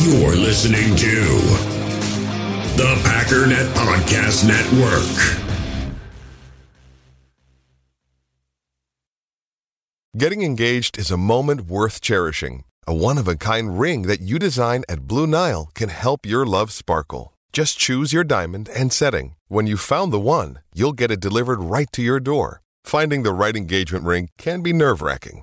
You're 0.00 0.36
listening 0.36 0.94
to 0.94 1.24
the 2.76 2.94
Packernet 3.02 3.66
Podcast 3.74 4.46
Network. 4.46 5.42
Getting 10.16 10.42
engaged 10.42 10.98
is 10.98 11.10
a 11.10 11.16
moment 11.16 11.62
worth 11.62 12.00
cherishing. 12.00 12.62
A 12.86 12.94
one 12.94 13.18
of 13.18 13.26
a 13.26 13.34
kind 13.34 13.80
ring 13.80 14.02
that 14.02 14.20
you 14.20 14.38
design 14.38 14.84
at 14.88 15.08
Blue 15.08 15.26
Nile 15.26 15.68
can 15.74 15.88
help 15.88 16.24
your 16.24 16.46
love 16.46 16.70
sparkle. 16.70 17.34
Just 17.52 17.76
choose 17.76 18.12
your 18.12 18.22
diamond 18.24 18.68
and 18.68 18.92
setting. 18.92 19.34
When 19.48 19.66
you've 19.66 19.80
found 19.80 20.12
the 20.12 20.20
one, 20.20 20.60
you'll 20.72 20.92
get 20.92 21.10
it 21.10 21.18
delivered 21.18 21.60
right 21.60 21.90
to 21.92 22.02
your 22.02 22.20
door. 22.20 22.62
Finding 22.84 23.24
the 23.24 23.32
right 23.32 23.56
engagement 23.56 24.04
ring 24.04 24.28
can 24.38 24.62
be 24.62 24.72
nerve 24.72 25.02
wracking. 25.02 25.42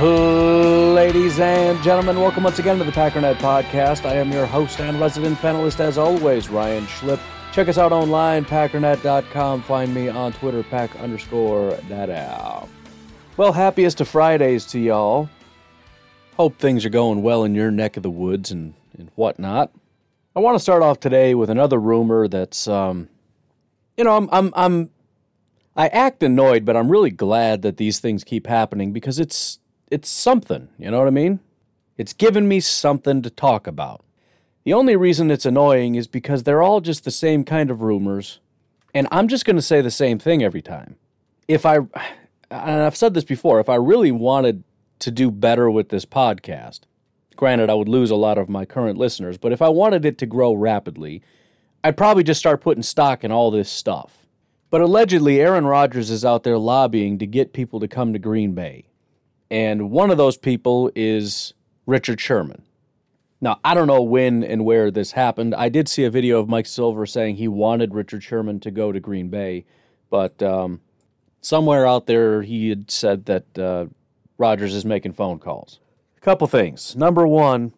Ladies 0.00 1.38
and 1.40 1.82
gentlemen, 1.82 2.18
welcome 2.18 2.42
once 2.42 2.58
again 2.58 2.78
to 2.78 2.84
the 2.84 2.90
Packernet 2.90 3.34
Podcast. 3.34 4.06
I 4.06 4.14
am 4.14 4.32
your 4.32 4.46
host 4.46 4.80
and 4.80 4.98
resident 4.98 5.36
panelist, 5.40 5.78
as 5.78 5.98
always, 5.98 6.48
Ryan 6.48 6.86
Schlipp. 6.86 7.20
Check 7.52 7.68
us 7.68 7.76
out 7.76 7.92
online, 7.92 8.46
packernet.com. 8.46 9.60
Find 9.60 9.94
me 9.94 10.08
on 10.08 10.32
Twitter, 10.32 10.62
pack 10.62 10.98
underscore 11.00 11.78
daddy. 11.90 12.66
Well, 13.36 13.52
happiest 13.52 14.00
of 14.00 14.08
Fridays 14.08 14.64
to 14.68 14.78
y'all. 14.78 15.28
Hope 16.38 16.56
things 16.56 16.86
are 16.86 16.90
going 16.90 17.20
well 17.20 17.44
in 17.44 17.54
your 17.54 17.70
neck 17.70 17.98
of 17.98 18.02
the 18.02 18.08
woods 18.08 18.50
and, 18.50 18.72
and 18.96 19.10
whatnot. 19.16 19.70
I 20.34 20.40
want 20.40 20.54
to 20.54 20.60
start 20.60 20.82
off 20.82 20.98
today 20.98 21.34
with 21.34 21.50
another 21.50 21.78
rumor 21.78 22.26
that's, 22.26 22.66
um, 22.66 23.10
you 23.98 24.04
know, 24.04 24.16
I'm, 24.16 24.30
I'm, 24.32 24.52
I'm, 24.56 24.90
I 25.76 25.88
act 25.88 26.22
annoyed, 26.22 26.64
but 26.64 26.74
I'm 26.74 26.90
really 26.90 27.10
glad 27.10 27.60
that 27.60 27.76
these 27.76 27.98
things 27.98 28.24
keep 28.24 28.46
happening 28.46 28.94
because 28.94 29.18
it's, 29.18 29.58
it's 29.90 30.08
something, 30.08 30.68
you 30.78 30.90
know 30.90 30.98
what 30.98 31.08
I 31.08 31.10
mean? 31.10 31.40
It's 31.96 32.12
given 32.12 32.48
me 32.48 32.60
something 32.60 33.22
to 33.22 33.30
talk 33.30 33.66
about. 33.66 34.04
The 34.64 34.72
only 34.72 34.96
reason 34.96 35.30
it's 35.30 35.46
annoying 35.46 35.94
is 35.96 36.06
because 36.06 36.42
they're 36.44 36.62
all 36.62 36.80
just 36.80 37.04
the 37.04 37.10
same 37.10 37.44
kind 37.44 37.70
of 37.70 37.82
rumors, 37.82 38.40
and 38.94 39.08
I'm 39.10 39.28
just 39.28 39.44
going 39.44 39.56
to 39.56 39.62
say 39.62 39.80
the 39.80 39.90
same 39.90 40.18
thing 40.18 40.42
every 40.42 40.62
time. 40.62 40.96
If 41.48 41.66
I, 41.66 41.76
and 42.50 42.82
I've 42.82 42.96
said 42.96 43.14
this 43.14 43.24
before, 43.24 43.58
if 43.58 43.68
I 43.68 43.74
really 43.74 44.12
wanted 44.12 44.62
to 45.00 45.10
do 45.10 45.30
better 45.30 45.70
with 45.70 45.88
this 45.88 46.04
podcast, 46.04 46.80
granted, 47.36 47.70
I 47.70 47.74
would 47.74 47.88
lose 47.88 48.10
a 48.10 48.16
lot 48.16 48.38
of 48.38 48.48
my 48.48 48.64
current 48.64 48.98
listeners, 48.98 49.38
but 49.38 49.52
if 49.52 49.62
I 49.62 49.68
wanted 49.70 50.04
it 50.04 50.18
to 50.18 50.26
grow 50.26 50.52
rapidly, 50.52 51.22
I'd 51.82 51.96
probably 51.96 52.22
just 52.22 52.40
start 52.40 52.60
putting 52.60 52.82
stock 52.82 53.24
in 53.24 53.32
all 53.32 53.50
this 53.50 53.70
stuff. 53.70 54.26
But 54.68 54.82
allegedly, 54.82 55.40
Aaron 55.40 55.66
Rodgers 55.66 56.10
is 56.10 56.24
out 56.24 56.44
there 56.44 56.58
lobbying 56.58 57.18
to 57.18 57.26
get 57.26 57.54
people 57.54 57.80
to 57.80 57.88
come 57.88 58.12
to 58.12 58.18
Green 58.18 58.52
Bay. 58.52 58.84
And 59.50 59.90
one 59.90 60.10
of 60.10 60.16
those 60.16 60.36
people 60.36 60.92
is 60.94 61.54
Richard 61.86 62.20
Sherman. 62.20 62.62
Now, 63.40 63.58
I 63.64 63.74
don't 63.74 63.86
know 63.86 64.02
when 64.02 64.44
and 64.44 64.64
where 64.64 64.90
this 64.90 65.12
happened. 65.12 65.54
I 65.54 65.68
did 65.68 65.88
see 65.88 66.04
a 66.04 66.10
video 66.10 66.38
of 66.38 66.48
Mike 66.48 66.66
Silver 66.66 67.06
saying 67.06 67.36
he 67.36 67.48
wanted 67.48 67.94
Richard 67.94 68.22
Sherman 68.22 68.60
to 68.60 68.70
go 68.70 68.92
to 68.92 69.00
Green 69.00 69.28
Bay, 69.28 69.64
but 70.10 70.42
um, 70.42 70.80
somewhere 71.40 71.86
out 71.86 72.06
there 72.06 72.42
he 72.42 72.68
had 72.68 72.90
said 72.90 73.24
that 73.26 73.58
uh, 73.58 73.86
Rodgers 74.36 74.74
is 74.74 74.84
making 74.84 75.14
phone 75.14 75.38
calls. 75.38 75.80
A 76.18 76.20
couple 76.20 76.46
things. 76.46 76.94
Number 76.94 77.26
one, 77.26 77.72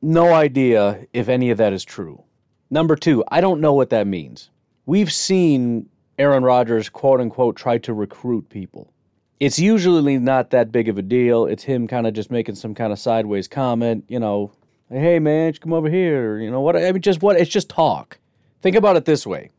no 0.00 0.32
idea 0.32 1.06
if 1.12 1.28
any 1.28 1.50
of 1.50 1.58
that 1.58 1.72
is 1.72 1.84
true. 1.84 2.22
Number 2.70 2.94
two, 2.94 3.24
I 3.28 3.40
don't 3.40 3.60
know 3.60 3.72
what 3.74 3.90
that 3.90 4.06
means. 4.06 4.50
We've 4.86 5.12
seen 5.12 5.88
Aaron 6.16 6.44
Rodgers, 6.44 6.88
quote 6.88 7.20
unquote, 7.20 7.56
try 7.56 7.78
to 7.78 7.92
recruit 7.92 8.48
people 8.48 8.92
it's 9.38 9.58
usually 9.58 10.18
not 10.18 10.50
that 10.50 10.72
big 10.72 10.88
of 10.88 10.98
a 10.98 11.02
deal. 11.02 11.46
It's 11.46 11.64
him 11.64 11.86
kind 11.86 12.06
of 12.06 12.14
just 12.14 12.30
making 12.30 12.54
some 12.54 12.74
kind 12.74 12.92
of 12.92 12.98
sideways 12.98 13.48
comment, 13.48 14.04
you 14.08 14.18
know, 14.18 14.52
hey 14.90 15.18
man, 15.18 15.52
come 15.54 15.72
over 15.72 15.90
here, 15.90 16.38
you 16.38 16.50
know 16.50 16.60
what? 16.60 16.76
I 16.76 16.92
mean, 16.92 17.02
just 17.02 17.22
what? 17.22 17.36
It's 17.36 17.50
just 17.50 17.68
talk. 17.68 18.18
Think 18.62 18.76
about 18.76 18.96
it 18.96 19.04
this 19.04 19.26
way: 19.26 19.50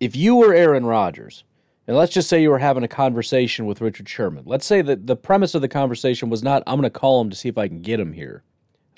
if 0.00 0.16
you 0.16 0.36
were 0.36 0.54
Aaron 0.54 0.86
Rodgers, 0.86 1.44
and 1.86 1.96
let's 1.96 2.12
just 2.12 2.28
say 2.28 2.42
you 2.42 2.50
were 2.50 2.58
having 2.58 2.82
a 2.82 2.88
conversation 2.88 3.64
with 3.64 3.80
Richard 3.80 4.08
Sherman. 4.08 4.44
Let's 4.46 4.66
say 4.66 4.82
that 4.82 5.06
the 5.06 5.16
premise 5.16 5.54
of 5.54 5.62
the 5.62 5.68
conversation 5.68 6.28
was 6.28 6.42
not, 6.42 6.62
I'm 6.66 6.78
going 6.78 6.82
to 6.82 6.90
call 6.90 7.22
him 7.22 7.30
to 7.30 7.36
see 7.36 7.48
if 7.48 7.56
I 7.56 7.66
can 7.66 7.80
get 7.80 7.98
him 7.98 8.12
here. 8.12 8.42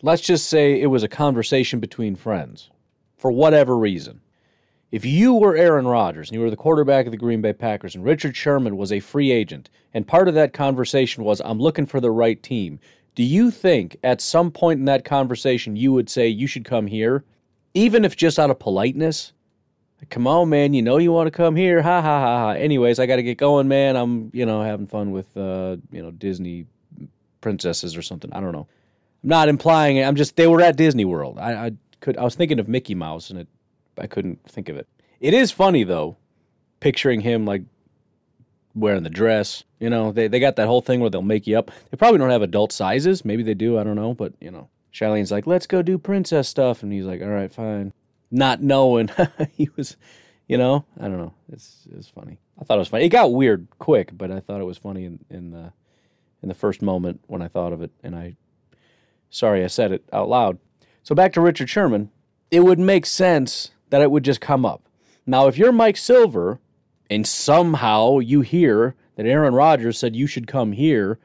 Let's 0.03 0.23
just 0.23 0.49
say 0.49 0.81
it 0.81 0.87
was 0.87 1.05
a 1.05 1.09
conversation 1.09 1.79
between 1.79 2.17
friends, 2.17 2.71
for 3.17 3.31
whatever 3.31 3.79
reason. 3.79 4.23
If 4.91 5.05
you 5.05 5.35
were 5.35 5.57
Aaron 5.57 5.87
Rodgers 5.87 6.31
and 6.31 6.35
you 6.35 6.41
were 6.41 6.51
the 6.51 6.57
quarterback 6.57 7.07
of 7.07 7.13
the 7.13 7.17
Green 7.17 7.41
Bay 7.41 7.53
Packers 7.53 7.95
and 7.95 8.05
Richard 8.05 8.37
Sherman 8.37 8.77
was 8.77 8.91
a 8.91 8.99
free 8.99 9.31
agent, 9.31 9.71
and 9.95 10.07
part 10.07 10.27
of 10.27 10.35
that 10.35 10.53
conversation 10.53 11.23
was, 11.23 11.41
I'm 11.45 11.61
looking 11.61 11.87
for 11.87 12.01
the 12.01 12.11
right 12.11 12.43
team, 12.43 12.81
do 13.15 13.23
you 13.23 13.53
think 13.53 13.97
at 14.03 14.21
some 14.21 14.51
point 14.51 14.81
in 14.81 14.87
that 14.87 15.05
conversation 15.05 15.77
you 15.77 15.93
would 15.93 16.11
say, 16.11 16.27
you 16.27 16.49
should 16.49 16.65
come 16.65 16.89
here, 16.89 17.25
even 17.73 18.05
if 18.05 18.17
just 18.17 18.39
out 18.39 18.51
of 18.51 18.59
politeness? 18.59 19.33
Come 20.09 20.27
on, 20.27 20.49
man, 20.49 20.75
you 20.75 20.83
know 20.83 20.97
you 20.97 21.13
want 21.13 21.29
to 21.29 21.31
come 21.31 21.55
here. 21.55 21.83
Ha 21.83 22.01
ha 22.01 22.21
ha 22.21 22.39
ha. 22.39 22.51
Anyways, 22.53 22.99
I 22.99 23.07
got 23.07 23.17
to 23.17 23.23
get 23.23 23.39
going, 23.39 23.69
man. 23.69 23.97
I'm, 23.97 24.31
you 24.33 24.47
know, 24.47 24.63
having 24.63 24.87
fun 24.87 25.13
with, 25.13 25.37
uh, 25.37 25.77
you 25.93 26.03
know, 26.03 26.11
Disney 26.11 26.67
princesses 27.43 27.97
or 27.97 28.03
something. 28.03 28.33
I 28.33 28.41
don't 28.41 28.53
know. 28.53 28.67
I'm 29.23 29.29
not 29.29 29.49
implying 29.49 29.99
it. 29.99 30.03
I'm 30.05 30.17
just, 30.17 30.37
they 30.37 30.47
were 30.47 30.63
at 30.63 30.77
Disney 30.77 31.05
World. 31.05 31.39
I, 31.39 31.67
I 31.67 31.73
could, 32.01 32.17
I 32.17 32.25
was 32.25 32.35
thinking 32.35 32.59
of 32.59 32.67
Mickey 32.67 32.95
Mouse 32.95 33.31
and 33.31 33.41
it 33.41 33.49
I 34.01 34.07
couldn't 34.07 34.41
think 34.49 34.69
of 34.69 34.77
it. 34.77 34.89
It 35.21 35.35
is 35.35 35.53
funny 35.53 35.85
though, 35.85 36.17
picturing 36.81 37.21
him 37.21 37.45
like 37.45 37.63
wearing 38.75 39.03
the 39.03 39.11
dress. 39.11 39.65
You 39.79 39.91
know, 39.91 40.13
they 40.13 40.29
they 40.29 40.41
got 40.41 40.57
that 40.57 40.67
whole 40.67 40.81
thing 40.81 41.01
where 41.01 41.11
they'll 41.11 41.23
make 41.23 41.47
you 41.47 41.59
up. 41.59 41.71
They 41.91 41.97
probably 41.97 42.19
don't 42.19 42.31
have 42.31 42.43
adult 42.43 42.73
sizes. 42.73 43.25
Maybe 43.25 43.43
they 43.43 43.55
do. 43.55 43.79
I 43.79 43.85
don't 43.85 43.97
know. 43.97 44.15
But 44.15 44.35
you 44.41 44.51
know, 44.51 44.69
Shailene's 44.93 45.31
like, 45.31 45.47
let's 45.47 45.67
go 45.67 45.83
do 45.83 45.99
princess 45.99 46.49
stuff, 46.49 46.83
and 46.83 46.93
he's 46.93 47.05
like, 47.05 47.23
all 47.23 47.29
right, 47.29 47.53
fine. 47.53 47.93
Not 48.31 48.63
knowing 48.63 49.11
he 49.53 49.69
was, 49.77 49.97
you 50.47 50.57
know, 50.57 50.85
I 50.99 51.03
don't 51.03 51.19
know. 51.19 51.35
It's 51.53 51.87
it's 51.93 52.09
funny. 52.09 52.39
I 52.61 52.65
thought 52.65 52.77
it 52.77 52.79
was 52.79 52.89
funny. 52.89 53.05
It 53.05 53.11
got 53.11 53.33
weird 53.33 53.67
quick, 53.79 54.11
but 54.17 54.31
I 54.31 54.41
thought 54.41 54.61
it 54.61 54.65
was 54.65 54.79
funny 54.79 55.05
in, 55.05 55.19
in 55.31 55.51
the 55.51 55.73
in 56.43 56.49
the 56.49 56.55
first 56.55 56.81
moment 56.83 57.21
when 57.27 57.43
I 57.43 57.49
thought 57.49 57.73
of 57.73 57.83
it, 57.83 57.91
and 58.03 58.15
I 58.15 58.37
sorry 59.31 59.65
I 59.65 59.69
said 59.69 59.93
it 59.93 60.05
out 60.13 60.29
loud. 60.29 60.59
So 61.03 61.15
back 61.15 61.33
to 61.35 61.41
Richard 61.41 61.69
Sherman. 61.69 62.11
It 62.51 62.61
would 62.61 62.81
make 62.81 63.07
sense 63.07 63.71
that 63.91 64.03
it 64.03 64.11
would 64.11 64.25
just 64.25 64.41
come 64.41 64.65
up. 64.65 64.89
Now, 65.27 65.47
if 65.47 65.59
you're 65.59 65.73
Mike 65.73 65.97
Silver 65.97 66.61
and 67.09 67.27
somehow 67.27 68.19
you 68.19 68.41
hear 68.41 68.95
that 69.17 69.27
Aaron 69.27 69.55
Rodgers 69.55 69.99
said 69.99 70.17
you 70.17 70.27
should 70.27 70.47
come 70.47 70.73
here, 70.73 71.19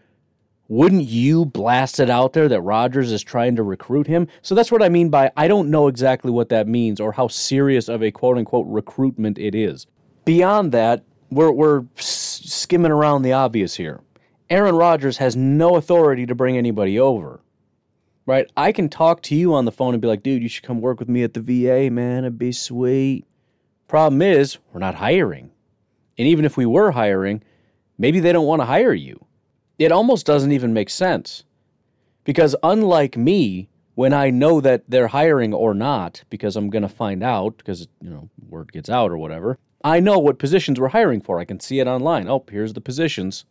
wouldn't 0.67 1.03
you 1.03 1.45
blast 1.45 1.99
it 1.99 2.09
out 2.09 2.33
there 2.33 2.49
that 2.49 2.61
Rodgers 2.61 3.11
is 3.11 3.23
trying 3.23 3.55
to 3.55 3.63
recruit 3.63 4.07
him? 4.07 4.27
So 4.41 4.55
that's 4.55 4.71
what 4.71 4.83
I 4.83 4.89
mean 4.89 5.09
by 5.09 5.31
I 5.37 5.47
don't 5.47 5.69
know 5.69 5.87
exactly 5.87 6.31
what 6.31 6.49
that 6.49 6.67
means 6.67 6.99
or 6.99 7.13
how 7.13 7.27
serious 7.27 7.87
of 7.87 8.01
a 8.01 8.11
quote 8.11 8.37
unquote 8.37 8.65
recruitment 8.67 9.37
it 9.37 9.53
is. 9.53 9.85
Beyond 10.25 10.71
that, 10.71 11.03
we're, 11.29 11.51
we're 11.51 11.85
skimming 11.95 12.91
around 12.91 13.21
the 13.21 13.33
obvious 13.33 13.75
here. 13.75 14.01
Aaron 14.49 14.75
Rodgers 14.75 15.17
has 15.17 15.35
no 15.35 15.75
authority 15.75 16.25
to 16.25 16.35
bring 16.35 16.57
anybody 16.57 16.99
over 16.99 17.41
right? 18.25 18.49
I 18.57 18.71
can 18.71 18.89
talk 18.89 19.21
to 19.23 19.35
you 19.35 19.53
on 19.53 19.65
the 19.65 19.71
phone 19.71 19.93
and 19.93 20.01
be 20.01 20.07
like, 20.07 20.23
dude, 20.23 20.41
you 20.41 20.49
should 20.49 20.63
come 20.63 20.81
work 20.81 20.99
with 20.99 21.09
me 21.09 21.23
at 21.23 21.33
the 21.33 21.41
VA, 21.41 21.91
man. 21.91 22.19
It'd 22.23 22.37
be 22.37 22.51
sweet. 22.51 23.25
Problem 23.87 24.21
is, 24.21 24.57
we're 24.73 24.79
not 24.79 24.95
hiring. 24.95 25.51
And 26.17 26.27
even 26.27 26.45
if 26.45 26.57
we 26.57 26.65
were 26.65 26.91
hiring, 26.91 27.43
maybe 27.97 28.19
they 28.19 28.31
don't 28.31 28.47
want 28.47 28.61
to 28.61 28.65
hire 28.65 28.93
you. 28.93 29.25
It 29.77 29.91
almost 29.91 30.25
doesn't 30.25 30.51
even 30.51 30.73
make 30.73 30.89
sense. 30.89 31.43
Because 32.23 32.55
unlike 32.63 33.17
me, 33.17 33.69
when 33.93 34.13
I 34.13 34.29
know 34.29 34.59
that 34.61 34.83
they're 34.89 35.07
hiring 35.07 35.53
or 35.53 35.73
not, 35.73 36.23
because 36.29 36.55
I'm 36.55 36.69
going 36.69 36.81
to 36.81 36.89
find 36.89 37.23
out 37.23 37.57
because, 37.57 37.87
you 38.01 38.09
know, 38.09 38.29
word 38.49 38.71
gets 38.71 38.89
out 38.89 39.11
or 39.11 39.17
whatever, 39.17 39.59
I 39.83 39.99
know 39.99 40.17
what 40.17 40.39
positions 40.39 40.79
we're 40.79 40.89
hiring 40.89 41.21
for. 41.21 41.39
I 41.39 41.45
can 41.45 41.59
see 41.59 41.79
it 41.79 41.87
online. 41.87 42.27
Oh, 42.27 42.43
here's 42.49 42.73
the 42.73 42.81
positions. 42.81 43.45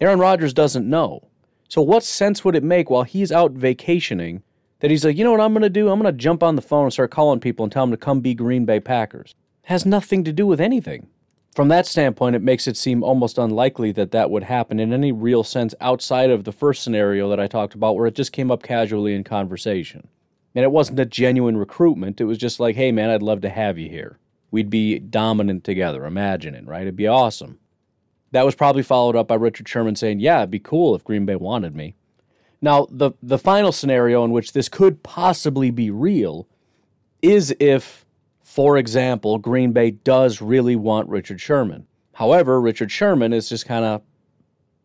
Aaron 0.00 0.18
Rodgers 0.18 0.52
doesn't 0.52 0.88
know. 0.88 1.28
So, 1.68 1.82
what 1.82 2.02
sense 2.02 2.44
would 2.44 2.56
it 2.56 2.64
make 2.64 2.88
while 2.88 3.02
he's 3.02 3.30
out 3.30 3.52
vacationing 3.52 4.42
that 4.80 4.90
he's 4.90 5.04
like, 5.04 5.16
you 5.16 5.24
know 5.24 5.32
what 5.32 5.40
I'm 5.40 5.52
going 5.52 5.62
to 5.62 5.68
do? 5.68 5.90
I'm 5.90 6.00
going 6.00 6.12
to 6.12 6.18
jump 6.18 6.42
on 6.42 6.56
the 6.56 6.62
phone 6.62 6.84
and 6.84 6.92
start 6.92 7.10
calling 7.10 7.40
people 7.40 7.64
and 7.64 7.70
tell 7.70 7.84
them 7.84 7.90
to 7.90 7.96
come 7.96 8.20
be 8.20 8.34
Green 8.34 8.64
Bay 8.64 8.80
Packers? 8.80 9.34
Has 9.64 9.84
nothing 9.84 10.24
to 10.24 10.32
do 10.32 10.46
with 10.46 10.60
anything. 10.60 11.08
From 11.54 11.68
that 11.68 11.86
standpoint, 11.86 12.36
it 12.36 12.42
makes 12.42 12.66
it 12.66 12.76
seem 12.76 13.02
almost 13.02 13.36
unlikely 13.36 13.92
that 13.92 14.12
that 14.12 14.30
would 14.30 14.44
happen 14.44 14.78
in 14.78 14.92
any 14.92 15.12
real 15.12 15.44
sense 15.44 15.74
outside 15.80 16.30
of 16.30 16.44
the 16.44 16.52
first 16.52 16.82
scenario 16.82 17.28
that 17.28 17.40
I 17.40 17.48
talked 17.48 17.74
about, 17.74 17.96
where 17.96 18.06
it 18.06 18.14
just 18.14 18.32
came 18.32 18.50
up 18.50 18.62
casually 18.62 19.14
in 19.14 19.24
conversation. 19.24 20.08
And 20.54 20.64
it 20.64 20.72
wasn't 20.72 21.00
a 21.00 21.04
genuine 21.04 21.56
recruitment. 21.56 22.20
It 22.20 22.24
was 22.24 22.38
just 22.38 22.60
like, 22.60 22.76
hey, 22.76 22.92
man, 22.92 23.10
I'd 23.10 23.22
love 23.22 23.40
to 23.42 23.50
have 23.50 23.76
you 23.76 23.90
here. 23.90 24.18
We'd 24.50 24.70
be 24.70 24.98
dominant 24.98 25.64
together. 25.64 26.06
Imagine 26.06 26.54
it, 26.54 26.66
right? 26.66 26.82
It'd 26.82 26.96
be 26.96 27.06
awesome. 27.06 27.58
That 28.32 28.44
was 28.44 28.54
probably 28.54 28.82
followed 28.82 29.16
up 29.16 29.28
by 29.28 29.34
Richard 29.36 29.68
Sherman 29.68 29.96
saying, 29.96 30.20
"Yeah, 30.20 30.38
it'd 30.38 30.50
be 30.50 30.58
cool 30.58 30.94
if 30.94 31.04
Green 31.04 31.26
Bay 31.26 31.36
wanted 31.36 31.74
me." 31.74 31.94
Now, 32.60 32.86
the 32.90 33.12
the 33.22 33.38
final 33.38 33.72
scenario 33.72 34.24
in 34.24 34.30
which 34.30 34.52
this 34.52 34.68
could 34.68 35.02
possibly 35.02 35.70
be 35.70 35.90
real 35.90 36.46
is 37.22 37.54
if, 37.58 38.04
for 38.42 38.76
example, 38.76 39.38
Green 39.38 39.72
Bay 39.72 39.92
does 39.92 40.40
really 40.40 40.76
want 40.76 41.08
Richard 41.08 41.40
Sherman. 41.40 41.86
However, 42.14 42.60
Richard 42.60 42.90
Sherman 42.90 43.32
is 43.32 43.48
just 43.48 43.66
kind 43.66 43.84
of, 43.84 44.02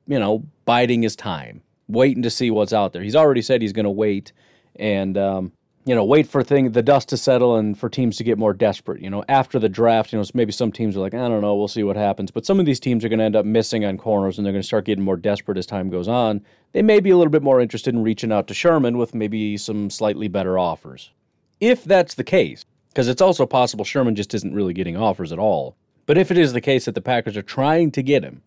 you 0.08 0.20
know, 0.20 0.46
biding 0.66 1.02
his 1.02 1.16
time, 1.16 1.64
waiting 1.88 2.24
to 2.24 2.30
see 2.30 2.52
what's 2.52 2.74
out 2.74 2.94
there. 2.94 3.02
He's 3.02 3.16
already 3.16 3.42
said 3.42 3.62
he's 3.62 3.74
going 3.74 3.86
to 3.86 3.92
wait 3.92 4.32
and 4.76 5.18
um, 5.18 5.52
you 5.86 5.94
know, 5.94 6.06
wait 6.06 6.28
for 6.28 6.44
thing 6.44 6.72
the 6.72 6.82
dust 6.82 7.10
to 7.10 7.18
settle 7.18 7.58
and 7.58 7.78
for 7.78 7.90
teams 7.90 8.16
to 8.18 8.24
get 8.24 8.38
more 8.38 8.54
desperate. 8.54 9.02
You 9.02 9.10
know, 9.10 9.26
after 9.28 9.60
the 9.60 9.68
draft, 9.68 10.14
you 10.14 10.20
know, 10.20 10.26
maybe 10.34 10.52
some 10.52 10.72
teams 10.72 10.96
are 10.96 11.02
like, 11.02 11.14
I 11.14 11.28
don't 11.28 11.42
know, 11.42 11.56
we'll 11.56 11.68
see 11.68 11.84
what 11.84 11.98
happens. 11.98 12.32
But 12.32 12.46
some 12.46 12.60
of 12.60 12.66
these 12.66 12.80
teams 12.80 13.04
are 13.04 13.10
going 13.10 13.20
to 13.20 13.26
end 13.26 13.36
up 13.36 13.46
missing 13.46 13.84
on 13.84 13.98
corners 13.98 14.38
and 14.38 14.46
they're 14.46 14.54
going 14.54 14.62
to 14.62 14.68
start 14.68 14.86
getting 14.86 15.04
more 15.04 15.18
desperate 15.18 15.58
as 15.58 15.66
time 15.66 15.90
goes 15.90 16.08
on. 16.08 16.42
They 16.72 16.82
may 16.82 17.00
be 17.00 17.10
a 17.10 17.18
little 17.18 17.32
bit 17.32 17.44
more 17.44 17.60
interested 17.60 17.94
in 17.94 18.02
reaching 18.02 18.32
out 18.32 18.48
to 18.48 18.54
Sherman 18.54 18.98
with 18.98 19.14
maybe 19.14 19.58
some 19.58 19.90
slightly 19.90 20.28
better 20.28 20.58
offers. 20.58 21.12
If 21.60 21.84
that's 21.84 22.16
the 22.16 22.24
case, 22.24 22.64
because 22.90 23.08
it's 23.08 23.22
also 23.22 23.46
possible 23.46 23.84
Sherman 23.84 24.16
just 24.16 24.34
isn't 24.34 24.56
really 24.56 24.74
getting 24.74 24.96
offers 24.96 25.32
at 25.32 25.40
all. 25.40 25.76
But 26.06 26.18
if 26.18 26.32
it 26.32 26.38
is 26.38 26.54
the 26.54 26.62
case 26.62 26.86
that 26.86 26.96
the 26.96 27.02
Packers 27.02 27.38
are 27.38 27.42
trying 27.42 27.92
to 27.92 28.04
get 28.04 28.24
him, 28.24 28.42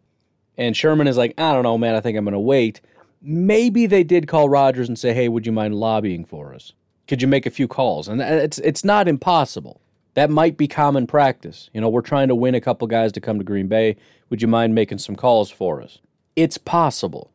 and 0.56 0.76
Sherman 0.76 1.06
is 1.06 1.16
like, 1.16 1.34
I 1.38 1.52
don't 1.52 1.62
know, 1.62 1.78
man, 1.78 1.94
I 1.94 2.00
think 2.00 2.16
I'm 2.16 2.24
going 2.24 2.32
to 2.32 2.38
wait. 2.38 2.80
Maybe 3.20 3.86
they 3.86 4.04
did 4.04 4.28
call 4.28 4.48
Rodgers 4.48 4.88
and 4.88 4.98
say, 4.98 5.12
hey, 5.12 5.28
would 5.28 5.46
you 5.46 5.52
mind 5.52 5.74
lobbying 5.74 6.24
for 6.24 6.54
us? 6.54 6.72
Could 7.08 7.22
you 7.22 7.28
make 7.28 7.46
a 7.46 7.50
few 7.50 7.68
calls? 7.68 8.08
And 8.08 8.20
uh, 8.20 8.24
it's 8.24 8.58
it's 8.58 8.84
not 8.84 9.08
impossible. 9.08 9.80
That 10.14 10.30
might 10.30 10.56
be 10.56 10.66
common 10.66 11.06
practice. 11.06 11.68
You 11.74 11.80
know, 11.80 11.88
we're 11.88 12.00
trying 12.00 12.28
to 12.28 12.34
win 12.34 12.54
a 12.54 12.60
couple 12.60 12.86
guys 12.88 13.12
to 13.12 13.20
come 13.20 13.38
to 13.38 13.44
Green 13.44 13.68
Bay. 13.68 13.96
Would 14.30 14.40
you 14.40 14.48
mind 14.48 14.74
making 14.74 14.98
some 14.98 15.14
calls 15.14 15.50
for 15.50 15.82
us? 15.82 15.98
It's 16.34 16.58
possible. 16.58 17.30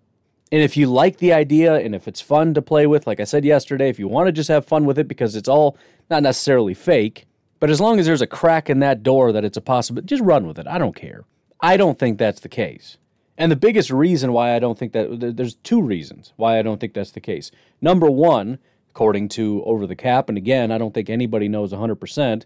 And 0.51 0.61
if 0.61 0.75
you 0.75 0.87
like 0.87 1.17
the 1.17 1.31
idea 1.31 1.75
and 1.75 1.95
if 1.95 2.07
it's 2.07 2.19
fun 2.19 2.53
to 2.55 2.61
play 2.61 2.85
with, 2.85 3.07
like 3.07 3.19
I 3.19 3.23
said 3.23 3.45
yesterday, 3.45 3.87
if 3.87 3.99
you 3.99 4.07
want 4.07 4.27
to 4.27 4.33
just 4.33 4.49
have 4.49 4.65
fun 4.65 4.85
with 4.85 4.99
it 4.99 5.07
because 5.07 5.35
it's 5.35 5.47
all 5.47 5.77
not 6.09 6.23
necessarily 6.23 6.73
fake, 6.73 7.25
but 7.59 7.69
as 7.69 7.79
long 7.79 7.99
as 7.99 8.05
there's 8.05 8.21
a 8.21 8.27
crack 8.27 8.69
in 8.69 8.79
that 8.79 9.03
door 9.03 9.31
that 9.31 9.45
it's 9.45 9.55
a 9.55 9.61
possibility, 9.61 10.07
just 10.07 10.23
run 10.23 10.45
with 10.45 10.59
it. 10.59 10.67
I 10.67 10.77
don't 10.77 10.95
care. 10.95 11.23
I 11.61 11.77
don't 11.77 11.97
think 11.97 12.17
that's 12.17 12.41
the 12.41 12.49
case. 12.49 12.97
And 13.37 13.51
the 13.51 13.55
biggest 13.55 13.91
reason 13.91 14.33
why 14.33 14.55
I 14.55 14.59
don't 14.59 14.77
think 14.77 14.91
that, 14.93 15.35
there's 15.37 15.55
two 15.55 15.81
reasons 15.81 16.33
why 16.35 16.59
I 16.59 16.63
don't 16.63 16.81
think 16.81 16.93
that's 16.93 17.11
the 17.11 17.21
case. 17.21 17.51
Number 17.79 18.09
one, 18.09 18.59
according 18.91 19.29
to 19.29 19.63
Over 19.63 19.87
the 19.87 19.95
Cap. 19.95 20.27
And 20.27 20.37
again, 20.37 20.71
I 20.71 20.77
don't 20.77 20.93
think 20.93 21.09
anybody 21.09 21.47
knows 21.47 21.71
100%, 21.71 22.43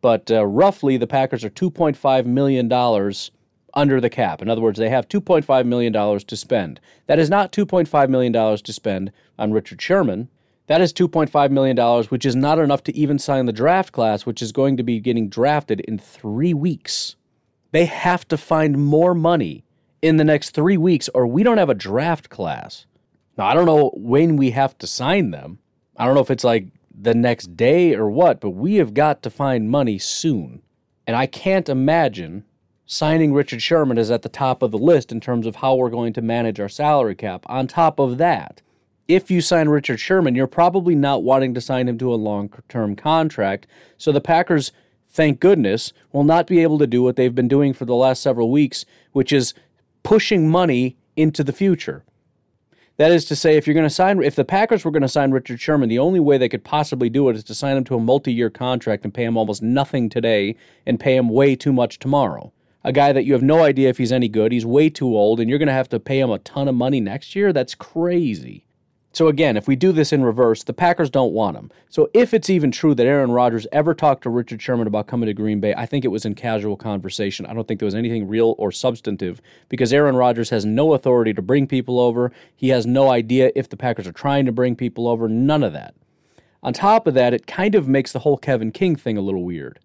but 0.00 0.30
uh, 0.30 0.46
roughly 0.46 0.96
the 0.96 1.08
Packers 1.08 1.44
are 1.44 1.50
$2.5 1.50 2.24
million 2.24 2.72
under 3.74 4.00
the 4.00 4.10
cap. 4.10 4.40
In 4.40 4.48
other 4.48 4.60
words, 4.60 4.78
they 4.78 4.88
have 4.88 5.08
$2.5 5.08 5.66
million 5.66 5.92
to 5.92 6.36
spend. 6.36 6.80
That 7.06 7.18
is 7.18 7.28
not 7.28 7.52
$2.5 7.52 8.08
million 8.08 8.32
to 8.32 8.72
spend 8.72 9.12
on 9.38 9.52
Richard 9.52 9.82
Sherman. 9.82 10.28
That 10.68 10.80
is 10.80 10.92
$2.5 10.92 11.50
million, 11.50 12.04
which 12.04 12.24
is 12.24 12.36
not 12.36 12.58
enough 12.58 12.84
to 12.84 12.96
even 12.96 13.18
sign 13.18 13.46
the 13.46 13.52
draft 13.52 13.92
class, 13.92 14.24
which 14.24 14.40
is 14.40 14.52
going 14.52 14.76
to 14.76 14.82
be 14.84 15.00
getting 15.00 15.28
drafted 15.28 15.80
in 15.80 15.98
three 15.98 16.54
weeks. 16.54 17.16
They 17.72 17.86
have 17.86 18.26
to 18.28 18.36
find 18.36 18.84
more 18.84 19.14
money 19.14 19.64
in 20.00 20.16
the 20.16 20.24
next 20.24 20.50
three 20.50 20.76
weeks, 20.76 21.08
or 21.08 21.26
we 21.26 21.42
don't 21.42 21.58
have 21.58 21.70
a 21.70 21.74
draft 21.74 22.30
class. 22.30 22.86
Now, 23.36 23.46
I 23.46 23.54
don't 23.54 23.66
know 23.66 23.90
when 23.94 24.36
we 24.36 24.50
have 24.50 24.76
to 24.78 24.86
sign 24.86 25.30
them. 25.30 25.58
I 25.98 26.06
don't 26.06 26.14
know 26.14 26.20
if 26.20 26.30
it's 26.30 26.44
like 26.44 26.68
the 27.00 27.14
next 27.14 27.56
day 27.56 27.94
or 27.94 28.08
what, 28.08 28.40
but 28.40 28.50
we 28.50 28.76
have 28.76 28.94
got 28.94 29.22
to 29.22 29.30
find 29.30 29.68
money 29.70 29.98
soon. 29.98 30.62
And 31.06 31.16
I 31.16 31.26
can't 31.26 31.68
imagine 31.68 32.44
signing 32.86 33.34
Richard 33.34 33.60
Sherman 33.60 33.98
is 33.98 34.10
at 34.10 34.22
the 34.22 34.28
top 34.28 34.62
of 34.62 34.70
the 34.70 34.78
list 34.78 35.12
in 35.12 35.20
terms 35.20 35.46
of 35.46 35.56
how 35.56 35.74
we're 35.74 35.90
going 35.90 36.12
to 36.14 36.22
manage 36.22 36.60
our 36.60 36.68
salary 36.68 37.14
cap. 37.14 37.44
On 37.46 37.66
top 37.66 37.98
of 37.98 38.16
that, 38.18 38.62
if 39.08 39.30
you 39.30 39.40
sign 39.40 39.68
Richard 39.68 39.98
Sherman, 39.98 40.34
you're 40.34 40.46
probably 40.46 40.94
not 40.94 41.22
wanting 41.22 41.54
to 41.54 41.60
sign 41.60 41.88
him 41.88 41.98
to 41.98 42.12
a 42.12 42.16
long 42.16 42.50
term 42.68 42.94
contract. 42.94 43.66
So 43.96 44.12
the 44.12 44.20
Packers, 44.20 44.70
thank 45.08 45.40
goodness, 45.40 45.92
will 46.12 46.24
not 46.24 46.46
be 46.46 46.62
able 46.62 46.78
to 46.78 46.86
do 46.86 47.02
what 47.02 47.16
they've 47.16 47.34
been 47.34 47.48
doing 47.48 47.72
for 47.72 47.86
the 47.86 47.94
last 47.94 48.22
several 48.22 48.50
weeks, 48.50 48.84
which 49.12 49.32
is 49.32 49.54
pushing 50.02 50.48
money 50.48 50.96
into 51.16 51.42
the 51.42 51.52
future. 51.52 52.04
That 52.98 53.12
is 53.12 53.24
to 53.26 53.36
say, 53.36 53.56
if 53.56 53.66
you're 53.66 53.74
going 53.74 53.86
to 53.86 53.90
sign, 53.90 54.20
if 54.24 54.34
the 54.34 54.44
Packers 54.44 54.84
were 54.84 54.90
going 54.90 55.02
to 55.02 55.08
sign 55.08 55.30
Richard 55.30 55.60
Sherman, 55.60 55.88
the 55.88 56.00
only 56.00 56.18
way 56.18 56.36
they 56.36 56.48
could 56.48 56.64
possibly 56.64 57.08
do 57.08 57.28
it 57.28 57.36
is 57.36 57.44
to 57.44 57.54
sign 57.54 57.76
him 57.76 57.84
to 57.84 57.94
a 57.94 58.00
multi-year 58.00 58.50
contract 58.50 59.04
and 59.04 59.14
pay 59.14 59.22
him 59.22 59.36
almost 59.36 59.62
nothing 59.62 60.08
today 60.08 60.56
and 60.84 60.98
pay 60.98 61.14
him 61.16 61.28
way 61.28 61.54
too 61.54 61.72
much 61.72 62.00
tomorrow. 62.00 62.52
A 62.82 62.92
guy 62.92 63.12
that 63.12 63.24
you 63.24 63.34
have 63.34 63.42
no 63.42 63.62
idea 63.62 63.88
if 63.88 63.98
he's 63.98 64.10
any 64.10 64.28
good, 64.28 64.50
he's 64.50 64.66
way 64.66 64.90
too 64.90 65.16
old, 65.16 65.38
and 65.38 65.48
you're 65.48 65.60
going 65.60 65.68
to 65.68 65.72
have 65.72 65.88
to 65.90 66.00
pay 66.00 66.18
him 66.18 66.30
a 66.30 66.40
ton 66.40 66.66
of 66.66 66.74
money 66.74 67.00
next 67.00 67.36
year. 67.36 67.52
That's 67.52 67.76
crazy. 67.76 68.66
So 69.18 69.26
again, 69.26 69.56
if 69.56 69.66
we 69.66 69.74
do 69.74 69.90
this 69.90 70.12
in 70.12 70.22
reverse, 70.22 70.62
the 70.62 70.72
Packers 70.72 71.10
don't 71.10 71.32
want 71.32 71.56
him. 71.56 71.72
So 71.88 72.08
if 72.14 72.32
it's 72.32 72.48
even 72.48 72.70
true 72.70 72.94
that 72.94 73.04
Aaron 73.04 73.32
Rodgers 73.32 73.66
ever 73.72 73.92
talked 73.92 74.22
to 74.22 74.30
Richard 74.30 74.62
Sherman 74.62 74.86
about 74.86 75.08
coming 75.08 75.26
to 75.26 75.34
Green 75.34 75.58
Bay, 75.58 75.74
I 75.74 75.86
think 75.86 76.04
it 76.04 76.12
was 76.12 76.24
in 76.24 76.36
casual 76.36 76.76
conversation. 76.76 77.44
I 77.44 77.52
don't 77.52 77.66
think 77.66 77.80
there 77.80 77.88
was 77.88 77.96
anything 77.96 78.28
real 78.28 78.54
or 78.58 78.70
substantive 78.70 79.40
because 79.68 79.92
Aaron 79.92 80.14
Rodgers 80.14 80.50
has 80.50 80.64
no 80.64 80.94
authority 80.94 81.34
to 81.34 81.42
bring 81.42 81.66
people 81.66 81.98
over. 81.98 82.30
He 82.54 82.68
has 82.68 82.86
no 82.86 83.10
idea 83.10 83.50
if 83.56 83.68
the 83.68 83.76
Packers 83.76 84.06
are 84.06 84.12
trying 84.12 84.46
to 84.46 84.52
bring 84.52 84.76
people 84.76 85.08
over, 85.08 85.28
none 85.28 85.64
of 85.64 85.72
that. 85.72 85.96
On 86.62 86.72
top 86.72 87.08
of 87.08 87.14
that, 87.14 87.34
it 87.34 87.48
kind 87.48 87.74
of 87.74 87.88
makes 87.88 88.12
the 88.12 88.20
whole 88.20 88.38
Kevin 88.38 88.70
King 88.70 88.94
thing 88.94 89.18
a 89.18 89.20
little 89.20 89.42
weird. 89.42 89.80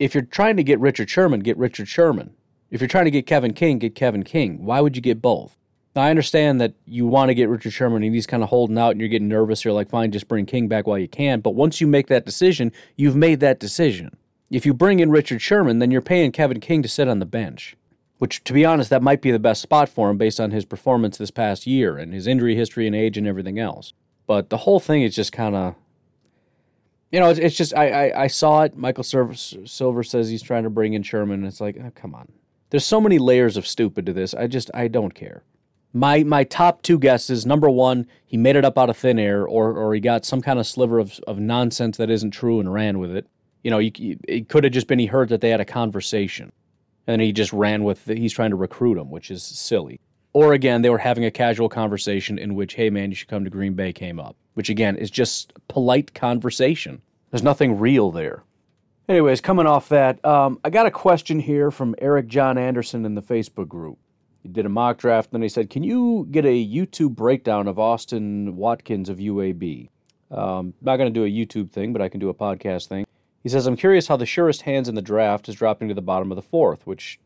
If 0.00 0.12
you're 0.12 0.24
trying 0.24 0.56
to 0.56 0.64
get 0.64 0.80
Richard 0.80 1.08
Sherman, 1.08 1.38
get 1.38 1.56
Richard 1.56 1.86
Sherman. 1.86 2.34
If 2.72 2.80
you're 2.80 2.88
trying 2.88 3.04
to 3.04 3.12
get 3.12 3.28
Kevin 3.28 3.54
King, 3.54 3.78
get 3.78 3.94
Kevin 3.94 4.24
King. 4.24 4.64
Why 4.64 4.80
would 4.80 4.96
you 4.96 5.02
get 5.02 5.22
both? 5.22 5.56
Now, 5.94 6.02
I 6.02 6.10
understand 6.10 6.60
that 6.60 6.72
you 6.86 7.06
want 7.06 7.28
to 7.28 7.34
get 7.34 7.50
Richard 7.50 7.72
Sherman 7.72 8.02
and 8.02 8.14
he's 8.14 8.26
kind 8.26 8.42
of 8.42 8.48
holding 8.48 8.78
out 8.78 8.92
and 8.92 9.00
you're 9.00 9.10
getting 9.10 9.28
nervous. 9.28 9.64
You're 9.64 9.74
like, 9.74 9.90
fine, 9.90 10.10
just 10.10 10.26
bring 10.26 10.46
King 10.46 10.66
back 10.66 10.86
while 10.86 10.98
you 10.98 11.08
can. 11.08 11.40
But 11.40 11.54
once 11.54 11.80
you 11.80 11.86
make 11.86 12.06
that 12.06 12.24
decision, 12.24 12.72
you've 12.96 13.16
made 13.16 13.40
that 13.40 13.60
decision. 13.60 14.16
If 14.50 14.64
you 14.64 14.72
bring 14.72 15.00
in 15.00 15.10
Richard 15.10 15.42
Sherman, 15.42 15.80
then 15.80 15.90
you're 15.90 16.00
paying 16.00 16.32
Kevin 16.32 16.60
King 16.60 16.82
to 16.82 16.88
sit 16.88 17.08
on 17.08 17.18
the 17.18 17.26
bench, 17.26 17.76
which, 18.18 18.42
to 18.44 18.54
be 18.54 18.64
honest, 18.64 18.88
that 18.90 19.02
might 19.02 19.20
be 19.20 19.30
the 19.30 19.38
best 19.38 19.60
spot 19.60 19.88
for 19.88 20.08
him 20.10 20.16
based 20.16 20.40
on 20.40 20.50
his 20.50 20.64
performance 20.64 21.18
this 21.18 21.30
past 21.30 21.66
year 21.66 21.98
and 21.98 22.14
his 22.14 22.26
injury 22.26 22.54
history 22.54 22.86
and 22.86 22.96
age 22.96 23.18
and 23.18 23.26
everything 23.26 23.58
else. 23.58 23.92
But 24.26 24.48
the 24.48 24.58
whole 24.58 24.80
thing 24.80 25.02
is 25.02 25.14
just 25.14 25.32
kind 25.32 25.54
of, 25.54 25.74
you 27.10 27.20
know, 27.20 27.28
it's, 27.28 27.38
it's 27.38 27.56
just, 27.56 27.74
I, 27.74 28.08
I, 28.08 28.22
I, 28.22 28.26
saw 28.28 28.62
it. 28.62 28.76
Michael 28.76 29.04
Silver, 29.04 30.02
says 30.02 30.30
he's 30.30 30.42
trying 30.42 30.62
to 30.62 30.70
bring 30.70 30.94
in 30.94 31.02
Sherman. 31.02 31.40
And 31.40 31.46
it's 31.46 31.60
like, 31.60 31.76
oh, 31.78 31.90
come 31.94 32.14
on. 32.14 32.32
There's 32.70 32.86
so 32.86 33.00
many 33.00 33.18
layers 33.18 33.58
of 33.58 33.66
stupid 33.66 34.06
to 34.06 34.14
this. 34.14 34.32
I 34.32 34.46
just, 34.46 34.70
I 34.72 34.88
don't 34.88 35.14
care. 35.14 35.42
My 35.92 36.22
my 36.24 36.44
top 36.44 36.82
two 36.82 36.98
guesses: 36.98 37.44
number 37.44 37.68
one, 37.68 38.06
he 38.24 38.36
made 38.36 38.56
it 38.56 38.64
up 38.64 38.78
out 38.78 38.90
of 38.90 38.96
thin 38.96 39.18
air, 39.18 39.46
or 39.46 39.72
or 39.72 39.94
he 39.94 40.00
got 40.00 40.24
some 40.24 40.40
kind 40.40 40.58
of 40.58 40.66
sliver 40.66 40.98
of, 40.98 41.18
of 41.26 41.38
nonsense 41.38 41.96
that 41.98 42.10
isn't 42.10 42.30
true 42.30 42.60
and 42.60 42.72
ran 42.72 42.98
with 42.98 43.14
it. 43.14 43.26
You 43.62 43.70
know, 43.70 43.78
you, 43.78 44.18
it 44.26 44.48
could 44.48 44.64
have 44.64 44.72
just 44.72 44.86
been 44.86 44.98
he 44.98 45.06
heard 45.06 45.28
that 45.28 45.40
they 45.40 45.50
had 45.50 45.60
a 45.60 45.64
conversation, 45.64 46.52
and 47.06 47.20
he 47.20 47.32
just 47.32 47.52
ran 47.52 47.84
with 47.84 48.04
the, 48.06 48.14
he's 48.16 48.32
trying 48.32 48.50
to 48.50 48.56
recruit 48.56 48.98
him, 48.98 49.10
which 49.10 49.30
is 49.30 49.42
silly. 49.42 50.00
Or 50.32 50.54
again, 50.54 50.80
they 50.80 50.90
were 50.90 50.98
having 50.98 51.26
a 51.26 51.30
casual 51.30 51.68
conversation 51.68 52.38
in 52.38 52.54
which, 52.54 52.74
hey 52.74 52.88
man, 52.88 53.10
you 53.10 53.14
should 53.14 53.28
come 53.28 53.44
to 53.44 53.50
Green 53.50 53.74
Bay 53.74 53.92
came 53.92 54.18
up, 54.18 54.36
which 54.54 54.70
again 54.70 54.96
is 54.96 55.10
just 55.10 55.52
polite 55.68 56.14
conversation. 56.14 57.02
There's 57.30 57.42
nothing 57.42 57.78
real 57.78 58.10
there. 58.10 58.44
Anyways, 59.08 59.40
coming 59.40 59.66
off 59.66 59.88
that, 59.90 60.24
um, 60.24 60.58
I 60.64 60.70
got 60.70 60.86
a 60.86 60.90
question 60.90 61.40
here 61.40 61.70
from 61.70 61.94
Eric 61.98 62.28
John 62.28 62.56
Anderson 62.56 63.04
in 63.04 63.14
the 63.14 63.22
Facebook 63.22 63.68
group. 63.68 63.98
He 64.42 64.48
did 64.48 64.66
a 64.66 64.68
mock 64.68 64.98
draft, 64.98 65.28
and 65.28 65.34
then 65.34 65.42
he 65.42 65.48
said, 65.48 65.70
Can 65.70 65.84
you 65.84 66.26
get 66.30 66.44
a 66.44 66.66
YouTube 66.66 67.14
breakdown 67.14 67.68
of 67.68 67.78
Austin 67.78 68.56
Watkins 68.56 69.08
of 69.08 69.18
UAB? 69.18 69.88
Um, 70.30 70.74
not 70.80 70.96
going 70.96 71.12
to 71.12 71.18
do 71.18 71.24
a 71.24 71.28
YouTube 71.28 71.70
thing, 71.70 71.92
but 71.92 72.02
I 72.02 72.08
can 72.08 72.18
do 72.18 72.28
a 72.28 72.34
podcast 72.34 72.86
thing. 72.86 73.06
He 73.42 73.48
says, 73.48 73.66
I'm 73.66 73.76
curious 73.76 74.06
how 74.06 74.16
the 74.16 74.26
surest 74.26 74.62
hands 74.62 74.88
in 74.88 74.94
the 74.94 75.02
draft 75.02 75.48
is 75.48 75.54
dropping 75.54 75.88
to 75.88 75.94
the 75.94 76.02
bottom 76.02 76.32
of 76.32 76.36
the 76.36 76.42
fourth, 76.42 76.86
which 76.86 77.20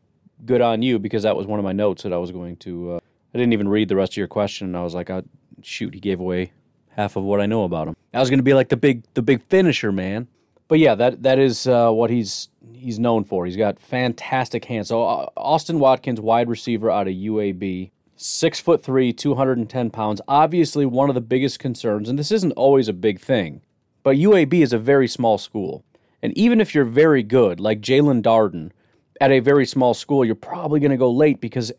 good 0.45 0.61
on 0.61 0.81
you 0.81 0.99
because 0.99 1.23
that 1.23 1.35
was 1.35 1.47
one 1.47 1.59
of 1.59 1.63
my 1.65 1.71
notes 1.71 2.03
that 2.03 2.13
I 2.13 2.17
was 2.17 2.31
going 2.31 2.57
to. 2.57 2.93
Uh, 2.93 2.99
I 3.33 3.37
didn't 3.37 3.53
even 3.53 3.69
read 3.69 3.89
the 3.89 3.95
rest 3.95 4.13
of 4.13 4.17
your 4.17 4.27
question, 4.27 4.67
and 4.67 4.77
I 4.77 4.83
was 4.83 4.93
like, 4.93 5.09
oh, 5.09 5.23
shoot, 5.61 5.93
he 5.93 5.99
gave 5.99 6.19
away 6.19 6.51
half 6.89 7.15
of 7.15 7.23
what 7.23 7.41
I 7.41 7.45
know 7.45 7.63
about 7.63 7.87
him. 7.87 7.95
I 8.13 8.19
was 8.19 8.29
going 8.29 8.39
to 8.39 8.43
be 8.43 8.53
like 8.53 8.69
the 8.69 8.77
big, 8.77 9.03
the 9.13 9.21
big 9.21 9.43
finisher, 9.43 9.91
man. 9.91 10.27
But 10.67 10.79
yeah, 10.79 10.95
that 10.95 11.23
that 11.23 11.39
is 11.39 11.67
uh, 11.67 11.91
what 11.91 12.09
he's 12.09 12.49
he's 12.73 12.99
known 12.99 13.23
for. 13.23 13.45
He's 13.45 13.57
got 13.57 13.79
fantastic 13.79 14.65
hands. 14.65 14.89
So 14.89 15.03
uh, 15.03 15.29
Austin 15.37 15.79
Watkins, 15.79 16.21
wide 16.21 16.49
receiver 16.49 16.89
out 16.89 17.07
of 17.07 17.13
UAB, 17.13 17.91
six 18.15 18.59
foot 18.59 18.83
three, 18.83 19.13
two 19.13 19.35
hundred 19.35 19.57
and 19.57 19.69
ten 19.69 19.89
pounds. 19.89 20.21
Obviously, 20.27 20.85
one 20.85 21.09
of 21.09 21.15
the 21.15 21.21
biggest 21.21 21.59
concerns, 21.59 22.09
and 22.09 22.17
this 22.17 22.31
isn't 22.31 22.53
always 22.53 22.87
a 22.87 22.93
big 22.93 23.19
thing, 23.19 23.61
but 24.03 24.17
UAB 24.17 24.53
is 24.61 24.73
a 24.73 24.79
very 24.79 25.07
small 25.07 25.37
school, 25.37 25.83
and 26.21 26.37
even 26.37 26.59
if 26.59 26.73
you're 26.73 26.85
very 26.85 27.23
good, 27.23 27.59
like 27.59 27.81
Jaelon 27.81 28.21
Darden, 28.21 28.71
at 29.19 29.31
a 29.31 29.39
very 29.39 29.65
small 29.65 29.93
school, 29.93 30.23
you're 30.25 30.35
probably 30.35 30.79
going 30.79 30.91
to 30.91 30.97
go 30.97 31.11
late 31.11 31.41
because, 31.41 31.71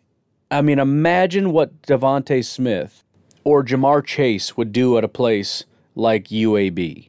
I 0.51 0.63
mean, 0.63 0.79
imagine 0.79 1.53
what 1.53 1.83
DeVonta 1.83 2.45
Smith 2.45 3.05
or 3.45 3.65
Ja'Marr 3.65 4.05
Chase 4.05 4.57
would 4.57 4.73
do 4.73 4.99
at 4.99 5.05
a 5.05 5.09
place 5.09 5.65
like 5.95 6.29
UAB. 6.29 7.09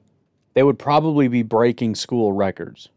They 0.53 0.63
would 0.63 0.79
probably 0.79 1.27
be 1.27 1.43
breaking 1.43 1.95
school 1.95 2.33
records. 2.33 2.89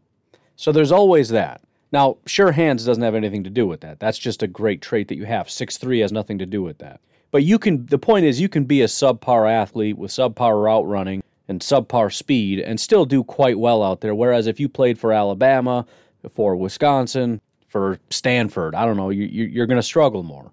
So 0.55 0.71
there's 0.71 0.91
always 0.91 1.29
that. 1.29 1.61
Now, 1.91 2.17
sure 2.25 2.51
hands 2.51 2.85
doesn't 2.85 3.03
have 3.03 3.15
anything 3.15 3.43
to 3.43 3.49
do 3.49 3.67
with 3.67 3.81
that. 3.81 3.99
That's 3.99 4.17
just 4.17 4.41
a 4.41 4.47
great 4.47 4.81
trait 4.81 5.07
that 5.09 5.17
you 5.17 5.25
have. 5.25 5.49
Six 5.49 5.77
three 5.77 5.99
has 5.99 6.11
nothing 6.11 6.39
to 6.39 6.45
do 6.45 6.63
with 6.63 6.79
that. 6.79 6.99
But 7.31 7.43
you 7.43 7.59
can 7.59 7.85
the 7.85 7.97
point 7.97 8.25
is 8.25 8.41
you 8.41 8.49
can 8.49 8.65
be 8.65 8.81
a 8.81 8.87
subpar 8.87 9.51
athlete 9.51 9.97
with 9.97 10.11
subpar 10.11 10.63
route 10.63 10.87
running 10.87 11.23
and 11.47 11.61
subpar 11.61 12.13
speed 12.13 12.59
and 12.59 12.79
still 12.79 13.05
do 13.05 13.23
quite 13.23 13.59
well 13.59 13.83
out 13.83 14.01
there. 14.01 14.15
Whereas 14.15 14.47
if 14.47 14.59
you 14.59 14.69
played 14.69 14.97
for 14.97 15.11
Alabama, 15.11 15.85
for 16.31 16.55
Wisconsin, 16.55 17.41
for 17.67 17.99
Stanford, 18.09 18.75
I 18.75 18.85
don't 18.85 18.97
know, 18.97 19.09
you, 19.09 19.25
you're 19.25 19.65
going 19.65 19.79
to 19.79 19.83
struggle 19.83 20.23
more. 20.23 20.51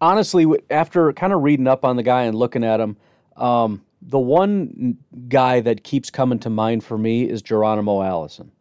Honestly, 0.00 0.46
after 0.70 1.12
kind 1.12 1.32
of 1.32 1.42
reading 1.42 1.66
up 1.66 1.84
on 1.84 1.96
the 1.96 2.02
guy 2.02 2.22
and 2.22 2.36
looking 2.36 2.64
at 2.64 2.80
him, 2.80 2.96
um, 3.36 3.82
the 4.00 4.18
one 4.18 4.98
guy 5.28 5.60
that 5.60 5.84
keeps 5.84 6.10
coming 6.10 6.38
to 6.38 6.50
mind 6.50 6.84
for 6.84 6.96
me 6.96 7.28
is 7.28 7.42
Geronimo 7.42 8.02
Allison. 8.02 8.52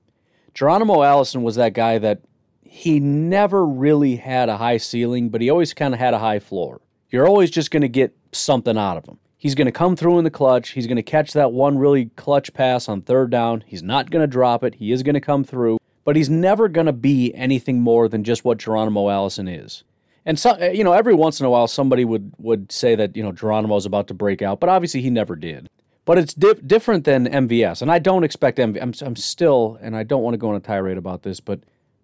Geronimo 0.60 1.04
Allison 1.04 1.42
was 1.42 1.56
that 1.56 1.72
guy 1.72 2.00
that 2.00 2.20
he 2.62 3.00
never 3.00 3.66
really 3.66 4.18
had 4.18 4.50
a 4.50 4.58
high 4.58 4.76
ceiling, 4.76 5.30
but 5.30 5.40
he 5.40 5.50
always 5.50 5.74
kind 5.74 5.94
of 5.94 6.02
had 6.02 6.14
a 6.14 6.20
high 6.20 6.40
floor. 6.40 6.82
You're 7.10 7.26
always 7.26 7.50
just 7.50 7.72
going 7.72 7.84
to 7.84 7.88
get 7.88 8.14
something 8.34 8.78
out 8.78 8.98
of 8.98 9.06
him. 9.06 9.20
He's 9.38 9.56
going 9.56 9.68
to 9.68 9.72
come 9.72 9.96
through 9.96 10.18
in 10.18 10.26
the 10.26 10.30
clutch. 10.30 10.72
He's 10.72 10.86
going 10.86 10.98
to 10.98 11.02
catch 11.02 11.32
that 11.32 11.54
one 11.54 11.78
really 11.78 12.08
clutch 12.18 12.54
pass 12.54 12.90
on 12.90 13.04
third 13.04 13.30
down. 13.30 13.64
He's 13.68 13.82
not 13.82 14.12
going 14.12 14.22
to 14.22 14.28
drop 14.28 14.66
it. 14.66 14.76
He 14.76 14.92
is 14.92 15.02
going 15.02 15.14
to 15.14 15.22
come 15.22 15.46
through, 15.46 15.78
but 16.04 16.18
he's 16.18 16.30
never 16.30 16.68
going 16.68 16.88
to 16.88 16.92
be 16.92 17.34
anything 17.36 17.80
more 17.80 18.10
than 18.10 18.26
just 18.26 18.44
what 18.44 18.58
Geronimo 18.58 19.08
Allison 19.10 19.48
is. 19.48 19.86
And 20.26 20.38
so, 20.38 20.58
you 20.62 20.84
know, 20.84 20.92
every 20.92 21.14
once 21.14 21.40
in 21.40 21.46
a 21.46 21.50
while, 21.50 21.68
somebody 21.68 22.04
would 22.04 22.34
would 22.38 22.70
say 22.70 22.96
that 22.96 23.16
you 23.16 23.24
know 23.24 23.32
Geronimo's 23.32 23.86
about 23.86 24.10
to 24.10 24.14
break 24.14 24.42
out, 24.42 24.60
but 24.60 24.68
obviously 24.68 25.02
he 25.02 25.10
never 25.10 25.38
did. 25.38 25.70
But 26.10 26.18
it's 26.18 26.34
di- 26.34 26.56
different 26.66 27.04
than 27.04 27.28
MVS, 27.28 27.84
and 27.84 27.92
I 27.92 28.00
don't 28.00 28.24
expect 28.24 28.58
MVS. 28.58 28.82
I'm, 28.82 28.94
I'm 29.06 29.16
still, 29.16 29.78
and 29.80 29.96
I 29.96 30.02
don't 30.02 30.24
want 30.24 30.34
to 30.34 30.40
go 30.40 30.50
on 30.50 30.56
a 30.56 30.60
tirade 30.60 30.98
about 30.98 31.22
this, 31.22 31.40
but 31.40 31.60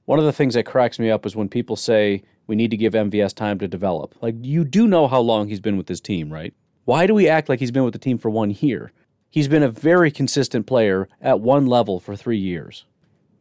one 0.06 0.20
of 0.20 0.26
the 0.26 0.32
things 0.32 0.54
that 0.54 0.68
cracks 0.68 1.00
me 1.00 1.10
up 1.10 1.26
is 1.26 1.36
when 1.36 1.50
people 1.50 1.76
say 1.76 2.22
we 2.46 2.56
need 2.56 2.70
to 2.70 2.78
give 2.78 2.94
MVS 2.94 3.34
time 3.34 3.58
to 3.58 3.68
develop. 3.68 4.14
Like 4.22 4.36
you 4.42 4.64
do 4.64 4.88
know 4.88 5.08
how 5.08 5.22
long 5.22 5.48
he's 5.48 5.60
been 5.60 5.76
with 5.76 5.88
this 5.88 6.00
team, 6.00 6.32
right? 6.32 6.54
Why 6.84 7.08
do 7.08 7.16
we 7.16 7.28
act 7.28 7.50
like 7.50 7.60
he's 7.60 7.72
been 7.72 7.84
with 7.84 7.94
the 7.94 8.00
team 8.00 8.20
for 8.20 8.30
one 8.30 8.52
year? 8.52 8.92
He's 9.32 9.48
been 9.48 9.64
a 9.64 9.70
very 9.70 10.12
consistent 10.12 10.68
player 10.68 11.10
at 11.20 11.40
one 11.40 11.66
level 11.66 12.00
for 12.00 12.16
three 12.16 12.38
years. 12.38 12.86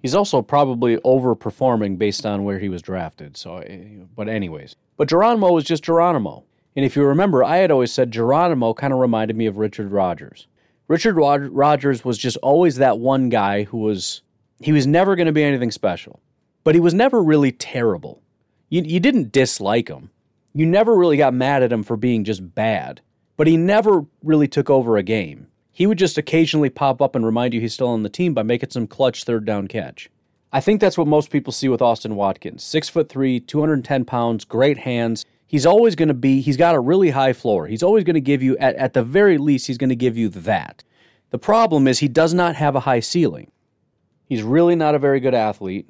He's 0.01 0.15
also 0.15 0.41
probably 0.41 0.97
overperforming 0.97 1.99
based 1.99 2.25
on 2.25 2.43
where 2.43 2.59
he 2.59 2.71
was 2.71 2.81
drafted. 2.81 3.37
So, 3.37 3.59
eh, 3.59 4.05
but 4.17 4.31
anyways, 4.31 4.77
but 4.97 5.11
Geronimo 5.11 5.53
was 5.53 5.65
just 5.65 5.85
Geronimo. 5.85 6.45
And 6.75 6.87
if 6.87 6.97
you 6.97 7.05
remember, 7.05 7.45
I 7.45 7.59
had 7.59 7.71
always 7.71 7.93
said 7.93 8.11
Geronimo 8.11 8.73
kind 8.73 8.95
of 8.95 8.99
reminded 8.99 9.37
me 9.37 9.45
of 9.45 9.59
Richard 9.59 9.93
Rodgers. 9.93 10.49
Richard 10.89 11.17
Rodgers 11.17 12.05
was 12.05 12.19
just 12.19 12.37
always 12.39 12.77
that 12.77 12.99
one 12.99 13.29
guy 13.29 13.65
who 13.65 13.79
was 13.79 14.23
he 14.61 14.73
was 14.73 14.87
never 14.87 15.17
going 15.17 15.27
to 15.27 15.33
be 15.33 15.43
anything 15.43 15.71
special, 15.71 16.21
but 16.63 16.75
he 16.75 16.81
was 16.81 16.95
never 16.95 17.23
really 17.23 17.53
terrible. 17.53 18.23
You 18.69 18.83
you 18.83 19.01
didn't 19.01 19.33
dislike 19.33 19.89
him. 19.89 20.11
You 20.53 20.67
never 20.67 20.95
really 20.95 21.17
got 21.17 21.35
mad 21.35 21.63
at 21.63 21.73
him 21.73 21.83
for 21.83 21.97
being 21.97 22.25
just 22.25 22.55
bad 22.55 23.01
but 23.37 23.47
he 23.47 23.57
never 23.57 24.07
really 24.23 24.49
took 24.49 24.71
over 24.71 24.97
a 24.97 25.03
game. 25.03 25.49
He 25.73 25.87
would 25.87 25.99
just 25.99 26.19
occasionally 26.19 26.71
pop 26.71 27.03
up 27.03 27.17
and 27.17 27.27
remind 27.27 27.53
you 27.53 27.61
he's 27.61 27.75
still 27.75 27.89
on 27.89 28.05
the 28.05 28.09
team 28.09 28.33
by 28.33 28.43
making 28.43 28.71
some 28.71 28.87
clutch 28.87 29.25
third 29.25 29.45
down 29.45 29.67
catch. 29.67 30.09
I 30.53 30.61
think 30.61 30.81
that's 30.81 30.97
what 30.97 31.09
most 31.09 31.31
people 31.31 31.53
see 31.53 31.69
with 31.69 31.83
Austin 31.83 32.15
Watkins. 32.15 32.63
Six 32.63 32.89
foot 32.89 33.09
three, 33.09 33.41
210 33.41 34.05
pounds, 34.05 34.45
great 34.45 34.79
hands. 34.79 35.27
He's 35.47 35.67
always 35.67 35.95
going 35.95 36.09
to 36.09 36.15
be, 36.15 36.41
he's 36.41 36.57
got 36.57 36.75
a 36.75 36.81
really 36.81 37.11
high 37.11 37.33
floor. 37.33 37.67
He's 37.67 37.83
always 37.83 38.05
going 38.05 38.15
to 38.15 38.21
give 38.21 38.43
you, 38.43 38.57
at, 38.59 38.75
at 38.77 38.93
the 38.93 39.03
very 39.03 39.39
least, 39.39 39.67
he's 39.67 39.79
going 39.79 39.91
to 39.91 39.97
give 39.97 40.17
you 40.17 40.29
that. 40.31 40.83
The 41.31 41.39
problem 41.39 41.87
is 41.87 41.99
he 41.99 42.09
does 42.09 42.35
not 42.35 42.57
have 42.57 42.75
a 42.75 42.81
high 42.81 43.01
ceiling. 43.01 43.51
He's 44.27 44.43
really 44.43 44.75
not 44.75 44.95
a 44.95 44.99
very 44.99 45.21
good 45.21 45.35
athlete, 45.35 45.89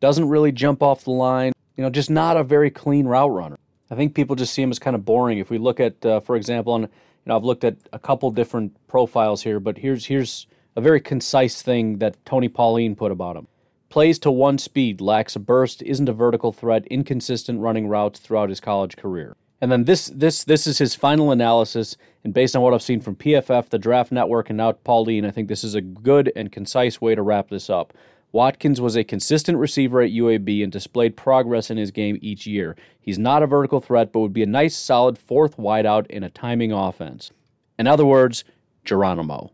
doesn't 0.00 0.28
really 0.28 0.52
jump 0.52 0.82
off 0.82 1.04
the 1.04 1.10
line, 1.10 1.52
you 1.76 1.82
know, 1.82 1.90
just 1.90 2.10
not 2.10 2.36
a 2.36 2.42
very 2.42 2.70
clean 2.70 3.06
route 3.06 3.32
runner. 3.32 3.58
I 3.90 3.94
think 3.94 4.14
people 4.14 4.36
just 4.36 4.54
see 4.54 4.62
him 4.62 4.70
as 4.70 4.78
kind 4.78 4.96
of 4.96 5.04
boring. 5.04 5.38
If 5.38 5.50
we 5.50 5.58
look 5.58 5.80
at, 5.80 6.04
uh, 6.04 6.20
for 6.20 6.36
example, 6.36 6.72
on 6.72 6.88
you 7.24 7.30
know, 7.30 7.36
I've 7.36 7.44
looked 7.44 7.64
at 7.64 7.76
a 7.92 7.98
couple 7.98 8.30
different 8.30 8.76
profiles 8.86 9.42
here, 9.42 9.60
but 9.60 9.78
here's 9.78 10.06
here's 10.06 10.46
a 10.76 10.80
very 10.80 11.00
concise 11.00 11.62
thing 11.62 11.98
that 11.98 12.16
Tony 12.26 12.48
Pauline 12.48 12.96
put 12.96 13.12
about 13.12 13.36
him. 13.36 13.46
Plays 13.94 14.18
to 14.18 14.30
one 14.32 14.58
speed, 14.58 15.00
lacks 15.00 15.36
a 15.36 15.38
burst, 15.38 15.80
isn't 15.82 16.08
a 16.08 16.12
vertical 16.12 16.50
threat, 16.50 16.84
inconsistent 16.88 17.60
running 17.60 17.86
routes 17.86 18.18
throughout 18.18 18.48
his 18.48 18.58
college 18.58 18.96
career. 18.96 19.36
And 19.60 19.70
then 19.70 19.84
this 19.84 20.06
this 20.12 20.42
this 20.42 20.66
is 20.66 20.78
his 20.78 20.96
final 20.96 21.30
analysis, 21.30 21.96
and 22.24 22.34
based 22.34 22.56
on 22.56 22.62
what 22.62 22.74
I've 22.74 22.82
seen 22.82 23.00
from 23.00 23.14
PFF, 23.14 23.68
the 23.68 23.78
Draft 23.78 24.10
Network, 24.10 24.50
and 24.50 24.56
now 24.56 24.72
Pauline, 24.72 25.24
I 25.24 25.30
think 25.30 25.46
this 25.46 25.62
is 25.62 25.76
a 25.76 25.80
good 25.80 26.32
and 26.34 26.50
concise 26.50 27.00
way 27.00 27.14
to 27.14 27.22
wrap 27.22 27.50
this 27.50 27.70
up. 27.70 27.92
Watkins 28.32 28.80
was 28.80 28.96
a 28.96 29.04
consistent 29.04 29.58
receiver 29.58 30.02
at 30.02 30.10
UAB 30.10 30.64
and 30.64 30.72
displayed 30.72 31.16
progress 31.16 31.70
in 31.70 31.76
his 31.76 31.92
game 31.92 32.18
each 32.20 32.48
year. 32.48 32.74
He's 33.00 33.20
not 33.20 33.44
a 33.44 33.46
vertical 33.46 33.80
threat, 33.80 34.12
but 34.12 34.18
would 34.18 34.32
be 34.32 34.42
a 34.42 34.46
nice, 34.46 34.74
solid 34.74 35.18
fourth 35.18 35.56
wideout 35.56 36.08
in 36.08 36.24
a 36.24 36.30
timing 36.30 36.72
offense. 36.72 37.30
In 37.78 37.86
other 37.86 38.04
words, 38.04 38.42
Geronimo. 38.84 39.52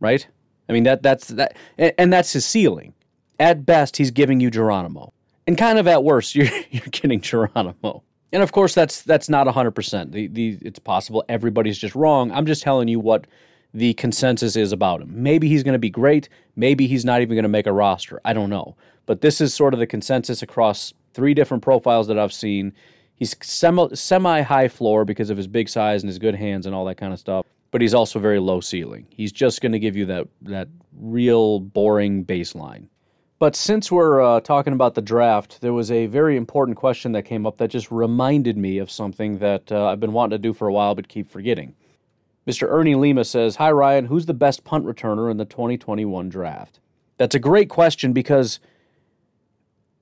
Right? 0.00 0.26
I 0.66 0.72
mean 0.72 0.84
that 0.84 1.02
that's 1.02 1.28
that 1.28 1.54
and 1.76 2.10
that's 2.10 2.32
his 2.32 2.46
ceiling. 2.46 2.94
At 3.40 3.66
best, 3.66 3.96
he's 3.96 4.12
giving 4.12 4.38
you 4.38 4.50
Geronimo. 4.50 5.12
And 5.46 5.58
kind 5.58 5.78
of 5.78 5.88
at 5.88 6.04
worst, 6.04 6.34
you're 6.36 6.46
you're 6.70 6.84
getting 6.92 7.20
Geronimo. 7.20 8.04
And 8.32 8.42
of 8.42 8.52
course 8.52 8.74
that's 8.74 9.02
that's 9.02 9.28
not 9.28 9.48
100%. 9.48 10.12
The, 10.12 10.28
the 10.28 10.58
it's 10.62 10.78
possible 10.78 11.24
everybody's 11.28 11.78
just 11.78 11.96
wrong. 11.96 12.30
I'm 12.30 12.46
just 12.46 12.62
telling 12.62 12.86
you 12.86 13.00
what 13.00 13.26
the 13.72 13.94
consensus 13.94 14.56
is 14.56 14.72
about 14.72 15.00
him. 15.00 15.22
Maybe 15.22 15.48
he's 15.48 15.62
going 15.62 15.72
to 15.72 15.78
be 15.78 15.90
great. 15.90 16.28
Maybe 16.56 16.86
he's 16.86 17.04
not 17.04 17.22
even 17.22 17.34
going 17.34 17.44
to 17.44 17.48
make 17.48 17.66
a 17.66 17.72
roster. 17.72 18.20
I 18.24 18.32
don't 18.32 18.50
know. 18.50 18.76
But 19.06 19.20
this 19.20 19.40
is 19.40 19.54
sort 19.54 19.74
of 19.74 19.80
the 19.80 19.86
consensus 19.86 20.42
across 20.42 20.92
three 21.14 21.34
different 21.34 21.62
profiles 21.62 22.06
that 22.08 22.18
I've 22.18 22.32
seen. 22.32 22.72
He's 23.16 23.34
semi 23.42 24.42
high 24.42 24.68
floor 24.68 25.04
because 25.04 25.30
of 25.30 25.36
his 25.36 25.46
big 25.46 25.68
size 25.68 26.02
and 26.02 26.08
his 26.08 26.18
good 26.18 26.34
hands 26.34 26.66
and 26.66 26.74
all 26.74 26.84
that 26.86 26.96
kind 26.96 27.12
of 27.12 27.18
stuff. 27.18 27.46
But 27.70 27.80
he's 27.80 27.94
also 27.94 28.18
very 28.18 28.40
low 28.40 28.60
ceiling. 28.60 29.06
He's 29.10 29.32
just 29.32 29.60
going 29.60 29.72
to 29.72 29.78
give 29.78 29.96
you 29.96 30.06
that 30.06 30.28
that 30.42 30.68
real 30.96 31.60
boring 31.60 32.24
baseline. 32.24 32.88
But 33.40 33.56
since 33.56 33.90
we're 33.90 34.20
uh, 34.20 34.40
talking 34.40 34.74
about 34.74 34.94
the 34.94 35.00
draft, 35.00 35.62
there 35.62 35.72
was 35.72 35.90
a 35.90 36.04
very 36.04 36.36
important 36.36 36.76
question 36.76 37.12
that 37.12 37.22
came 37.22 37.46
up 37.46 37.56
that 37.56 37.68
just 37.68 37.90
reminded 37.90 38.58
me 38.58 38.76
of 38.76 38.90
something 38.90 39.38
that 39.38 39.72
uh, 39.72 39.86
I've 39.86 39.98
been 39.98 40.12
wanting 40.12 40.32
to 40.32 40.38
do 40.38 40.52
for 40.52 40.68
a 40.68 40.72
while 40.72 40.94
but 40.94 41.08
keep 41.08 41.30
forgetting. 41.30 41.74
Mr. 42.46 42.68
Ernie 42.70 42.94
Lima 42.94 43.24
says, 43.24 43.56
Hi, 43.56 43.70
Ryan. 43.70 44.04
Who's 44.04 44.26
the 44.26 44.34
best 44.34 44.62
punt 44.64 44.84
returner 44.84 45.30
in 45.30 45.38
the 45.38 45.46
2021 45.46 46.28
draft? 46.28 46.80
That's 47.16 47.34
a 47.34 47.38
great 47.38 47.70
question 47.70 48.12
because 48.12 48.60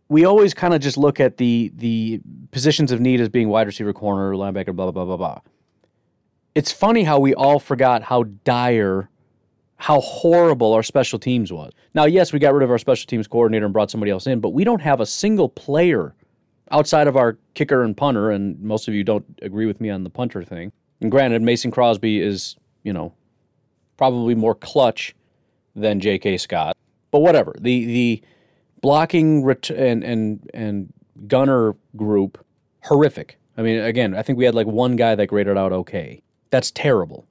we 0.09 0.25
always 0.25 0.53
kind 0.53 0.75
of 0.75 0.81
just 0.81 0.97
look 0.97 1.21
at 1.21 1.37
the 1.37 1.71
the 1.77 2.21
positions 2.51 2.91
of 2.91 3.01
need 3.01 3.21
as 3.21 3.29
being 3.29 3.51
wide 3.51 3.69
receiver, 3.69 3.93
corner, 3.93 4.33
linebacker, 4.33 4.75
blah, 4.75 4.91
blah, 4.91 5.05
blah, 5.05 5.05
blah, 5.05 5.17
blah. 5.17 5.41
It's 6.57 6.73
funny 6.73 7.05
how 7.05 7.21
we 7.21 7.35
all 7.35 7.61
forgot 7.61 8.05
how 8.05 8.25
dire, 8.43 9.11
how 9.79 10.01
horrible 10.01 10.73
our 10.73 10.83
special 10.83 11.19
teams 11.19 11.53
was. 11.53 11.73
Now, 11.95 12.05
yes, 12.05 12.33
we 12.33 12.41
got 12.41 12.53
rid 12.53 12.65
of 12.65 12.71
our 12.71 12.79
special 12.79 13.07
teams 13.07 13.29
coordinator 13.29 13.65
and 13.65 13.73
brought 13.73 13.91
somebody 13.91 14.11
else 14.11 14.27
in, 14.27 14.41
but 14.41 14.51
we 14.51 14.65
don't 14.65 14.83
have 14.83 15.01
a 15.01 15.07
single 15.07 15.49
player 15.49 16.15
outside 16.73 17.07
of 17.07 17.17
our 17.17 17.39
kicker 17.55 17.83
and 17.83 17.97
punter, 17.97 18.31
and 18.31 18.61
most 18.61 18.89
of 18.89 18.95
you 18.95 19.05
don't 19.05 19.25
agree 19.41 19.67
with 19.67 19.81
me 19.81 19.89
on 19.89 20.03
the 20.03 20.11
punter 20.11 20.43
thing. 20.43 20.73
And 21.01 21.11
granted, 21.13 21.43
Mason 21.43 21.71
Crosby 21.71 22.21
is, 22.21 22.57
you 22.83 22.93
know, 22.93 23.15
probably 23.97 24.35
more 24.35 24.55
clutch 24.55 25.15
than 25.77 26.01
J.K. 26.01 26.39
Scott, 26.39 26.77
but 27.13 27.21
whatever. 27.21 27.55
The 27.61 27.85
the 27.85 28.23
blocking 28.81 29.45
ret- 29.45 29.71
and 29.71 30.03
and 30.03 30.51
and 30.53 30.93
gunner 31.29 31.77
group 31.97 32.45
horrific. 32.83 33.39
I 33.57 33.63
mean, 33.63 33.81
again, 33.81 34.15
I 34.15 34.23
think 34.23 34.39
we 34.39 34.45
had 34.45 34.57
like 34.57 34.67
one 34.67 34.97
guy 34.97 35.15
that 35.15 35.29
graded 35.29 35.57
out 35.57 35.73
okay. 35.73 36.23
That's 36.51 36.73
terrible. 36.73 37.28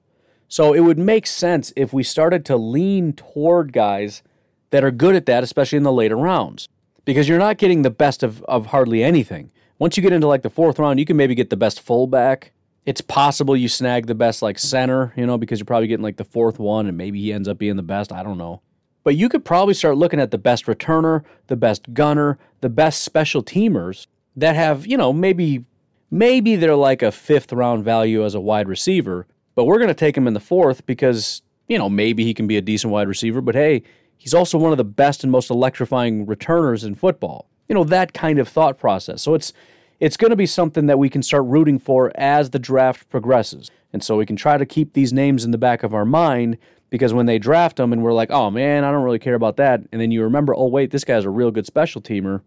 So 0.47 0.73
it 0.73 0.79
would 0.81 0.97
make 0.97 1.27
sense 1.27 1.73
if 1.75 1.91
we 1.93 2.03
started 2.03 2.45
to 2.45 2.57
lean 2.57 3.13
toward 3.13 3.73
guys 3.73 4.23
that 4.69 4.83
are 4.83 4.91
good 4.91 5.15
at 5.15 5.25
that, 5.25 5.43
especially 5.43 5.77
in 5.77 5.83
the 5.83 5.91
later 5.91 6.15
rounds, 6.15 6.69
because 7.05 7.27
you're 7.27 7.37
not 7.37 7.57
getting 7.57 7.81
the 7.81 7.89
best 7.89 8.23
of, 8.23 8.43
of 8.43 8.67
hardly 8.67 9.03
anything. 9.03 9.51
Once 9.79 9.97
you 9.97 10.03
get 10.03 10.13
into 10.13 10.27
like 10.27 10.41
the 10.41 10.49
fourth 10.49 10.79
round, 10.79 10.99
you 10.99 11.05
can 11.05 11.17
maybe 11.17 11.35
get 11.35 11.49
the 11.49 11.57
best 11.57 11.81
fullback, 11.81 12.51
it's 12.87 13.01
possible 13.01 13.57
you 13.57 13.67
snag 13.67 14.07
the 14.07 14.15
best 14.15 14.41
like 14.41 14.57
center, 14.57 15.11
you 15.17 15.25
know, 15.25 15.37
because 15.37 15.59
you're 15.59 15.65
probably 15.65 15.87
getting 15.87 16.03
like 16.03 16.15
the 16.15 16.23
fourth 16.23 16.57
one 16.57 16.87
and 16.87 16.97
maybe 16.97 17.19
he 17.19 17.33
ends 17.33 17.49
up 17.49 17.57
being 17.57 17.75
the 17.75 17.83
best. 17.83 18.13
I 18.13 18.23
don't 18.23 18.37
know. 18.37 18.61
But 19.03 19.17
you 19.17 19.27
could 19.27 19.43
probably 19.43 19.73
start 19.73 19.97
looking 19.97 20.21
at 20.21 20.31
the 20.31 20.37
best 20.37 20.67
returner, 20.67 21.23
the 21.47 21.57
best 21.57 21.93
gunner, 21.93 22.37
the 22.61 22.69
best 22.69 23.03
special 23.03 23.43
teamers 23.43 24.07
that 24.37 24.55
have, 24.55 24.87
you 24.87 24.95
know, 24.95 25.11
maybe 25.11 25.65
maybe 26.09 26.55
they're 26.55 26.75
like 26.75 27.01
a 27.01 27.11
fifth 27.11 27.51
round 27.51 27.83
value 27.83 28.23
as 28.23 28.33
a 28.33 28.39
wide 28.39 28.69
receiver, 28.69 29.27
but 29.57 29.65
we're 29.65 29.79
going 29.79 29.87
to 29.87 29.95
take 29.95 30.15
him 30.15 30.27
in 30.27 30.35
the 30.35 30.39
fourth 30.39 30.85
because, 30.85 31.41
you 31.67 31.79
know, 31.79 31.89
maybe 31.89 32.23
he 32.23 32.35
can 32.35 32.45
be 32.45 32.57
a 32.57 32.61
decent 32.61 32.93
wide 32.93 33.07
receiver, 33.07 33.41
but 33.41 33.55
hey, 33.55 33.81
he's 34.15 34.35
also 34.35 34.55
one 34.55 34.71
of 34.71 34.77
the 34.77 34.85
best 34.85 35.23
and 35.23 35.31
most 35.31 35.49
electrifying 35.49 36.27
returners 36.27 36.83
in 36.83 36.93
football. 36.93 37.49
You 37.67 37.73
know, 37.73 37.83
that 37.85 38.13
kind 38.13 38.37
of 38.37 38.47
thought 38.47 38.77
process. 38.77 39.23
So 39.23 39.33
it's 39.33 39.53
it's 39.99 40.15
going 40.15 40.29
to 40.29 40.35
be 40.35 40.45
something 40.45 40.85
that 40.85 40.99
we 40.99 41.09
can 41.09 41.23
start 41.23 41.43
rooting 41.45 41.79
for 41.79 42.11
as 42.13 42.51
the 42.51 42.59
draft 42.59 43.09
progresses. 43.09 43.71
And 43.91 44.03
so 44.03 44.15
we 44.15 44.27
can 44.27 44.35
try 44.35 44.59
to 44.59 44.65
keep 44.65 44.93
these 44.93 45.11
names 45.11 45.43
in 45.43 45.49
the 45.49 45.57
back 45.57 45.81
of 45.81 45.91
our 45.91 46.05
mind 46.05 46.59
because 46.91 47.11
when 47.11 47.25
they 47.25 47.39
draft 47.39 47.77
them 47.77 47.91
and 47.91 48.03
we're 48.03 48.13
like, 48.13 48.29
oh 48.29 48.51
man, 48.51 48.83
I 48.83 48.91
don't 48.91 49.03
really 49.03 49.17
care 49.17 49.33
about 49.33 49.57
that. 49.57 49.81
And 49.91 49.99
then 49.99 50.11
you 50.11 50.21
remember, 50.21 50.53
oh 50.55 50.67
wait, 50.67 50.91
this 50.91 51.03
guy's 51.03 51.25
a 51.25 51.31
real 51.31 51.49
good 51.49 51.65
special 51.65 51.99
teamer. 51.99 52.41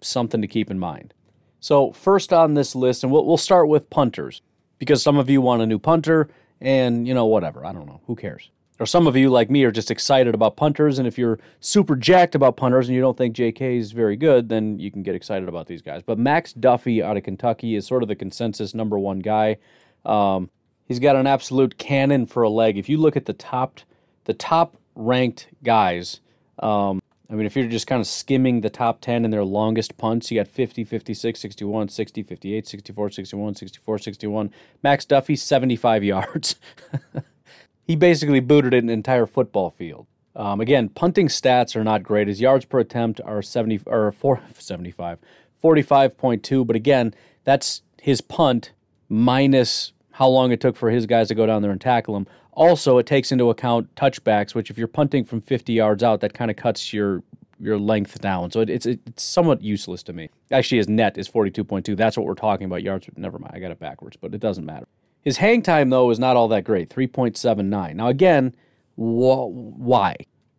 something 0.00 0.40
to 0.40 0.46
keep 0.46 0.70
in 0.70 0.78
mind. 0.78 1.12
So, 1.58 1.90
first 1.90 2.32
on 2.32 2.54
this 2.54 2.76
list, 2.76 3.02
and 3.02 3.12
we'll, 3.12 3.26
we'll 3.26 3.36
start 3.36 3.66
with 3.66 3.90
punters 3.90 4.42
because 4.80 5.00
some 5.00 5.18
of 5.18 5.30
you 5.30 5.40
want 5.40 5.62
a 5.62 5.66
new 5.66 5.78
punter, 5.78 6.28
and 6.60 7.06
you 7.06 7.14
know, 7.14 7.26
whatever. 7.26 7.64
I 7.64 7.72
don't 7.72 7.86
know. 7.86 8.00
Who 8.08 8.16
cares? 8.16 8.50
Or 8.80 8.86
some 8.86 9.06
of 9.06 9.14
you, 9.14 9.28
like 9.28 9.50
me, 9.50 9.62
are 9.64 9.70
just 9.70 9.90
excited 9.90 10.34
about 10.34 10.56
punters. 10.56 10.98
And 10.98 11.06
if 11.06 11.18
you're 11.18 11.38
super 11.60 11.94
jacked 11.94 12.34
about 12.34 12.56
punters 12.56 12.88
and 12.88 12.96
you 12.96 13.02
don't 13.02 13.16
think 13.16 13.36
JK 13.36 13.78
is 13.78 13.92
very 13.92 14.16
good, 14.16 14.48
then 14.48 14.78
you 14.78 14.90
can 14.90 15.02
get 15.02 15.14
excited 15.14 15.50
about 15.50 15.66
these 15.66 15.82
guys. 15.82 16.02
But 16.02 16.18
Max 16.18 16.54
Duffy 16.54 17.02
out 17.02 17.18
of 17.18 17.22
Kentucky 17.22 17.76
is 17.76 17.86
sort 17.86 18.02
of 18.02 18.08
the 18.08 18.16
consensus 18.16 18.74
number 18.74 18.98
one 18.98 19.18
guy. 19.18 19.58
Um, 20.06 20.48
he's 20.86 20.98
got 20.98 21.14
an 21.14 21.26
absolute 21.26 21.76
cannon 21.76 22.24
for 22.24 22.42
a 22.42 22.48
leg. 22.48 22.78
If 22.78 22.88
you 22.88 22.96
look 22.96 23.18
at 23.18 23.26
the 23.26 23.34
top, 23.34 23.80
the 24.24 24.32
top 24.32 24.78
ranked 24.94 25.48
guys, 25.62 26.22
um, 26.60 27.02
I 27.30 27.34
mean, 27.34 27.46
if 27.46 27.54
you're 27.54 27.68
just 27.68 27.86
kind 27.86 28.00
of 28.00 28.08
skimming 28.08 28.60
the 28.60 28.70
top 28.70 29.00
10 29.00 29.24
in 29.24 29.30
their 29.30 29.44
longest 29.44 29.96
punts, 29.96 30.30
you 30.30 30.40
got 30.40 30.48
50, 30.48 30.82
56, 30.82 31.38
61, 31.38 31.88
60, 31.88 32.22
58, 32.24 32.66
64, 32.66 33.10
61, 33.10 33.54
64, 33.54 33.98
61. 33.98 34.50
Max 34.82 35.04
Duffy, 35.04 35.36
75 35.36 36.02
yards. 36.02 36.56
he 37.86 37.94
basically 37.94 38.40
booted 38.40 38.74
an 38.74 38.90
entire 38.90 39.26
football 39.26 39.70
field. 39.70 40.06
Um, 40.34 40.60
again, 40.60 40.88
punting 40.88 41.28
stats 41.28 41.76
are 41.76 41.84
not 41.84 42.02
great. 42.02 42.26
His 42.26 42.40
yards 42.40 42.64
per 42.64 42.80
attempt 42.80 43.20
are 43.24 43.42
70 43.42 43.82
or 43.86 44.10
4, 44.10 44.40
75, 44.58 45.18
45.2. 45.62 46.66
But 46.66 46.74
again, 46.74 47.14
that's 47.44 47.82
his 48.00 48.20
punt 48.20 48.72
minus 49.08 49.92
how 50.12 50.28
long 50.28 50.50
it 50.50 50.60
took 50.60 50.76
for 50.76 50.90
his 50.90 51.06
guys 51.06 51.28
to 51.28 51.34
go 51.36 51.46
down 51.46 51.62
there 51.62 51.70
and 51.70 51.80
tackle 51.80 52.16
him. 52.16 52.26
Also, 52.60 52.98
it 52.98 53.06
takes 53.06 53.32
into 53.32 53.48
account 53.48 53.94
touchbacks, 53.94 54.54
which 54.54 54.68
if 54.68 54.76
you're 54.76 54.86
punting 54.86 55.24
from 55.24 55.40
50 55.40 55.72
yards 55.72 56.02
out, 56.02 56.20
that 56.20 56.34
kind 56.34 56.50
of 56.50 56.58
cuts 56.58 56.92
your 56.92 57.22
your 57.58 57.78
length 57.78 58.20
down. 58.20 58.50
So 58.50 58.60
it, 58.60 58.68
it's 58.68 58.84
it's 58.84 59.22
somewhat 59.22 59.62
useless 59.62 60.02
to 60.02 60.12
me. 60.12 60.28
Actually, 60.52 60.76
his 60.76 60.88
net 60.88 61.16
is 61.16 61.26
42.2. 61.26 61.96
That's 61.96 62.18
what 62.18 62.26
we're 62.26 62.34
talking 62.34 62.66
about 62.66 62.82
yards. 62.82 63.08
Never 63.16 63.38
mind, 63.38 63.54
I 63.54 63.60
got 63.60 63.70
it 63.70 63.78
backwards, 63.78 64.18
but 64.18 64.34
it 64.34 64.42
doesn't 64.42 64.66
matter. 64.66 64.86
His 65.22 65.38
hang 65.38 65.62
time 65.62 65.88
though 65.88 66.10
is 66.10 66.18
not 66.18 66.36
all 66.36 66.48
that 66.48 66.64
great, 66.64 66.90
3.79. 66.90 67.94
Now 67.94 68.08
again, 68.08 68.54
wh- 68.94 69.48
why? 69.48 70.16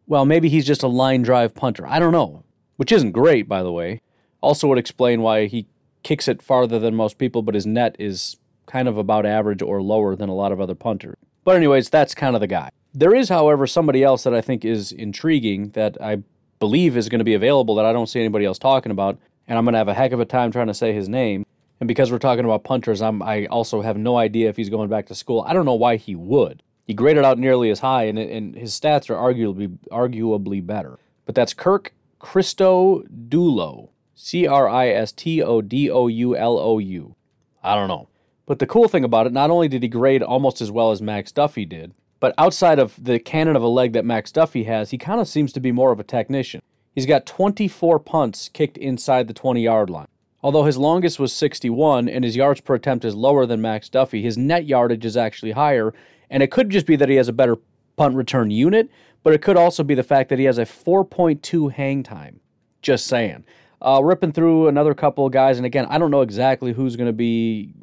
Well, 0.07 0.25
maybe 0.25 0.49
he's 0.49 0.65
just 0.65 0.81
a 0.81 0.87
line 0.87 1.21
drive 1.21 1.53
punter. 1.53 1.85
I 1.85 1.99
don't 1.99 2.11
know, 2.11 2.43
which 2.77 2.91
isn't 2.91 3.11
great, 3.11 3.47
by 3.47 3.61
the 3.61 3.71
way. 3.71 4.01
Also, 4.41 4.67
would 4.67 4.79
explain 4.79 5.21
why 5.21 5.45
he 5.45 5.67
kicks 6.01 6.27
it 6.27 6.41
farther 6.41 6.79
than 6.79 6.95
most 6.95 7.19
people, 7.19 7.43
but 7.43 7.53
his 7.53 7.67
net 7.67 7.95
is 7.99 8.37
kind 8.65 8.87
of 8.87 8.97
about 8.97 9.27
average 9.27 9.61
or 9.61 9.83
lower 9.83 10.15
than 10.15 10.29
a 10.29 10.33
lot 10.33 10.51
of 10.51 10.59
other 10.59 10.73
punters. 10.73 11.17
But, 11.43 11.55
anyways, 11.55 11.89
that's 11.89 12.13
kind 12.13 12.35
of 12.35 12.41
the 12.41 12.47
guy. 12.47 12.69
There 12.93 13.15
is, 13.15 13.29
however, 13.29 13.65
somebody 13.67 14.03
else 14.03 14.23
that 14.23 14.33
I 14.33 14.41
think 14.41 14.65
is 14.65 14.91
intriguing 14.91 15.69
that 15.71 15.97
I 16.01 16.23
believe 16.59 16.97
is 16.97 17.09
going 17.09 17.19
to 17.19 17.25
be 17.25 17.33
available 17.33 17.75
that 17.75 17.85
I 17.85 17.93
don't 17.93 18.07
see 18.07 18.19
anybody 18.19 18.45
else 18.45 18.59
talking 18.59 18.91
about, 18.91 19.17
and 19.47 19.57
I'm 19.57 19.65
going 19.65 19.73
to 19.73 19.79
have 19.79 19.87
a 19.87 19.93
heck 19.93 20.11
of 20.11 20.19
a 20.19 20.25
time 20.25 20.51
trying 20.51 20.67
to 20.67 20.73
say 20.73 20.93
his 20.93 21.09
name. 21.09 21.45
And 21.79 21.87
because 21.87 22.11
we're 22.11 22.19
talking 22.19 22.45
about 22.45 22.63
punters, 22.63 23.01
I'm, 23.01 23.23
I 23.23 23.47
also 23.47 23.81
have 23.81 23.97
no 23.97 24.17
idea 24.17 24.49
if 24.49 24.57
he's 24.57 24.69
going 24.69 24.89
back 24.89 25.07
to 25.07 25.15
school. 25.15 25.41
I 25.47 25.53
don't 25.53 25.65
know 25.65 25.73
why 25.73 25.95
he 25.95 26.15
would. 26.15 26.61
He 26.85 26.93
graded 26.93 27.23
out 27.23 27.39
nearly 27.39 27.71
as 27.71 27.79
high, 27.79 28.03
and, 28.03 28.19
and 28.19 28.55
his 28.55 28.79
stats 28.79 29.09
are 29.09 29.15
arguably 29.15 29.77
arguably 29.89 30.65
better. 30.65 30.99
But 31.25 31.35
that's 31.35 31.53
Kirk 31.53 31.93
Christodoulou, 32.19 33.89
C 34.13 34.45
R 34.45 34.69
I 34.69 34.89
S 34.89 35.11
T 35.11 35.41
O 35.41 35.61
D 35.61 35.89
O 35.89 36.07
U 36.07 36.35
L 36.35 36.59
O 36.59 36.77
U. 36.77 37.15
I 37.63 37.75
don't 37.75 37.87
know. 37.87 38.09
But 38.51 38.59
the 38.59 38.67
cool 38.67 38.89
thing 38.89 39.05
about 39.05 39.27
it, 39.27 39.31
not 39.31 39.49
only 39.49 39.69
did 39.69 39.81
he 39.81 39.87
grade 39.87 40.21
almost 40.21 40.59
as 40.59 40.69
well 40.69 40.91
as 40.91 41.01
Max 41.01 41.31
Duffy 41.31 41.63
did, 41.63 41.93
but 42.19 42.35
outside 42.37 42.79
of 42.79 43.01
the 43.01 43.17
cannon 43.17 43.55
of 43.55 43.63
a 43.63 43.67
leg 43.69 43.93
that 43.93 44.03
Max 44.03 44.29
Duffy 44.29 44.65
has, 44.65 44.89
he 44.89 44.97
kind 44.97 45.21
of 45.21 45.29
seems 45.29 45.53
to 45.53 45.61
be 45.61 45.71
more 45.71 45.93
of 45.93 46.01
a 46.01 46.03
technician. 46.03 46.61
He's 46.93 47.05
got 47.05 47.25
24 47.25 47.99
punts 47.99 48.49
kicked 48.49 48.77
inside 48.77 49.29
the 49.29 49.33
20 49.33 49.63
yard 49.63 49.89
line. 49.89 50.09
Although 50.43 50.65
his 50.65 50.75
longest 50.75 51.17
was 51.17 51.31
61 51.31 52.09
and 52.09 52.25
his 52.25 52.35
yards 52.35 52.59
per 52.59 52.75
attempt 52.75 53.05
is 53.05 53.15
lower 53.15 53.45
than 53.45 53.61
Max 53.61 53.87
Duffy, 53.87 54.21
his 54.21 54.37
net 54.37 54.65
yardage 54.65 55.05
is 55.05 55.15
actually 55.15 55.53
higher. 55.53 55.93
And 56.29 56.43
it 56.43 56.51
could 56.51 56.69
just 56.69 56.85
be 56.85 56.97
that 56.97 57.07
he 57.07 57.15
has 57.15 57.29
a 57.29 57.33
better 57.33 57.55
punt 57.95 58.17
return 58.17 58.51
unit, 58.51 58.89
but 59.23 59.33
it 59.33 59.41
could 59.41 59.55
also 59.55 59.81
be 59.81 59.95
the 59.95 60.03
fact 60.03 60.27
that 60.27 60.39
he 60.39 60.45
has 60.45 60.57
a 60.57 60.65
4.2 60.65 61.71
hang 61.71 62.03
time. 62.03 62.41
Just 62.81 63.07
saying. 63.07 63.45
Uh, 63.81 64.01
ripping 64.03 64.33
through 64.33 64.67
another 64.67 64.93
couple 64.93 65.25
of 65.25 65.31
guys, 65.31 65.55
and 65.55 65.65
again, 65.65 65.85
I 65.85 65.97
don't 65.97 66.11
know 66.11 66.21
exactly 66.21 66.73
who's 66.73 66.97
going 66.97 67.07
to 67.07 67.13
be 67.13 67.73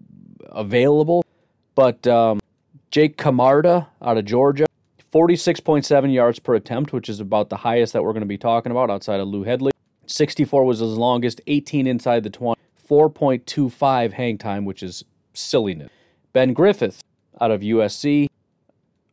available, 0.48 1.24
but 1.74 2.06
um, 2.06 2.40
Jake 2.90 3.16
Camarda 3.16 3.88
out 4.02 4.18
of 4.18 4.24
Georgia, 4.24 4.66
46.7 5.12 6.12
yards 6.12 6.38
per 6.38 6.54
attempt, 6.54 6.92
which 6.92 7.08
is 7.08 7.20
about 7.20 7.48
the 7.48 7.56
highest 7.58 7.92
that 7.92 8.02
we're 8.02 8.12
going 8.12 8.20
to 8.20 8.26
be 8.26 8.38
talking 8.38 8.72
about 8.72 8.90
outside 8.90 9.20
of 9.20 9.28
Lou 9.28 9.44
Hedley. 9.44 9.72
64 10.06 10.64
was 10.64 10.80
his 10.80 10.96
longest, 10.96 11.40
18 11.46 11.86
inside 11.86 12.22
the 12.22 12.30
20, 12.30 12.60
4.25 12.88 14.12
hang 14.12 14.38
time, 14.38 14.64
which 14.64 14.82
is 14.82 15.04
silliness. 15.34 15.90
Ben 16.32 16.52
Griffith 16.52 17.02
out 17.40 17.50
of 17.50 17.60
USC. 17.60 18.28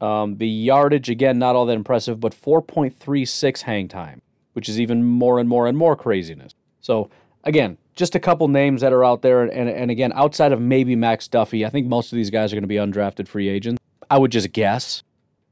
Um, 0.01 0.37
the 0.37 0.47
yardage, 0.47 1.09
again, 1.09 1.39
not 1.39 1.55
all 1.55 1.65
that 1.65 1.73
impressive, 1.73 2.19
but 2.19 2.33
4.36 2.33 3.61
hang 3.61 3.87
time, 3.87 4.21
which 4.53 4.67
is 4.67 4.79
even 4.79 5.03
more 5.03 5.39
and 5.39 5.47
more 5.47 5.67
and 5.67 5.77
more 5.77 5.95
craziness. 5.95 6.53
So, 6.81 7.09
again, 7.45 7.77
just 7.95 8.15
a 8.15 8.19
couple 8.19 8.47
names 8.47 8.81
that 8.81 8.91
are 8.91 9.05
out 9.05 9.21
there. 9.21 9.43
And, 9.43 9.69
and 9.69 9.89
again, 9.89 10.11
outside 10.15 10.51
of 10.51 10.59
maybe 10.59 10.95
Max 10.95 11.27
Duffy, 11.27 11.65
I 11.65 11.69
think 11.69 11.87
most 11.87 12.11
of 12.11 12.17
these 12.17 12.29
guys 12.29 12.51
are 12.51 12.55
going 12.55 12.63
to 12.63 12.67
be 12.67 12.75
undrafted 12.75 13.27
free 13.27 13.47
agents. 13.47 13.81
I 14.09 14.17
would 14.17 14.31
just 14.31 14.51
guess. 14.51 15.03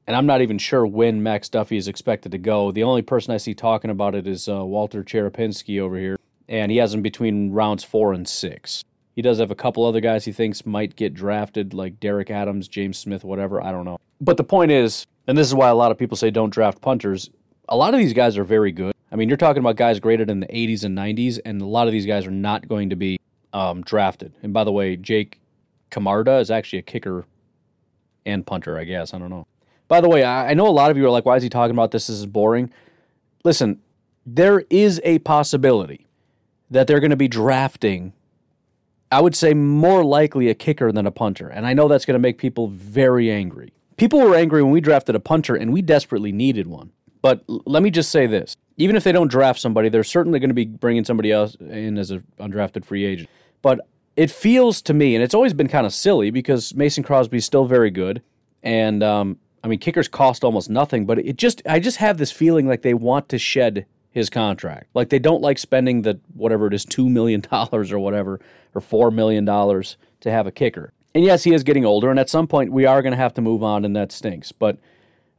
And 0.05 0.17
I'm 0.17 0.25
not 0.25 0.41
even 0.41 0.57
sure 0.57 0.85
when 0.85 1.23
Max 1.23 1.47
Duffy 1.47 1.77
is 1.77 1.87
expected 1.87 2.33
to 2.33 2.37
go. 2.37 2.71
The 2.71 2.83
only 2.83 3.01
person 3.01 3.33
I 3.33 3.37
see 3.37 3.53
talking 3.53 3.89
about 3.89 4.15
it 4.15 4.27
is 4.27 4.49
uh, 4.49 4.65
Walter 4.65 5.03
Cherepinsky 5.03 5.79
over 5.79 5.97
here. 5.97 6.19
And 6.49 6.71
he 6.71 6.77
has 6.77 6.93
him 6.93 7.01
between 7.01 7.51
rounds 7.51 7.85
four 7.85 8.11
and 8.11 8.27
six. 8.27 8.83
He 9.15 9.21
does 9.21 9.39
have 9.39 9.51
a 9.51 9.55
couple 9.55 9.85
other 9.85 10.01
guys 10.01 10.25
he 10.25 10.33
thinks 10.33 10.65
might 10.65 10.95
get 10.95 11.13
drafted, 11.13 11.73
like 11.73 11.99
Derek 11.99 12.29
Adams, 12.29 12.67
James 12.67 12.97
Smith, 12.97 13.23
whatever. 13.23 13.63
I 13.63 13.71
don't 13.71 13.85
know. 13.85 13.97
But 14.19 14.37
the 14.37 14.43
point 14.43 14.71
is, 14.71 15.05
and 15.27 15.37
this 15.37 15.47
is 15.47 15.55
why 15.55 15.69
a 15.69 15.75
lot 15.75 15.91
of 15.91 15.97
people 15.97 16.17
say 16.17 16.31
don't 16.31 16.49
draft 16.49 16.81
punters, 16.81 17.29
a 17.69 17.77
lot 17.77 17.93
of 17.93 17.99
these 17.99 18.13
guys 18.13 18.37
are 18.37 18.43
very 18.43 18.71
good. 18.71 18.92
I 19.13 19.15
mean, 19.15 19.29
you're 19.29 19.37
talking 19.37 19.59
about 19.59 19.75
guys 19.75 19.99
graded 19.99 20.31
in 20.31 20.39
the 20.39 20.47
80s 20.47 20.83
and 20.83 20.97
90s, 20.97 21.39
and 21.45 21.61
a 21.61 21.65
lot 21.65 21.85
of 21.85 21.93
these 21.93 22.07
guys 22.07 22.25
are 22.25 22.31
not 22.31 22.67
going 22.67 22.89
to 22.89 22.95
be 22.95 23.19
um, 23.53 23.83
drafted. 23.83 24.33
And 24.41 24.53
by 24.53 24.63
the 24.63 24.71
way, 24.71 24.95
Jake 24.95 25.39
Camarda 25.91 26.39
is 26.39 26.49
actually 26.49 26.79
a 26.79 26.83
kicker 26.83 27.25
and 28.25 28.43
punter, 28.43 28.75
I 28.75 28.85
guess. 28.85 29.13
I 29.13 29.19
don't 29.19 29.29
know. 29.29 29.45
By 29.87 30.01
the 30.01 30.09
way, 30.09 30.23
I 30.23 30.55
know 30.55 30.67
a 30.67 30.69
lot 30.69 30.89
of 30.89 30.97
you 30.97 31.05
are 31.05 31.11
like, 31.11 31.25
why 31.25 31.35
is 31.35 31.43
he 31.43 31.49
talking 31.49 31.75
about 31.75 31.91
this? 31.91 32.07
This 32.07 32.17
is 32.17 32.25
boring. 32.25 32.73
Listen, 33.43 33.79
there 34.25 34.65
is 34.71 34.99
a 35.03 35.19
possibility 35.19 36.07
that 36.71 36.87
they're 36.87 36.99
going 36.99 37.11
to 37.11 37.15
be 37.15 37.27
drafting, 37.27 38.13
I 39.11 39.21
would 39.21 39.35
say 39.35 39.53
more 39.53 40.03
likely 40.03 40.49
a 40.49 40.55
kicker 40.55 40.91
than 40.91 41.05
a 41.05 41.11
punter. 41.11 41.49
And 41.49 41.67
I 41.67 41.75
know 41.75 41.87
that's 41.87 42.05
going 42.05 42.15
to 42.15 42.19
make 42.19 42.39
people 42.39 42.67
very 42.67 43.29
angry. 43.29 43.73
People 43.95 44.21
were 44.21 44.33
angry 44.35 44.63
when 44.63 44.71
we 44.71 44.81
drafted 44.81 45.13
a 45.13 45.19
punter, 45.19 45.53
and 45.55 45.71
we 45.71 45.83
desperately 45.83 46.31
needed 46.31 46.65
one. 46.65 46.91
But 47.21 47.43
let 47.47 47.83
me 47.83 47.91
just 47.91 48.09
say 48.09 48.25
this 48.25 48.57
even 48.77 48.95
if 48.95 49.03
they 49.03 49.11
don't 49.11 49.27
draft 49.27 49.59
somebody, 49.59 49.89
they're 49.89 50.03
certainly 50.03 50.39
going 50.39 50.49
to 50.49 50.55
be 50.55 50.65
bringing 50.65 51.05
somebody 51.05 51.31
else 51.31 51.55
in 51.55 51.97
as 51.97 52.11
an 52.11 52.23
undrafted 52.39 52.85
free 52.85 53.05
agent. 53.05 53.29
But 53.61 53.81
it 54.15 54.31
feels 54.31 54.81
to 54.83 54.93
me, 54.93 55.15
and 55.15 55.23
it's 55.23 55.33
always 55.33 55.53
been 55.53 55.67
kind 55.67 55.85
of 55.85 55.93
silly 55.93 56.31
because 56.31 56.73
Mason 56.75 57.03
Crosby's 57.03 57.45
still 57.45 57.65
very 57.65 57.91
good, 57.91 58.21
and 58.61 59.03
um, 59.03 59.37
I 59.63 59.67
mean 59.67 59.79
kickers 59.79 60.07
cost 60.07 60.43
almost 60.43 60.69
nothing. 60.69 61.05
But 61.05 61.19
it 61.19 61.37
just, 61.37 61.61
I 61.67 61.79
just 61.79 61.97
have 61.97 62.17
this 62.17 62.31
feeling 62.31 62.67
like 62.67 62.81
they 62.81 62.93
want 62.93 63.29
to 63.29 63.37
shed 63.37 63.85
his 64.11 64.29
contract, 64.29 64.87
like 64.93 65.09
they 65.09 65.19
don't 65.19 65.41
like 65.41 65.57
spending 65.57 66.03
the 66.03 66.19
whatever 66.35 66.67
it 66.67 66.73
is, 66.73 66.85
two 66.85 67.09
million 67.09 67.41
dollars 67.51 67.91
or 67.91 67.99
whatever, 67.99 68.39
or 68.75 68.81
four 68.81 69.11
million 69.11 69.45
dollars 69.45 69.97
to 70.21 70.31
have 70.31 70.47
a 70.47 70.51
kicker. 70.51 70.93
And 71.15 71.23
yes, 71.23 71.43
he 71.43 71.53
is 71.53 71.63
getting 71.63 71.85
older, 71.85 72.09
and 72.09 72.19
at 72.19 72.29
some 72.29 72.47
point 72.47 72.71
we 72.71 72.85
are 72.85 73.01
going 73.01 73.11
to 73.11 73.17
have 73.17 73.33
to 73.35 73.41
move 73.41 73.63
on, 73.63 73.85
and 73.85 73.95
that 73.95 74.11
stinks. 74.11 74.51
But 74.51 74.77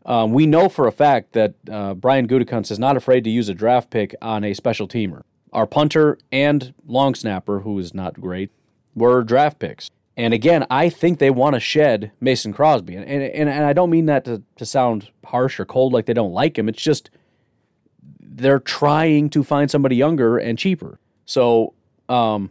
um, 0.05 0.33
we 0.33 0.47
know 0.47 0.69
for 0.69 0.87
a 0.87 0.93
fact 0.93 1.33
that 1.33 1.55
uh, 1.71 1.95
Brian 1.95 2.29
Gutekunst 2.29 2.71
is 2.71 2.79
not 2.79 2.97
afraid 2.97 3.25
to 3.25 3.31
use 3.31 3.49
a 3.49 3.55
draft 3.55 3.91
pick 3.91 4.15
on 4.21 4.45
a 4.45 4.55
special 4.55 4.87
teamer. 4.87 5.23
Our 5.53 5.67
punter 5.67 6.19
and 6.33 6.75
long 6.87 7.15
snapper, 7.15 7.61
who 7.61 7.79
is 7.79 7.95
not 7.95 8.21
great, 8.21 8.51
were 8.95 9.23
draft 9.23 9.59
picks. 9.59 9.91
And 10.17 10.33
again, 10.33 10.67
I 10.71 10.91
think 10.91 11.19
they 11.19 11.31
want 11.31 11.55
to 11.55 11.61
shed 11.61 12.13
Mason 12.21 12.53
Crosby. 12.53 12.95
And, 12.95 13.05
and, 13.09 13.49
and 13.49 13.65
I 13.65 13.73
don't 13.73 13.91
mean 13.91 14.07
that 14.07 14.25
to, 14.27 14.43
to 14.57 14.67
sound 14.67 15.11
harsh 15.25 15.59
or 15.59 15.65
cold 15.65 15.93
like 15.93 16.07
they 16.07 16.13
don't 16.13 16.33
like 16.33 16.59
him. 16.59 16.69
It's 16.69 16.83
just 16.83 17.11
they're 18.21 18.61
trying 18.61 19.31
to 19.31 19.43
find 19.43 19.71
somebody 19.71 19.97
younger 19.97 20.39
and 20.39 20.59
cheaper. 20.59 20.99
So 21.25 21.75
um, 22.09 22.51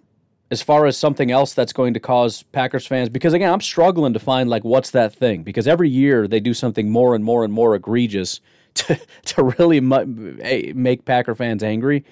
as 0.53 0.61
far 0.61 0.85
as 0.85 0.95
something 0.95 1.31
else 1.31 1.55
that's 1.55 1.73
going 1.73 1.95
to 1.95 1.99
cause 1.99 2.43
Packers 2.43 2.85
fans 2.85 3.09
because 3.09 3.33
again 3.33 3.51
I'm 3.51 3.59
struggling 3.59 4.13
to 4.13 4.19
find 4.19 4.49
like 4.49 4.63
what's 4.63 4.91
that 4.91 5.13
thing 5.13 5.41
because 5.41 5.67
every 5.67 5.89
year 5.89 6.27
they 6.27 6.39
do 6.39 6.53
something 6.53 6.91
more 6.91 7.15
and 7.15 7.25
more 7.25 7.43
and 7.43 7.51
more 7.51 7.73
egregious 7.73 8.39
to 8.75 8.99
to 9.25 9.43
really 9.43 9.81
make 9.81 11.05
Packer 11.05 11.35
fans 11.35 11.63
angry. 11.63 12.05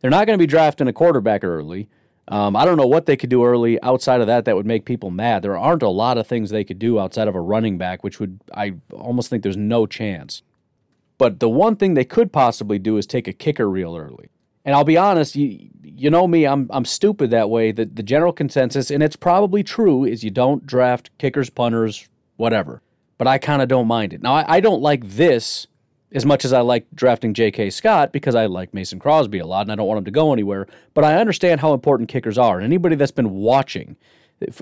They're 0.00 0.10
not 0.10 0.26
going 0.26 0.38
to 0.38 0.42
be 0.42 0.46
drafting 0.46 0.88
a 0.88 0.92
quarterback 0.92 1.42
early. 1.42 1.88
Um, 2.28 2.54
I 2.54 2.64
don't 2.64 2.76
know 2.76 2.86
what 2.86 3.06
they 3.06 3.16
could 3.16 3.30
do 3.30 3.44
early 3.44 3.82
outside 3.82 4.20
of 4.20 4.28
that 4.28 4.44
that 4.44 4.54
would 4.54 4.66
make 4.66 4.84
people 4.84 5.10
mad. 5.10 5.42
There 5.42 5.58
aren't 5.58 5.82
a 5.82 5.88
lot 5.88 6.16
of 6.16 6.26
things 6.26 6.50
they 6.50 6.64
could 6.64 6.78
do 6.78 7.00
outside 7.00 7.28
of 7.28 7.34
a 7.34 7.40
running 7.40 7.76
back, 7.76 8.04
which 8.04 8.20
would 8.20 8.40
I 8.54 8.74
almost 8.92 9.30
think 9.30 9.42
there's 9.42 9.56
no 9.56 9.86
chance. 9.86 10.42
But 11.18 11.40
the 11.40 11.48
one 11.48 11.76
thing 11.76 11.94
they 11.94 12.04
could 12.04 12.32
possibly 12.32 12.78
do 12.78 12.96
is 12.98 13.06
take 13.06 13.26
a 13.26 13.32
kicker 13.32 13.68
real 13.68 13.96
early. 13.96 14.28
And 14.70 14.76
I'll 14.76 14.84
be 14.84 14.96
honest, 14.96 15.34
you 15.34 15.68
you 15.82 16.10
know 16.10 16.28
me, 16.28 16.46
I'm 16.46 16.68
I'm 16.70 16.84
stupid 16.84 17.30
that 17.30 17.50
way. 17.50 17.72
The 17.72 17.86
the 17.86 18.04
general 18.04 18.32
consensus, 18.32 18.88
and 18.88 19.02
it's 19.02 19.16
probably 19.16 19.64
true, 19.64 20.04
is 20.04 20.22
you 20.22 20.30
don't 20.30 20.64
draft 20.64 21.10
kickers, 21.18 21.50
punters, 21.50 22.08
whatever. 22.36 22.80
But 23.18 23.26
I 23.26 23.38
kind 23.38 23.62
of 23.62 23.68
don't 23.68 23.88
mind 23.88 24.12
it. 24.12 24.22
Now 24.22 24.34
I, 24.34 24.44
I 24.46 24.60
don't 24.60 24.80
like 24.80 25.04
this 25.04 25.66
as 26.12 26.24
much 26.24 26.44
as 26.44 26.52
I 26.52 26.60
like 26.60 26.86
drafting 26.94 27.34
J.K. 27.34 27.70
Scott 27.70 28.12
because 28.12 28.36
I 28.36 28.46
like 28.46 28.72
Mason 28.72 29.00
Crosby 29.00 29.40
a 29.40 29.44
lot 29.46 29.62
and 29.62 29.72
I 29.72 29.74
don't 29.74 29.88
want 29.88 29.98
him 29.98 30.04
to 30.04 30.12
go 30.12 30.32
anywhere. 30.32 30.68
But 30.94 31.02
I 31.02 31.16
understand 31.16 31.60
how 31.60 31.74
important 31.74 32.08
kickers 32.08 32.38
are. 32.38 32.58
And 32.58 32.64
anybody 32.64 32.94
that's 32.94 33.10
been 33.10 33.30
watching, 33.30 33.96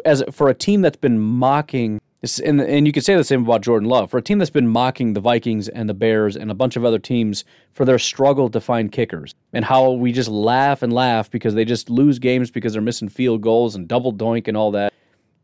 as 0.06 0.24
for 0.30 0.48
a 0.48 0.54
team 0.54 0.80
that's 0.80 0.96
been 0.96 1.18
mocking, 1.18 2.00
and, 2.44 2.60
and 2.60 2.86
you 2.86 2.92
could 2.92 3.04
say 3.04 3.14
the 3.14 3.22
same 3.22 3.44
about 3.44 3.62
Jordan 3.62 3.88
Love, 3.88 4.10
for 4.10 4.18
a 4.18 4.22
team 4.22 4.38
that's 4.38 4.50
been 4.50 4.66
mocking 4.68 5.12
the 5.12 5.20
Vikings 5.20 5.68
and 5.68 5.88
the 5.88 5.94
Bears 5.94 6.36
and 6.36 6.50
a 6.50 6.54
bunch 6.54 6.76
of 6.76 6.84
other 6.84 6.98
teams 6.98 7.44
for 7.72 7.84
their 7.84 7.98
struggle 7.98 8.48
to 8.50 8.60
find 8.60 8.90
kickers 8.90 9.34
and 9.52 9.64
how 9.64 9.92
we 9.92 10.10
just 10.10 10.28
laugh 10.28 10.82
and 10.82 10.92
laugh 10.92 11.30
because 11.30 11.54
they 11.54 11.64
just 11.64 11.88
lose 11.88 12.18
games 12.18 12.50
because 12.50 12.72
they're 12.72 12.82
missing 12.82 13.08
field 13.08 13.40
goals 13.40 13.76
and 13.76 13.86
double 13.86 14.12
doink 14.12 14.48
and 14.48 14.56
all 14.56 14.72
that. 14.72 14.92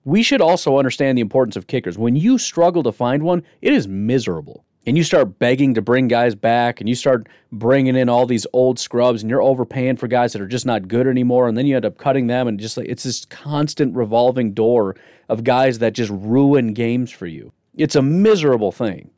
We 0.05 0.23
should 0.23 0.41
also 0.41 0.79
understand 0.79 1.17
the 1.17 1.23
importance 1.23 1.57
of 1.57 1.67
kickers. 1.67 1.97
When 1.97 2.17
you 2.17 2.39
struggle 2.39 2.83
to 2.83 2.93
find 2.93 3.23
one, 3.23 3.43
it 3.63 3.73
is 3.73 3.87
miserable 3.89 4.65
and 4.87 4.97
you 4.97 5.05
start 5.05 5.39
begging 5.39 5.75
to 5.75 5.83
bring 5.83 6.09
guys 6.09 6.35
back 6.35 6.81
and 6.81 6.89
you 6.89 6.95
start 6.95 7.29
bringing 7.51 7.97
in 7.97 8.09
all 8.09 8.27
these 8.27 8.47
old 8.53 8.79
scrubs 8.79 9.23
and 9.23 9.31
you're 9.31 9.43
overpaying 9.43 9.97
for 9.97 10.09
guys 10.09 10.33
that 10.33 10.43
are 10.43 10.47
just 10.47 10.67
not 10.67 10.89
good 10.89 11.07
anymore 11.07 11.49
and 11.49 11.57
then 11.57 11.67
you 11.67 11.77
end 11.77 11.85
up 11.85 11.99
cutting 11.99 12.27
them 12.27 12.47
and 12.47 12.61
just 12.61 12.77
like 12.77 12.87
it's 12.89 13.05
this 13.05 13.25
constant 13.27 13.95
revolving 13.97 14.53
door 14.53 14.95
of 15.29 15.45
guys 15.45 15.79
that 15.79 15.93
just 15.95 16.11
ruin 16.11 16.75
games 16.75 17.11
for 17.11 17.27
you. 17.27 17.53
It's 17.77 17.97
a 17.97 18.03
miserable 18.03 18.73
thing. 18.73 19.11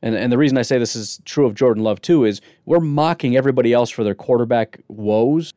And, 0.00 0.14
and 0.14 0.30
the 0.30 0.38
reason 0.38 0.56
i 0.56 0.62
say 0.62 0.78
this 0.78 0.94
is 0.94 1.20
true 1.24 1.44
of 1.44 1.54
jordan 1.54 1.82
love 1.82 2.00
too 2.00 2.24
is 2.24 2.40
we're 2.66 2.78
mocking 2.78 3.36
everybody 3.36 3.72
else 3.72 3.90
for 3.90 4.04
their 4.04 4.14
quarterback 4.14 4.80
woes. 4.86 5.52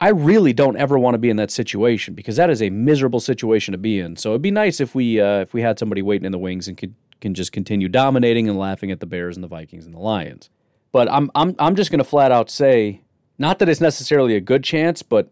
I 0.00 0.08
really 0.08 0.54
don't 0.54 0.78
ever 0.78 0.98
want 0.98 1.12
to 1.12 1.18
be 1.18 1.28
in 1.28 1.36
that 1.36 1.50
situation 1.50 2.14
because 2.14 2.36
that 2.36 2.48
is 2.48 2.62
a 2.62 2.70
miserable 2.70 3.20
situation 3.20 3.72
to 3.72 3.78
be 3.78 4.00
in. 4.00 4.16
So 4.16 4.30
it'd 4.30 4.40
be 4.40 4.50
nice 4.50 4.80
if 4.80 4.94
we 4.94 5.20
uh, 5.20 5.40
if 5.40 5.52
we 5.52 5.60
had 5.60 5.78
somebody 5.78 6.00
waiting 6.00 6.24
in 6.24 6.32
the 6.32 6.38
wings 6.38 6.68
and 6.68 6.78
could 6.78 6.94
can 7.20 7.34
just 7.34 7.52
continue 7.52 7.88
dominating 7.88 8.48
and 8.48 8.58
laughing 8.58 8.90
at 8.90 9.00
the 9.00 9.06
Bears 9.06 9.36
and 9.36 9.44
the 9.44 9.48
Vikings 9.48 9.86
and 9.86 9.94
the 9.94 10.00
Lions. 10.00 10.50
But 10.92 11.10
I'm 11.10 11.30
I'm 11.34 11.54
I'm 11.58 11.76
just 11.76 11.90
going 11.90 11.98
to 11.98 12.04
flat 12.04 12.32
out 12.32 12.50
say 12.50 13.02
not 13.38 13.58
that 13.58 13.68
it's 13.68 13.80
necessarily 13.80 14.36
a 14.36 14.40
good 14.40 14.64
chance, 14.64 15.02
but 15.02 15.30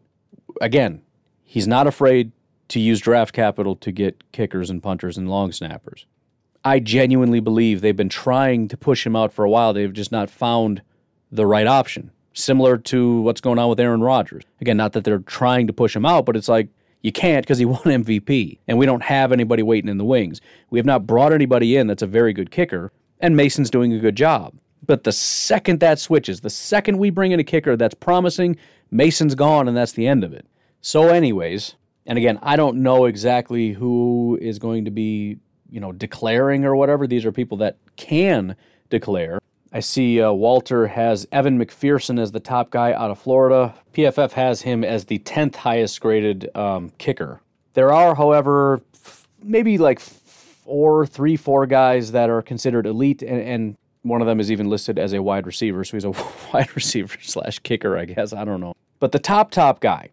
again, 0.60 1.02
he's 1.42 1.66
not 1.66 1.86
afraid 1.86 2.32
to 2.68 2.80
use 2.80 3.00
draft 3.00 3.34
capital 3.34 3.76
to 3.76 3.92
get 3.92 4.30
kickers 4.32 4.70
and 4.70 4.82
punters 4.82 5.18
and 5.18 5.28
long 5.28 5.52
snappers. 5.52 6.06
I 6.64 6.80
genuinely 6.80 7.40
believe 7.40 7.80
they've 7.80 7.96
been 7.96 8.08
trying 8.08 8.68
to 8.68 8.76
push 8.76 9.06
him 9.06 9.16
out 9.16 9.32
for 9.32 9.44
a 9.44 9.50
while. 9.50 9.72
They've 9.72 9.92
just 9.92 10.12
not 10.12 10.30
found 10.30 10.82
the 11.30 11.46
right 11.46 11.66
option. 11.66 12.10
Similar 12.32 12.78
to 12.78 13.20
what's 13.20 13.40
going 13.40 13.58
on 13.58 13.68
with 13.68 13.80
Aaron 13.80 14.00
Rodgers. 14.00 14.44
Again, 14.60 14.76
not 14.76 14.92
that 14.92 15.04
they're 15.04 15.18
trying 15.20 15.66
to 15.66 15.72
push 15.72 15.96
him 15.96 16.06
out, 16.06 16.24
but 16.24 16.36
it's 16.36 16.48
like 16.48 16.68
you 17.02 17.12
can't 17.12 17.44
because 17.44 17.58
he 17.58 17.64
won 17.66 17.82
MVP, 17.82 18.58
and 18.66 18.78
we 18.78 18.86
don't 18.86 19.02
have 19.02 19.32
anybody 19.32 19.62
waiting 19.62 19.90
in 19.90 19.98
the 19.98 20.04
wings. 20.04 20.40
We 20.70 20.78
have 20.78 20.86
not 20.86 21.06
brought 21.06 21.32
anybody 21.32 21.76
in 21.76 21.86
that's 21.86 22.02
a 22.02 22.06
very 22.06 22.32
good 22.32 22.50
kicker, 22.50 22.92
and 23.20 23.36
Mason's 23.36 23.70
doing 23.70 23.92
a 23.92 23.98
good 23.98 24.16
job. 24.16 24.54
But 24.86 25.04
the 25.04 25.12
second 25.12 25.80
that 25.80 25.98
switches, 25.98 26.40
the 26.40 26.50
second 26.50 26.98
we 26.98 27.10
bring 27.10 27.32
in 27.32 27.40
a 27.40 27.44
kicker 27.44 27.76
that's 27.76 27.94
promising, 27.94 28.56
Mason's 28.90 29.34
gone, 29.34 29.68
and 29.68 29.76
that's 29.76 29.92
the 29.92 30.06
end 30.06 30.24
of 30.24 30.32
it. 30.32 30.46
So, 30.80 31.08
anyways, 31.08 31.74
and 32.06 32.16
again, 32.16 32.38
I 32.42 32.56
don't 32.56 32.82
know 32.82 33.04
exactly 33.04 33.72
who 33.72 34.38
is 34.40 34.58
going 34.58 34.86
to 34.86 34.90
be, 34.90 35.36
you 35.70 35.80
know, 35.80 35.92
declaring 35.92 36.64
or 36.64 36.74
whatever. 36.74 37.06
These 37.06 37.26
are 37.26 37.32
people 37.32 37.58
that 37.58 37.76
can 37.96 38.56
declare. 38.88 39.38
I 39.72 39.80
see 39.80 40.20
uh, 40.20 40.32
Walter 40.32 40.86
has 40.86 41.26
Evan 41.30 41.58
McPherson 41.58 42.18
as 42.18 42.32
the 42.32 42.40
top 42.40 42.70
guy 42.70 42.92
out 42.92 43.10
of 43.10 43.18
Florida. 43.18 43.74
PFF 43.92 44.32
has 44.32 44.62
him 44.62 44.82
as 44.82 45.04
the 45.04 45.18
10th 45.18 45.56
highest 45.56 46.00
graded 46.00 46.54
um, 46.56 46.90
kicker. 46.98 47.40
There 47.74 47.92
are, 47.92 48.14
however, 48.14 48.80
f- 48.94 49.28
maybe 49.42 49.76
like 49.76 50.00
four, 50.00 51.06
three, 51.06 51.36
four 51.36 51.66
guys 51.66 52.12
that 52.12 52.30
are 52.30 52.40
considered 52.40 52.86
elite, 52.86 53.22
and, 53.22 53.40
and 53.40 53.76
one 54.02 54.22
of 54.22 54.26
them 54.26 54.40
is 54.40 54.50
even 54.50 54.70
listed 54.70 54.98
as 54.98 55.12
a 55.12 55.22
wide 55.22 55.46
receiver. 55.46 55.84
So 55.84 55.96
he's 55.96 56.04
a 56.04 56.10
wide 56.52 56.74
receiver 56.74 57.18
slash 57.20 57.58
kicker, 57.58 57.98
I 57.98 58.06
guess. 58.06 58.32
I 58.32 58.44
don't 58.44 58.60
know. 58.60 58.74
But 59.00 59.12
the 59.12 59.18
top, 59.18 59.50
top 59.50 59.80
guy, 59.80 60.08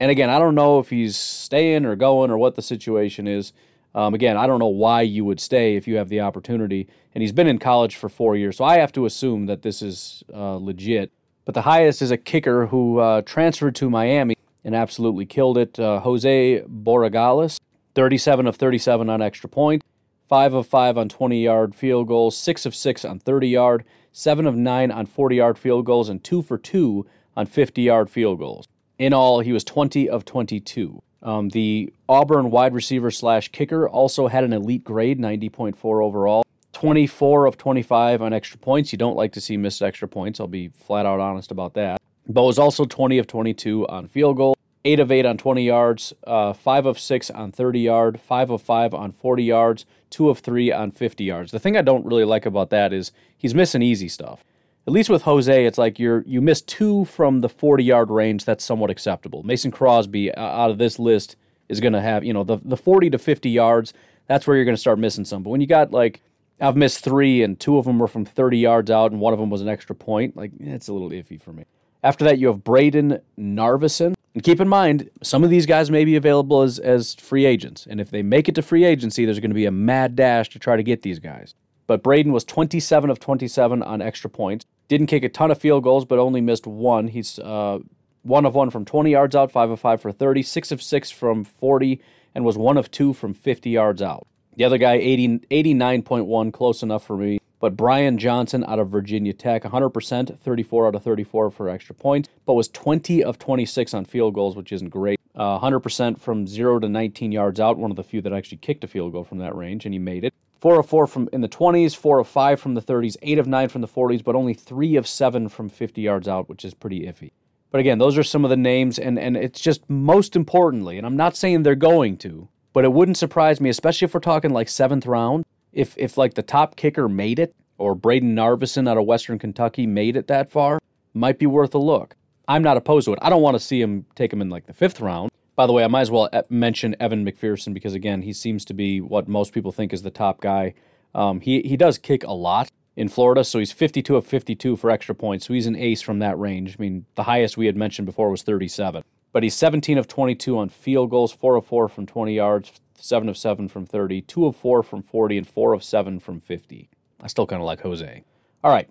and 0.00 0.10
again, 0.10 0.28
I 0.28 0.38
don't 0.38 0.54
know 0.54 0.80
if 0.80 0.90
he's 0.90 1.16
staying 1.16 1.84
or 1.84 1.94
going 1.96 2.30
or 2.30 2.38
what 2.38 2.56
the 2.56 2.62
situation 2.62 3.26
is. 3.28 3.52
Um, 3.98 4.14
again, 4.14 4.36
I 4.36 4.46
don't 4.46 4.60
know 4.60 4.68
why 4.68 5.02
you 5.02 5.24
would 5.24 5.40
stay 5.40 5.74
if 5.74 5.88
you 5.88 5.96
have 5.96 6.08
the 6.08 6.20
opportunity. 6.20 6.86
And 7.16 7.20
he's 7.20 7.32
been 7.32 7.48
in 7.48 7.58
college 7.58 7.96
for 7.96 8.08
four 8.08 8.36
years, 8.36 8.56
so 8.56 8.64
I 8.64 8.78
have 8.78 8.92
to 8.92 9.06
assume 9.06 9.46
that 9.46 9.62
this 9.62 9.82
is 9.82 10.22
uh, 10.32 10.54
legit. 10.54 11.10
But 11.44 11.56
the 11.56 11.62
highest 11.62 12.00
is 12.00 12.12
a 12.12 12.16
kicker 12.16 12.66
who 12.66 13.00
uh, 13.00 13.22
transferred 13.22 13.74
to 13.74 13.90
Miami 13.90 14.36
and 14.62 14.76
absolutely 14.76 15.26
killed 15.26 15.58
it. 15.58 15.80
Uh, 15.80 15.98
Jose 15.98 16.62
Borregales, 16.68 17.58
37 17.96 18.46
of 18.46 18.54
37 18.54 19.10
on 19.10 19.20
extra 19.20 19.50
point, 19.50 19.82
5 20.28 20.54
of 20.54 20.68
5 20.68 20.96
on 20.96 21.08
20 21.08 21.42
yard 21.42 21.74
field 21.74 22.06
goals, 22.06 22.36
6 22.36 22.66
of 22.66 22.76
6 22.76 23.04
on 23.04 23.18
30 23.18 23.48
yard, 23.48 23.84
7 24.12 24.46
of 24.46 24.54
9 24.54 24.92
on 24.92 25.06
40 25.06 25.34
yard 25.34 25.58
field 25.58 25.84
goals, 25.84 26.08
and 26.08 26.22
2 26.22 26.42
for 26.42 26.56
2 26.56 27.04
on 27.36 27.46
50 27.46 27.82
yard 27.82 28.10
field 28.10 28.38
goals. 28.38 28.68
In 28.96 29.12
all, 29.12 29.40
he 29.40 29.52
was 29.52 29.64
20 29.64 30.08
of 30.08 30.24
22. 30.24 31.02
Um, 31.28 31.50
the 31.50 31.92
Auburn 32.08 32.50
wide 32.50 32.72
receiver 32.72 33.10
slash 33.10 33.50
kicker 33.50 33.86
also 33.86 34.28
had 34.28 34.44
an 34.44 34.54
elite 34.54 34.82
grade, 34.82 35.18
90.4 35.20 36.02
overall. 36.02 36.42
24 36.72 37.44
of 37.44 37.58
25 37.58 38.22
on 38.22 38.32
extra 38.32 38.58
points. 38.58 38.92
You 38.92 38.98
don't 38.98 39.16
like 39.16 39.32
to 39.32 39.40
see 39.40 39.58
missed 39.58 39.82
extra 39.82 40.08
points. 40.08 40.40
I'll 40.40 40.46
be 40.46 40.68
flat 40.68 41.04
out 41.04 41.20
honest 41.20 41.50
about 41.50 41.74
that. 41.74 42.00
But 42.26 42.44
was 42.44 42.58
also 42.58 42.86
20 42.86 43.18
of 43.18 43.26
22 43.26 43.86
on 43.88 44.08
field 44.08 44.38
goal, 44.38 44.56
8 44.86 45.00
of 45.00 45.12
8 45.12 45.26
on 45.26 45.36
20 45.36 45.66
yards, 45.66 46.14
uh, 46.26 46.54
5 46.54 46.86
of 46.86 46.98
6 46.98 47.30
on 47.30 47.52
30 47.52 47.80
yard, 47.80 48.20
5 48.20 48.50
of 48.50 48.62
5 48.62 48.94
on 48.94 49.12
40 49.12 49.44
yards, 49.44 49.84
2 50.08 50.30
of 50.30 50.38
3 50.38 50.72
on 50.72 50.90
50 50.92 51.24
yards. 51.24 51.52
The 51.52 51.58
thing 51.58 51.76
I 51.76 51.82
don't 51.82 52.06
really 52.06 52.24
like 52.24 52.46
about 52.46 52.70
that 52.70 52.94
is 52.94 53.12
he's 53.36 53.54
missing 53.54 53.82
easy 53.82 54.08
stuff 54.08 54.44
at 54.88 54.92
least 54.92 55.10
with 55.10 55.20
Jose, 55.20 55.66
it's 55.66 55.76
like 55.76 55.98
you're 55.98 56.24
you 56.26 56.40
miss 56.40 56.62
two 56.62 57.04
from 57.04 57.40
the 57.40 57.48
40 57.50 57.84
yard 57.84 58.10
range. 58.10 58.46
That's 58.46 58.64
somewhat 58.64 58.88
acceptable. 58.88 59.42
Mason 59.42 59.70
Crosby 59.70 60.32
uh, 60.32 60.40
out 60.40 60.70
of 60.70 60.78
this 60.78 60.98
list 60.98 61.36
is 61.68 61.78
going 61.78 61.92
to 61.92 62.00
have 62.00 62.24
you 62.24 62.32
know 62.32 62.42
the 62.42 62.56
the 62.64 62.76
40 62.76 63.10
to 63.10 63.18
50 63.18 63.50
yards. 63.50 63.92
That's 64.28 64.46
where 64.46 64.56
you're 64.56 64.64
going 64.64 64.76
to 64.76 64.80
start 64.80 64.98
missing 64.98 65.26
some. 65.26 65.42
But 65.42 65.50
when 65.50 65.60
you 65.60 65.66
got 65.66 65.92
like 65.92 66.22
I've 66.58 66.74
missed 66.74 67.04
three 67.04 67.42
and 67.42 67.60
two 67.60 67.76
of 67.76 67.84
them 67.84 67.98
were 67.98 68.08
from 68.08 68.24
30 68.24 68.56
yards 68.56 68.90
out 68.90 69.12
and 69.12 69.20
one 69.20 69.34
of 69.34 69.38
them 69.38 69.50
was 69.50 69.60
an 69.60 69.68
extra 69.68 69.94
point, 69.94 70.38
like 70.38 70.52
it's 70.58 70.88
a 70.88 70.94
little 70.94 71.10
iffy 71.10 71.38
for 71.40 71.52
me. 71.52 71.66
After 72.02 72.24
that, 72.24 72.38
you 72.38 72.46
have 72.46 72.64
Brayden 72.64 73.20
Narveson. 73.38 74.14
And 74.32 74.42
keep 74.42 74.58
in 74.58 74.68
mind, 74.68 75.10
some 75.22 75.44
of 75.44 75.50
these 75.50 75.66
guys 75.66 75.90
may 75.90 76.06
be 76.06 76.16
available 76.16 76.62
as, 76.62 76.78
as 76.78 77.14
free 77.16 77.44
agents. 77.44 77.86
And 77.90 78.00
if 78.00 78.10
they 78.10 78.22
make 78.22 78.48
it 78.48 78.54
to 78.54 78.62
free 78.62 78.84
agency, 78.84 79.26
there's 79.26 79.40
going 79.40 79.50
to 79.50 79.54
be 79.54 79.66
a 79.66 79.70
mad 79.70 80.16
dash 80.16 80.48
to 80.50 80.58
try 80.58 80.76
to 80.76 80.82
get 80.82 81.02
these 81.02 81.18
guys. 81.18 81.54
But 81.86 82.02
Brayden 82.02 82.32
was 82.32 82.44
27 82.44 83.10
of 83.10 83.20
27 83.20 83.82
on 83.82 84.00
extra 84.00 84.30
points. 84.30 84.64
Didn't 84.88 85.06
kick 85.06 85.22
a 85.22 85.28
ton 85.28 85.50
of 85.50 85.58
field 85.58 85.84
goals, 85.84 86.04
but 86.04 86.18
only 86.18 86.40
missed 86.40 86.66
one. 86.66 87.08
He's 87.08 87.38
uh, 87.38 87.78
one 88.22 88.46
of 88.46 88.54
one 88.54 88.70
from 88.70 88.84
20 88.84 89.10
yards 89.10 89.36
out, 89.36 89.52
five 89.52 89.70
of 89.70 89.78
five 89.78 90.00
for 90.00 90.12
30, 90.12 90.42
six 90.42 90.72
of 90.72 90.82
six 90.82 91.10
from 91.10 91.44
40, 91.44 92.00
and 92.34 92.44
was 92.44 92.56
one 92.56 92.78
of 92.78 92.90
two 92.90 93.12
from 93.12 93.34
50 93.34 93.70
yards 93.70 94.00
out. 94.00 94.26
The 94.56 94.64
other 94.64 94.78
guy, 94.78 94.94
80, 94.94 95.40
89.1, 95.50 96.52
close 96.52 96.82
enough 96.82 97.06
for 97.06 97.16
me. 97.16 97.38
But 97.60 97.76
Brian 97.76 98.18
Johnson 98.18 98.64
out 98.66 98.78
of 98.78 98.88
Virginia 98.88 99.32
Tech, 99.32 99.64
100%, 99.64 100.38
34 100.38 100.86
out 100.86 100.94
of 100.94 101.02
34 101.02 101.50
for 101.50 101.68
extra 101.68 101.94
points, 101.94 102.28
but 102.46 102.54
was 102.54 102.68
20 102.68 103.22
of 103.24 103.38
26 103.38 103.94
on 103.94 104.04
field 104.04 104.34
goals, 104.34 104.56
which 104.56 104.72
isn't 104.72 104.90
great. 104.90 105.18
Uh, 105.34 105.58
100% 105.58 106.20
from 106.20 106.46
0 106.46 106.78
to 106.80 106.88
19 106.88 107.32
yards 107.32 107.60
out, 107.60 107.76
one 107.76 107.90
of 107.90 107.96
the 107.96 108.04
few 108.04 108.20
that 108.22 108.32
actually 108.32 108.58
kicked 108.58 108.84
a 108.84 108.88
field 108.88 109.12
goal 109.12 109.24
from 109.24 109.38
that 109.38 109.56
range, 109.56 109.84
and 109.84 109.92
he 109.92 109.98
made 109.98 110.24
it. 110.24 110.34
Four 110.60 110.80
of 110.80 110.86
four 110.86 111.06
from 111.06 111.28
in 111.32 111.40
the 111.40 111.48
20s, 111.48 111.94
four 111.94 112.18
of 112.18 112.26
five 112.26 112.60
from 112.60 112.74
the 112.74 112.82
30s, 112.82 113.16
eight 113.22 113.38
of 113.38 113.46
nine 113.46 113.68
from 113.68 113.80
the 113.80 113.88
40s, 113.88 114.24
but 114.24 114.34
only 114.34 114.54
three 114.54 114.96
of 114.96 115.06
seven 115.06 115.48
from 115.48 115.68
50 115.68 116.00
yards 116.00 116.26
out, 116.26 116.48
which 116.48 116.64
is 116.64 116.74
pretty 116.74 117.02
iffy. 117.02 117.30
But 117.70 117.80
again, 117.80 117.98
those 117.98 118.18
are 118.18 118.24
some 118.24 118.44
of 118.44 118.50
the 118.50 118.56
names, 118.56 118.98
and, 118.98 119.18
and 119.18 119.36
it's 119.36 119.60
just 119.60 119.88
most 119.88 120.34
importantly, 120.34 120.96
and 120.96 121.06
I'm 121.06 121.16
not 121.16 121.36
saying 121.36 121.62
they're 121.62 121.74
going 121.74 122.16
to, 122.18 122.48
but 122.72 122.84
it 122.84 122.92
wouldn't 122.92 123.18
surprise 123.18 123.60
me, 123.60 123.70
especially 123.70 124.06
if 124.06 124.14
we're 124.14 124.20
talking 124.20 124.52
like 124.52 124.68
seventh 124.68 125.06
round, 125.06 125.44
if 125.72 125.96
if 125.98 126.16
like 126.16 126.34
the 126.34 126.42
top 126.42 126.76
kicker 126.76 127.08
made 127.08 127.38
it, 127.38 127.54
or 127.76 127.94
Brayden 127.94 128.34
Narveson 128.34 128.88
out 128.88 128.96
of 128.96 129.04
Western 129.04 129.38
Kentucky 129.38 129.86
made 129.86 130.16
it 130.16 130.26
that 130.26 130.50
far, 130.50 130.80
might 131.14 131.38
be 131.38 131.46
worth 131.46 131.74
a 131.74 131.78
look. 131.78 132.16
I'm 132.48 132.62
not 132.62 132.78
opposed 132.78 133.04
to 133.04 133.12
it. 133.12 133.18
I 133.20 133.28
don't 133.28 133.42
want 133.42 133.54
to 133.54 133.60
see 133.60 133.80
him 133.80 134.06
take 134.14 134.32
him 134.32 134.40
in 134.40 134.48
like 134.48 134.66
the 134.66 134.72
fifth 134.72 135.00
round, 135.00 135.30
by 135.58 135.66
the 135.66 135.72
way, 135.72 135.82
I 135.82 135.88
might 135.88 136.02
as 136.02 136.10
well 136.12 136.30
mention 136.48 136.94
Evan 137.00 137.26
McPherson 137.26 137.74
because 137.74 137.92
again, 137.92 138.22
he 138.22 138.32
seems 138.32 138.64
to 138.66 138.74
be 138.74 139.00
what 139.00 139.26
most 139.26 139.52
people 139.52 139.72
think 139.72 139.92
is 139.92 140.02
the 140.02 140.10
top 140.10 140.40
guy. 140.40 140.72
Um, 141.16 141.40
he 141.40 141.62
he 141.62 141.76
does 141.76 141.98
kick 141.98 142.22
a 142.22 142.30
lot 142.30 142.70
in 142.94 143.08
Florida, 143.08 143.42
so 143.42 143.58
he's 143.58 143.72
52 143.72 144.14
of 144.14 144.24
52 144.24 144.76
for 144.76 144.88
extra 144.88 145.16
points. 145.16 145.48
So 145.48 145.54
he's 145.54 145.66
an 145.66 145.74
ace 145.74 146.00
from 146.00 146.20
that 146.20 146.38
range. 146.38 146.76
I 146.78 146.80
mean, 146.80 147.06
the 147.16 147.24
highest 147.24 147.56
we 147.56 147.66
had 147.66 147.76
mentioned 147.76 148.06
before 148.06 148.30
was 148.30 148.42
37. 148.42 149.02
But 149.32 149.42
he's 149.42 149.56
17 149.56 149.98
of 149.98 150.06
22 150.06 150.56
on 150.56 150.68
field 150.68 151.10
goals, 151.10 151.32
4 151.32 151.56
of 151.56 151.66
4 151.66 151.88
from 151.88 152.06
20 152.06 152.32
yards, 152.32 152.70
7 152.94 153.28
of 153.28 153.36
7 153.36 153.66
from 153.66 153.84
30, 153.84 154.22
2 154.22 154.46
of 154.46 154.54
4 154.54 154.84
from 154.84 155.02
40, 155.02 155.38
and 155.38 155.48
4 155.48 155.72
of 155.72 155.82
7 155.82 156.20
from 156.20 156.40
50. 156.40 156.88
I 157.20 157.26
still 157.26 157.48
kind 157.48 157.60
of 157.60 157.66
like 157.66 157.80
Jose. 157.80 158.22
All 158.62 158.70
right, 158.70 158.88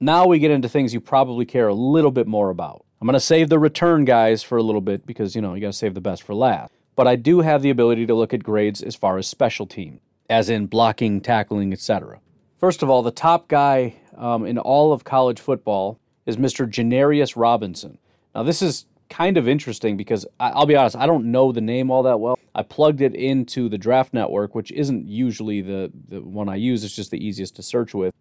now 0.00 0.26
we 0.26 0.38
get 0.38 0.50
into 0.50 0.70
things 0.70 0.94
you 0.94 1.00
probably 1.02 1.44
care 1.44 1.68
a 1.68 1.74
little 1.74 2.10
bit 2.10 2.26
more 2.26 2.48
about. 2.48 2.85
I'm 3.06 3.12
going 3.12 3.20
to 3.20 3.24
save 3.24 3.50
the 3.50 3.58
return 3.60 4.04
guys 4.04 4.42
for 4.42 4.58
a 4.58 4.64
little 4.64 4.80
bit 4.80 5.06
because, 5.06 5.36
you 5.36 5.40
know, 5.40 5.54
you 5.54 5.60
got 5.60 5.68
to 5.68 5.72
save 5.72 5.94
the 5.94 6.00
best 6.00 6.24
for 6.24 6.34
last. 6.34 6.72
But 6.96 7.06
I 7.06 7.14
do 7.14 7.40
have 7.40 7.62
the 7.62 7.70
ability 7.70 8.04
to 8.06 8.14
look 8.16 8.34
at 8.34 8.42
grades 8.42 8.82
as 8.82 8.96
far 8.96 9.16
as 9.16 9.28
special 9.28 9.64
team, 9.64 10.00
as 10.28 10.50
in 10.50 10.66
blocking, 10.66 11.20
tackling, 11.20 11.72
etc. 11.72 12.18
First 12.58 12.82
of 12.82 12.90
all, 12.90 13.04
the 13.04 13.12
top 13.12 13.46
guy 13.46 13.94
um, 14.16 14.44
in 14.44 14.58
all 14.58 14.92
of 14.92 15.04
college 15.04 15.38
football 15.38 16.00
is 16.26 16.36
Mr. 16.36 16.68
Janarius 16.68 17.36
Robinson. 17.36 17.98
Now, 18.34 18.42
this 18.42 18.60
is 18.60 18.86
kind 19.08 19.36
of 19.36 19.46
interesting 19.46 19.96
because 19.96 20.26
I, 20.40 20.58
will 20.58 20.66
be 20.66 20.74
honest, 20.74 20.96
I 20.96 21.06
don't 21.06 21.26
know 21.26 21.52
the 21.52 21.60
name 21.60 21.92
all 21.92 22.02
that 22.02 22.18
well. 22.18 22.36
I 22.56 22.64
plugged 22.64 23.02
it 23.02 23.14
into 23.14 23.68
the 23.68 23.78
Draft 23.78 24.14
Network, 24.14 24.56
which 24.56 24.72
isn't 24.72 25.06
usually 25.06 25.60
the, 25.60 25.92
the 26.08 26.22
one 26.22 26.48
I 26.48 26.56
use, 26.56 26.82
it's 26.82 26.96
just 26.96 27.12
the 27.12 27.24
easiest 27.24 27.54
to 27.54 27.62
search 27.62 27.94
with. 27.94 28.12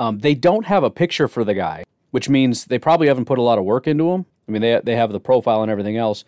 Um, 0.00 0.18
they 0.18 0.34
don't 0.34 0.66
have 0.66 0.82
a 0.82 0.90
picture 0.90 1.28
for 1.28 1.44
the 1.44 1.54
guy, 1.54 1.84
which 2.10 2.28
means 2.28 2.64
they 2.64 2.80
probably 2.80 3.06
haven't 3.06 3.26
put 3.26 3.38
a 3.38 3.42
lot 3.42 3.58
of 3.58 3.64
work 3.64 3.86
into 3.86 4.10
him. 4.10 4.26
I 4.52 4.58
mean, 4.58 4.62
they, 4.62 4.80
they 4.84 4.96
have 4.96 5.12
the 5.12 5.20
profile 5.20 5.62
and 5.62 5.70
everything 5.70 5.96
else, 5.96 6.24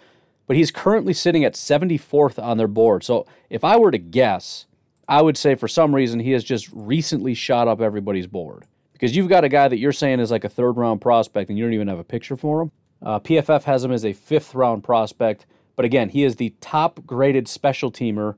but 0.46 0.56
he's 0.56 0.70
currently 0.70 1.12
sitting 1.12 1.44
at 1.44 1.54
74th 1.54 2.42
on 2.42 2.56
their 2.56 2.68
board. 2.68 3.04
So 3.04 3.26
if 3.50 3.64
I 3.64 3.76
were 3.76 3.90
to 3.90 3.98
guess, 3.98 4.64
I 5.06 5.20
would 5.20 5.36
say 5.36 5.54
for 5.54 5.68
some 5.68 5.94
reason 5.94 6.20
he 6.20 6.32
has 6.32 6.42
just 6.42 6.70
recently 6.72 7.34
shot 7.34 7.68
up 7.68 7.80
everybody's 7.80 8.26
board. 8.26 8.64
Because 8.94 9.14
you've 9.14 9.28
got 9.28 9.44
a 9.44 9.48
guy 9.48 9.68
that 9.68 9.78
you're 9.78 9.92
saying 9.92 10.20
is 10.20 10.30
like 10.30 10.44
a 10.44 10.48
third 10.48 10.76
round 10.76 11.00
prospect 11.00 11.50
and 11.50 11.58
you 11.58 11.64
don't 11.64 11.74
even 11.74 11.88
have 11.88 11.98
a 11.98 12.04
picture 12.04 12.36
for 12.36 12.62
him. 12.62 12.72
Uh, 13.02 13.20
PFF 13.20 13.64
has 13.64 13.84
him 13.84 13.92
as 13.92 14.04
a 14.04 14.14
fifth 14.14 14.54
round 14.54 14.82
prospect, 14.82 15.44
but 15.76 15.84
again, 15.84 16.08
he 16.08 16.24
is 16.24 16.36
the 16.36 16.54
top 16.60 17.04
graded 17.04 17.46
special 17.46 17.92
teamer 17.92 18.36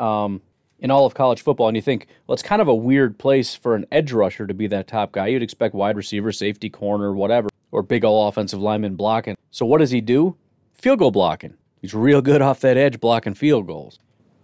um, 0.00 0.42
in 0.80 0.90
all 0.90 1.06
of 1.06 1.14
college 1.14 1.42
football. 1.42 1.68
And 1.68 1.76
you 1.76 1.82
think, 1.82 2.08
well, 2.26 2.34
it's 2.34 2.42
kind 2.42 2.60
of 2.60 2.66
a 2.66 2.74
weird 2.74 3.18
place 3.18 3.54
for 3.54 3.76
an 3.76 3.86
edge 3.92 4.10
rusher 4.10 4.46
to 4.46 4.54
be 4.54 4.66
that 4.68 4.88
top 4.88 5.12
guy. 5.12 5.28
You'd 5.28 5.42
expect 5.42 5.74
wide 5.74 5.96
receiver, 5.96 6.32
safety, 6.32 6.68
corner, 6.68 7.12
whatever, 7.12 7.48
or 7.70 7.82
big 7.82 8.04
old 8.04 8.28
offensive 8.28 8.60
lineman 8.60 8.96
blocking. 8.96 9.36
So 9.50 9.66
what 9.66 9.78
does 9.78 9.90
he 9.90 10.00
do? 10.00 10.36
Field 10.74 10.98
goal 10.98 11.10
blocking. 11.10 11.54
He's 11.80 11.94
real 11.94 12.20
good 12.22 12.42
off 12.48 12.60
that 12.60 12.76
edge 12.76 13.00
blocking 13.00 13.34
field 13.34 13.66
goals. 13.66 13.98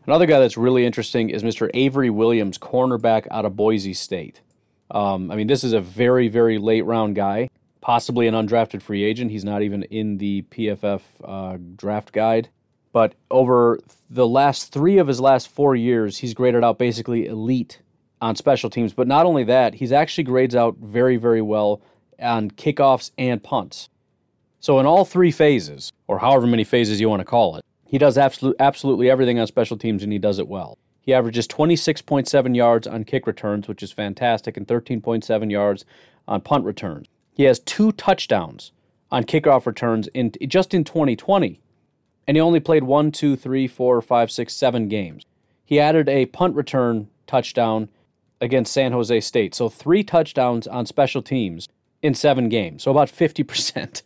Another 0.07 0.27
guy 0.27 0.39
that's 0.39 0.57
really 0.57 0.85
interesting 0.85 1.31
is 1.31 1.43
Mr. 1.43 1.71
Avery 1.73 2.11
Williams, 2.11 2.59
cornerback 2.59 3.27
out 3.31 3.45
of 3.45 3.57
Boise 3.57 3.95
State. 3.95 4.43
Um, 4.91 5.31
I 5.31 5.37
mean, 5.37 5.47
this 5.47 5.65
is 5.65 5.73
a 5.73 5.81
very, 5.81 6.29
very 6.29 6.59
late 6.59 6.83
round 6.83 7.17
guy 7.17 7.49
possibly 7.85 8.27
an 8.27 8.33
undrafted 8.33 8.81
free 8.81 9.05
agent. 9.05 9.31
He's 9.31 9.45
not 9.45 9.61
even 9.61 9.83
in 9.85 10.17
the 10.17 10.41
PFF 10.51 11.03
uh, 11.23 11.59
draft 11.77 12.13
guide. 12.13 12.49
But 12.93 13.15
over 13.31 13.79
the 14.09 14.27
last 14.27 14.73
three 14.73 14.97
of 14.97 15.07
his 15.07 15.21
last 15.21 15.49
four 15.49 15.77
years, 15.77 16.17
he's 16.17 16.33
graded 16.33 16.65
out 16.65 16.79
basically 16.79 17.27
elite 17.27 17.83
on 18.23 18.37
special 18.37 18.71
teams. 18.71 18.95
But 18.95 19.07
not 19.07 19.27
only 19.27 19.45
that, 19.45 19.75
he's 19.75 19.93
actually 19.93 20.25
grades 20.25 20.57
out 20.57 20.79
very, 20.79 21.19
very 21.19 21.43
well 21.43 21.83
on 22.21 22.51
kickoffs 22.51 23.11
and 23.19 23.43
punts. 23.43 23.89
So 24.61 24.79
in 24.79 24.87
all 24.87 25.05
three 25.05 25.31
phases, 25.31 25.93
or 26.07 26.21
however 26.21 26.47
many 26.47 26.65
phases 26.65 27.01
you 27.01 27.09
want 27.09 27.21
to 27.21 27.25
call 27.25 27.57
it, 27.57 27.65
he 27.87 27.99
does 27.99 28.17
absolute, 28.17 28.57
absolutely 28.59 29.11
everything 29.11 29.39
on 29.39 29.47
special 29.47 29.77
teams 29.77 30.03
and 30.03 30.13
he 30.13 30.19
does 30.19 30.39
it 30.39 30.49
well. 30.49 30.79
He 31.01 31.13
averages 31.13 31.47
26.7 31.47 32.57
yards 32.57 32.87
on 32.87 33.05
kick 33.05 33.27
returns, 33.27 33.69
which 33.69 33.83
is 33.83 33.93
fantastic, 33.93 34.57
and 34.57 34.67
13.7 34.67 35.51
yards 35.51 35.85
on 36.27 36.41
punt 36.41 36.65
returns. 36.65 37.09
He 37.35 37.43
has 37.43 37.59
two 37.59 37.93
touchdowns 37.93 38.73
on 39.11 39.25
kickoff 39.25 39.67
returns 39.67 40.09
in 40.09 40.33
just 40.49 40.73
in 40.73 40.83
2020, 40.83 41.61
and 42.27 42.37
he 42.37 42.41
only 42.41 42.61
played 42.61 42.85
one, 42.85 43.13
two, 43.13 43.37
three, 43.37 43.69
four, 43.69 44.01
five, 44.01 44.31
six, 44.31 44.55
seven 44.55 44.89
games. 44.89 45.27
He 45.65 45.79
added 45.79 46.09
a 46.09 46.27
punt 46.27 46.57
return 46.57 47.09
touchdown 47.27 47.91
against 48.41 48.73
San 48.73 48.93
Jose 48.93 49.21
State, 49.21 49.55
so 49.55 49.69
three 49.69 50.03
touchdowns 50.03 50.67
on 50.67 50.87
special 50.87 51.23
teams 51.23 51.69
in 52.05 52.15
seven 52.15 52.49
games, 52.49 52.85
so 52.85 52.91
about 52.91 53.09
50%. 53.09 54.03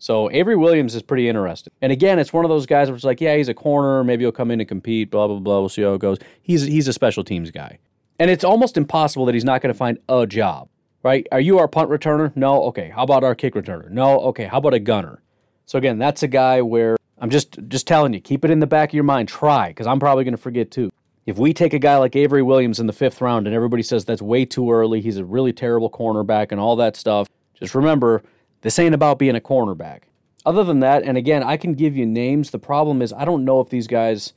So 0.00 0.30
Avery 0.32 0.56
Williams 0.56 0.94
is 0.94 1.02
pretty 1.02 1.28
interesting. 1.28 1.72
And 1.80 1.92
again, 1.92 2.18
it's 2.18 2.32
one 2.32 2.44
of 2.44 2.48
those 2.48 2.66
guys 2.66 2.88
where 2.88 2.96
it's 2.96 3.04
like, 3.04 3.20
yeah, 3.20 3.36
he's 3.36 3.48
a 3.48 3.54
corner, 3.54 4.04
maybe 4.04 4.24
he'll 4.24 4.32
come 4.32 4.50
in 4.50 4.60
and 4.60 4.68
compete, 4.68 5.10
blah 5.10 5.28
blah 5.28 5.38
blah. 5.38 5.60
We'll 5.60 5.68
see 5.68 5.82
how 5.82 5.94
it 5.94 6.00
goes. 6.00 6.18
He's 6.42 6.62
he's 6.62 6.88
a 6.88 6.92
special 6.92 7.24
teams 7.24 7.50
guy. 7.50 7.78
And 8.18 8.30
it's 8.30 8.44
almost 8.44 8.76
impossible 8.76 9.24
that 9.26 9.34
he's 9.34 9.44
not 9.44 9.62
going 9.62 9.72
to 9.72 9.78
find 9.78 9.98
a 10.08 10.26
job 10.26 10.68
right? 11.04 11.26
Are 11.30 11.40
you 11.40 11.60
our 11.60 11.68
punt 11.68 11.90
returner? 11.90 12.34
No. 12.34 12.64
Okay. 12.64 12.88
How 12.88 13.04
about 13.04 13.22
our 13.22 13.36
kick 13.36 13.54
returner? 13.54 13.88
No. 13.88 14.18
Okay. 14.20 14.46
How 14.46 14.58
about 14.58 14.74
a 14.74 14.80
gunner? 14.80 15.22
So 15.66 15.78
again, 15.78 15.98
that's 15.98 16.24
a 16.24 16.28
guy 16.28 16.60
where 16.62 16.96
I'm 17.18 17.30
just 17.30 17.58
just 17.68 17.86
telling 17.86 18.12
you, 18.12 18.20
keep 18.20 18.44
it 18.44 18.50
in 18.50 18.58
the 18.58 18.66
back 18.66 18.90
of 18.90 18.94
your 18.94 19.04
mind. 19.04 19.28
Try, 19.28 19.68
because 19.68 19.86
I'm 19.86 20.00
probably 20.00 20.24
going 20.24 20.34
to 20.34 20.42
forget 20.42 20.72
too. 20.72 20.90
If 21.26 21.38
we 21.38 21.54
take 21.54 21.72
a 21.72 21.78
guy 21.78 21.96
like 21.96 22.14
Avery 22.16 22.42
Williams 22.42 22.78
in 22.78 22.86
the 22.86 22.92
fifth 22.92 23.20
round 23.22 23.46
and 23.46 23.56
everybody 23.56 23.82
says 23.82 24.04
that's 24.04 24.20
way 24.20 24.44
too 24.44 24.70
early, 24.70 25.00
he's 25.00 25.16
a 25.16 25.24
really 25.24 25.54
terrible 25.54 25.90
cornerback 25.90 26.52
and 26.52 26.60
all 26.60 26.76
that 26.76 26.96
stuff, 26.96 27.28
just 27.54 27.74
remember 27.74 28.22
this 28.60 28.78
ain't 28.78 28.94
about 28.94 29.18
being 29.18 29.34
a 29.34 29.40
cornerback. 29.40 30.02
Other 30.44 30.64
than 30.64 30.80
that, 30.80 31.02
and 31.02 31.16
again, 31.16 31.42
I 31.42 31.56
can 31.56 31.72
give 31.72 31.96
you 31.96 32.04
names. 32.04 32.50
The 32.50 32.58
problem 32.58 33.00
is 33.00 33.12
I 33.14 33.24
don't 33.24 33.46
know 33.46 33.60
if 33.60 33.70
these 33.70 33.86
guys 33.86 34.34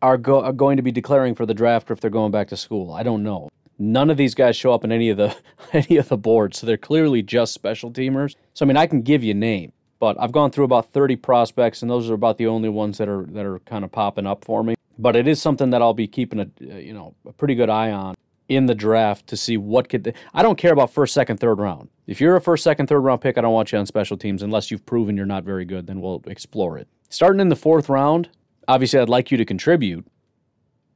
are, 0.00 0.16
go- 0.16 0.42
are 0.42 0.52
going 0.52 0.76
to 0.76 0.82
be 0.82 0.90
declaring 0.90 1.36
for 1.36 1.46
the 1.46 1.54
draft 1.54 1.88
or 1.88 1.92
if 1.92 2.00
they're 2.00 2.10
going 2.10 2.32
back 2.32 2.48
to 2.48 2.56
school. 2.56 2.92
I 2.92 3.04
don't 3.04 3.22
know. 3.22 3.48
None 3.78 4.10
of 4.10 4.16
these 4.16 4.34
guys 4.34 4.56
show 4.56 4.72
up 4.72 4.82
in 4.82 4.90
any 4.90 5.08
of 5.08 5.16
the 5.16 5.36
any 5.72 5.96
of 5.96 6.08
the 6.08 6.16
boards, 6.16 6.58
so 6.58 6.66
they're 6.66 6.76
clearly 6.76 7.22
just 7.22 7.54
special 7.54 7.92
teamers. 7.92 8.34
So 8.54 8.64
I 8.64 8.68
mean, 8.68 8.76
I 8.76 8.86
can 8.88 9.02
give 9.02 9.22
you 9.22 9.30
a 9.30 9.34
name, 9.34 9.72
but 10.00 10.16
I've 10.20 10.32
gone 10.32 10.50
through 10.50 10.64
about 10.64 10.92
30 10.92 11.16
prospects, 11.16 11.80
and 11.82 11.90
those 11.90 12.10
are 12.10 12.14
about 12.14 12.38
the 12.38 12.48
only 12.48 12.68
ones 12.68 12.98
that 12.98 13.08
are 13.08 13.24
that 13.30 13.46
are 13.46 13.60
kind 13.60 13.84
of 13.84 13.92
popping 13.92 14.26
up 14.26 14.44
for 14.44 14.64
me. 14.64 14.74
But 14.98 15.16
it 15.16 15.26
is 15.26 15.40
something 15.40 15.70
that 15.70 15.82
I'll 15.82 15.94
be 15.94 16.06
keeping 16.06 16.40
a 16.40 16.48
uh, 16.72 16.76
you 16.76 16.92
know 16.92 17.14
a 17.26 17.32
pretty 17.32 17.54
good 17.54 17.70
eye 17.70 17.90
on 17.90 18.14
in 18.48 18.66
the 18.66 18.74
draft 18.74 19.26
to 19.28 19.36
see 19.36 19.56
what 19.56 19.88
could. 19.88 20.14
I 20.34 20.42
don't 20.42 20.58
care 20.58 20.72
about 20.72 20.90
first, 20.90 21.14
second, 21.14 21.38
third 21.38 21.58
round. 21.58 21.88
If 22.06 22.20
you're 22.20 22.36
a 22.36 22.40
first, 22.40 22.64
second, 22.64 22.88
third 22.88 23.00
round 23.00 23.20
pick, 23.20 23.38
I 23.38 23.40
don't 23.40 23.52
want 23.52 23.72
you 23.72 23.78
on 23.78 23.86
special 23.86 24.16
teams 24.16 24.42
unless 24.42 24.70
you've 24.70 24.84
proven 24.84 25.16
you're 25.16 25.26
not 25.26 25.44
very 25.44 25.64
good. 25.64 25.86
Then 25.86 26.00
we'll 26.00 26.22
explore 26.26 26.78
it. 26.78 26.88
Starting 27.08 27.40
in 27.40 27.48
the 27.48 27.56
fourth 27.56 27.88
round, 27.88 28.28
obviously, 28.68 28.98
I'd 28.98 29.08
like 29.08 29.30
you 29.30 29.36
to 29.38 29.44
contribute. 29.44 30.06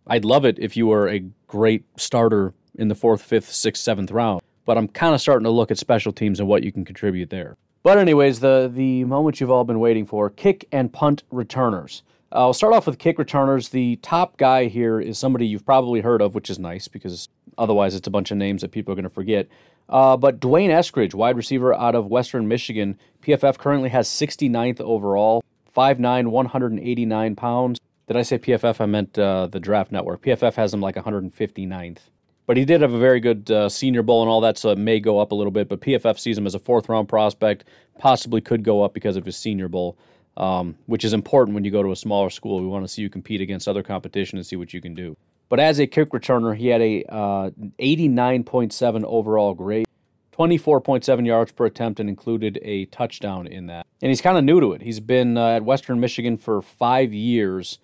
I'd 0.06 0.24
love 0.24 0.44
it 0.44 0.58
if 0.58 0.76
you 0.76 0.86
were 0.86 1.08
a 1.08 1.20
great 1.46 1.84
starter 1.96 2.54
in 2.74 2.88
the 2.88 2.94
fourth, 2.94 3.22
fifth, 3.22 3.52
sixth, 3.52 3.82
seventh 3.82 4.10
round. 4.10 4.40
But 4.64 4.78
I'm 4.78 4.88
kind 4.88 5.14
of 5.14 5.20
starting 5.20 5.44
to 5.44 5.50
look 5.50 5.70
at 5.70 5.78
special 5.78 6.12
teams 6.12 6.40
and 6.40 6.48
what 6.48 6.62
you 6.62 6.72
can 6.72 6.84
contribute 6.84 7.30
there. 7.30 7.56
But 7.82 7.98
anyways, 7.98 8.40
the 8.40 8.70
the 8.72 9.04
moment 9.04 9.40
you've 9.40 9.50
all 9.50 9.64
been 9.64 9.78
waiting 9.78 10.06
for: 10.06 10.28
kick 10.28 10.66
and 10.72 10.92
punt 10.92 11.22
returners. 11.30 12.02
I'll 12.36 12.52
start 12.52 12.74
off 12.74 12.86
with 12.86 12.98
kick 12.98 13.18
returners. 13.18 13.70
The 13.70 13.96
top 13.96 14.36
guy 14.36 14.66
here 14.66 15.00
is 15.00 15.18
somebody 15.18 15.46
you've 15.46 15.64
probably 15.64 16.02
heard 16.02 16.20
of, 16.20 16.34
which 16.34 16.50
is 16.50 16.58
nice 16.58 16.86
because 16.86 17.30
otherwise 17.56 17.94
it's 17.94 18.06
a 18.06 18.10
bunch 18.10 18.30
of 18.30 18.36
names 18.36 18.60
that 18.60 18.72
people 18.72 18.92
are 18.92 18.94
going 18.94 19.04
to 19.04 19.10
forget. 19.10 19.48
Uh, 19.88 20.18
but 20.18 20.38
D'Wayne 20.38 20.70
Eskridge, 20.70 21.14
wide 21.14 21.36
receiver 21.36 21.72
out 21.72 21.94
of 21.94 22.08
Western 22.08 22.46
Michigan, 22.46 22.98
PFF 23.22 23.56
currently 23.56 23.88
has 23.88 24.06
69th 24.08 24.82
overall, 24.82 25.42
5'9", 25.74 26.28
189 26.28 27.36
pounds. 27.36 27.80
Did 28.06 28.16
I 28.18 28.22
say 28.22 28.38
PFF? 28.38 28.80
I 28.82 28.86
meant 28.86 29.18
uh, 29.18 29.46
the 29.46 29.58
Draft 29.58 29.90
Network. 29.90 30.22
PFF 30.22 30.54
has 30.54 30.74
him 30.74 30.80
like 30.82 30.96
159th. 30.96 31.98
But 32.46 32.56
he 32.56 32.64
did 32.64 32.82
have 32.82 32.92
a 32.92 32.98
very 32.98 33.18
good 33.18 33.50
uh, 33.50 33.68
Senior 33.68 34.02
Bowl 34.02 34.22
and 34.22 34.30
all 34.30 34.42
that, 34.42 34.58
so 34.58 34.70
it 34.70 34.78
may 34.78 35.00
go 35.00 35.18
up 35.18 35.32
a 35.32 35.34
little 35.34 35.50
bit. 35.50 35.68
But 35.68 35.80
PFF 35.80 36.18
sees 36.18 36.36
him 36.36 36.46
as 36.46 36.54
a 36.54 36.60
fourth 36.60 36.88
round 36.88 37.08
prospect, 37.08 37.64
possibly 37.98 38.40
could 38.40 38.62
go 38.62 38.82
up 38.82 38.94
because 38.94 39.16
of 39.16 39.24
his 39.24 39.36
Senior 39.36 39.68
Bowl, 39.68 39.96
um, 40.36 40.76
which 40.86 41.04
is 41.04 41.12
important 41.12 41.54
when 41.54 41.64
you 41.64 41.70
go 41.70 41.82
to 41.82 41.92
a 41.92 41.96
smaller 41.96 42.30
school. 42.30 42.60
We 42.60 42.66
want 42.66 42.84
to 42.84 42.88
see 42.88 43.02
you 43.02 43.10
compete 43.10 43.40
against 43.40 43.68
other 43.68 43.82
competition 43.82 44.38
and 44.38 44.46
see 44.46 44.56
what 44.56 44.74
you 44.74 44.80
can 44.80 44.94
do. 44.94 45.16
But 45.48 45.60
as 45.60 45.78
a 45.78 45.86
kick 45.86 46.10
returner, 46.10 46.56
he 46.56 46.68
had 46.68 46.82
a 46.82 47.04
uh, 47.08 47.50
89.7 47.78 49.04
overall 49.04 49.54
grade, 49.54 49.86
24.7 50.36 51.26
yards 51.26 51.52
per 51.52 51.66
attempt, 51.66 52.00
and 52.00 52.08
included 52.08 52.58
a 52.62 52.86
touchdown 52.86 53.46
in 53.46 53.66
that. 53.68 53.86
And 54.02 54.10
he's 54.10 54.20
kind 54.20 54.36
of 54.36 54.44
new 54.44 54.60
to 54.60 54.72
it. 54.72 54.82
He's 54.82 55.00
been 55.00 55.36
uh, 55.36 55.56
at 55.56 55.64
Western 55.64 56.00
Michigan 56.00 56.36
for 56.36 56.62
five 56.62 57.12
years 57.12 57.78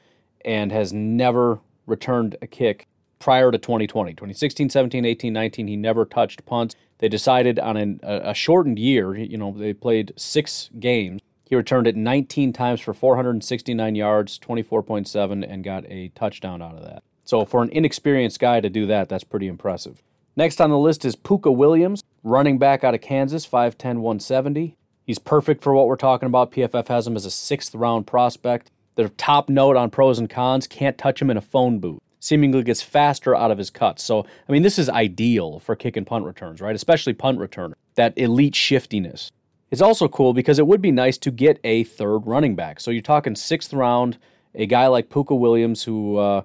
and 0.45 0.73
has 0.73 0.93
never 0.93 1.61
returned 1.87 2.37
a 2.43 2.47
kick 2.47 2.88
prior 3.21 3.53
to 3.53 3.59
2020. 3.59 4.12
2016, 4.12 4.69
17, 4.69 5.05
18, 5.05 5.33
19, 5.33 5.69
he 5.69 5.77
never 5.77 6.05
touched 6.05 6.45
punts. 6.45 6.75
They 6.99 7.09
decided 7.09 7.59
on 7.61 7.77
an, 7.77 8.01
a, 8.03 8.35
shortened 8.35 8.79
year, 8.79 9.15
you 9.15 9.38
know, 9.38 9.55
they 9.57 9.73
played 9.73 10.12
six 10.17 10.71
games. 10.79 11.21
He 11.53 11.57
returned 11.57 11.87
it 11.87 11.97
19 11.97 12.55
times 12.55 12.81
for 12.81 12.95
469 12.95 13.95
yards, 13.95 14.38
24.7, 14.38 15.47
and 15.47 15.62
got 15.62 15.85
a 15.85 16.09
touchdown 16.15 16.62
out 16.62 16.77
of 16.77 16.83
that. 16.83 17.03
So 17.25 17.45
for 17.45 17.62
an 17.62 17.69
inexperienced 17.69 18.41
guy 18.41 18.61
to 18.62 18.71
do 18.71 18.87
that, 18.87 19.11
that's 19.11 19.23
pretty 19.23 19.49
impressive. 19.49 20.03
Next 20.35 20.62
on 20.62 20.71
the 20.71 20.79
list 20.79 21.05
is 21.05 21.15
Pooka 21.15 21.55
Williams, 21.55 22.03
running 22.25 22.57
back 22.57 22.85
out 22.85 22.95
of 22.95 23.03
Kansas, 23.03 23.47
5'10, 23.47 23.99
170. 23.99 24.79
He's 25.05 25.19
perfect 25.19 25.62
for 25.62 25.75
what 25.75 25.88
we're 25.88 25.97
talking 25.97 26.27
about. 26.27 26.53
PFF 26.53 26.88
has 26.88 27.07
him 27.07 27.17
as 27.17 27.27
a 27.27 27.31
sixth 27.31 27.75
round 27.75 28.07
prospect. 28.07 28.71
Their 28.95 29.11
top 29.11 29.51
note 29.51 29.77
on 29.77 29.91
pros 29.91 30.19
and 30.19 30.31
cons 30.31 30.67
can't 30.67 30.97
touch 30.97 31.21
him 31.21 31.29
in 31.29 31.37
a 31.37 31.43
phone 31.43 31.81
booth 31.81 32.01
seemingly 32.19 32.62
gets 32.62 32.81
faster 32.81 33.37
out 33.37 33.51
of 33.51 33.59
his 33.59 33.69
cuts. 33.69 34.03
So, 34.03 34.25
I 34.49 34.53
mean, 34.53 34.62
this 34.62 34.79
is 34.79 34.88
ideal 34.88 35.59
for 35.59 35.77
kick 35.77 35.99
and 35.99 36.07
punt 36.07 36.25
returns, 36.25 36.62
right? 36.62 36.75
Especially 36.75 37.12
punt 37.12 37.38
returner, 37.38 37.75
that 37.97 38.17
elite 38.17 38.55
shiftiness. 38.55 39.31
It's 39.73 39.81
also 39.81 40.07
cool 40.07 40.35
because 40.35 40.59
it 40.59 40.67
would 40.67 40.83
be 40.83 40.93
nice 40.93 41.17
to 41.19 41.31
get 41.31 41.59
a 41.65 41.85
third 41.85 42.27
running 42.27 42.55
back. 42.55 42.79
So 42.79 42.91
you're 42.91 43.01
talking 43.01 43.35
sixth 43.35 43.73
round, 43.73 44.19
a 44.55 44.67
guy 44.67 44.87
like 44.87 45.09
Pooka 45.09 45.37
Williams 45.37 45.83
who 45.83 46.19
uh, 46.19 46.43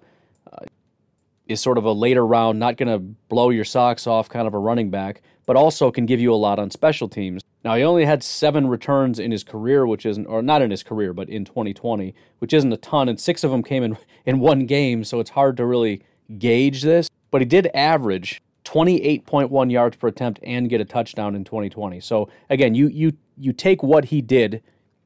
is 1.45 1.59
sort 1.59 1.77
of 1.77 1.83
a 1.83 1.91
later 1.91 2.25
round, 2.25 2.57
not 2.57 2.77
going 2.77 2.87
to 2.87 2.99
blow 2.99 3.49
your 3.49 3.65
socks 3.65 4.07
off 4.07 4.29
kind 4.29 4.47
of 4.47 4.53
a 4.53 4.57
running 4.59 4.89
back, 4.89 5.21
but 5.45 5.57
also 5.57 5.91
can 5.91 6.05
give 6.05 6.21
you 6.21 6.33
a 6.33 6.35
lot 6.35 6.57
on 6.57 6.71
special 6.71 7.09
teams. 7.09 7.43
Now, 7.65 7.75
he 7.75 7.83
only 7.83 8.05
had 8.05 8.23
seven 8.23 8.67
returns 8.67 9.19
in 9.19 9.31
his 9.31 9.43
career, 9.43 9.85
which 9.85 10.05
isn't, 10.05 10.25
or 10.25 10.41
not 10.41 10.61
in 10.61 10.71
his 10.71 10.81
career, 10.81 11.11
but 11.11 11.27
in 11.27 11.43
2020, 11.43 12.15
which 12.39 12.53
isn't 12.53 12.71
a 12.71 12.77
ton, 12.77 13.09
and 13.09 13.19
six 13.19 13.43
of 13.43 13.51
them 13.51 13.61
came 13.61 13.83
in, 13.83 13.97
in 14.25 14.39
one 14.39 14.65
game, 14.65 15.03
so 15.03 15.19
it's 15.19 15.31
hard 15.31 15.57
to 15.57 15.65
really 15.65 16.01
gauge 16.37 16.81
this. 16.81 17.09
But 17.29 17.41
he 17.41 17.45
did 17.45 17.69
average 17.73 18.41
28.1 18.67 19.71
yards 19.71 19.95
per 19.95 20.09
attempt 20.09 20.39
and 20.43 20.69
get 20.69 20.81
a 20.81 20.85
touchdown 20.85 21.35
in 21.35 21.45
2020. 21.45 22.01
So 22.01 22.29
again, 22.49 22.75
you 22.75 22.87
you 22.87 23.13
you 23.37 23.53
take 23.53 23.81
what 23.81 24.05
he 24.05 24.21
did. 24.21 24.61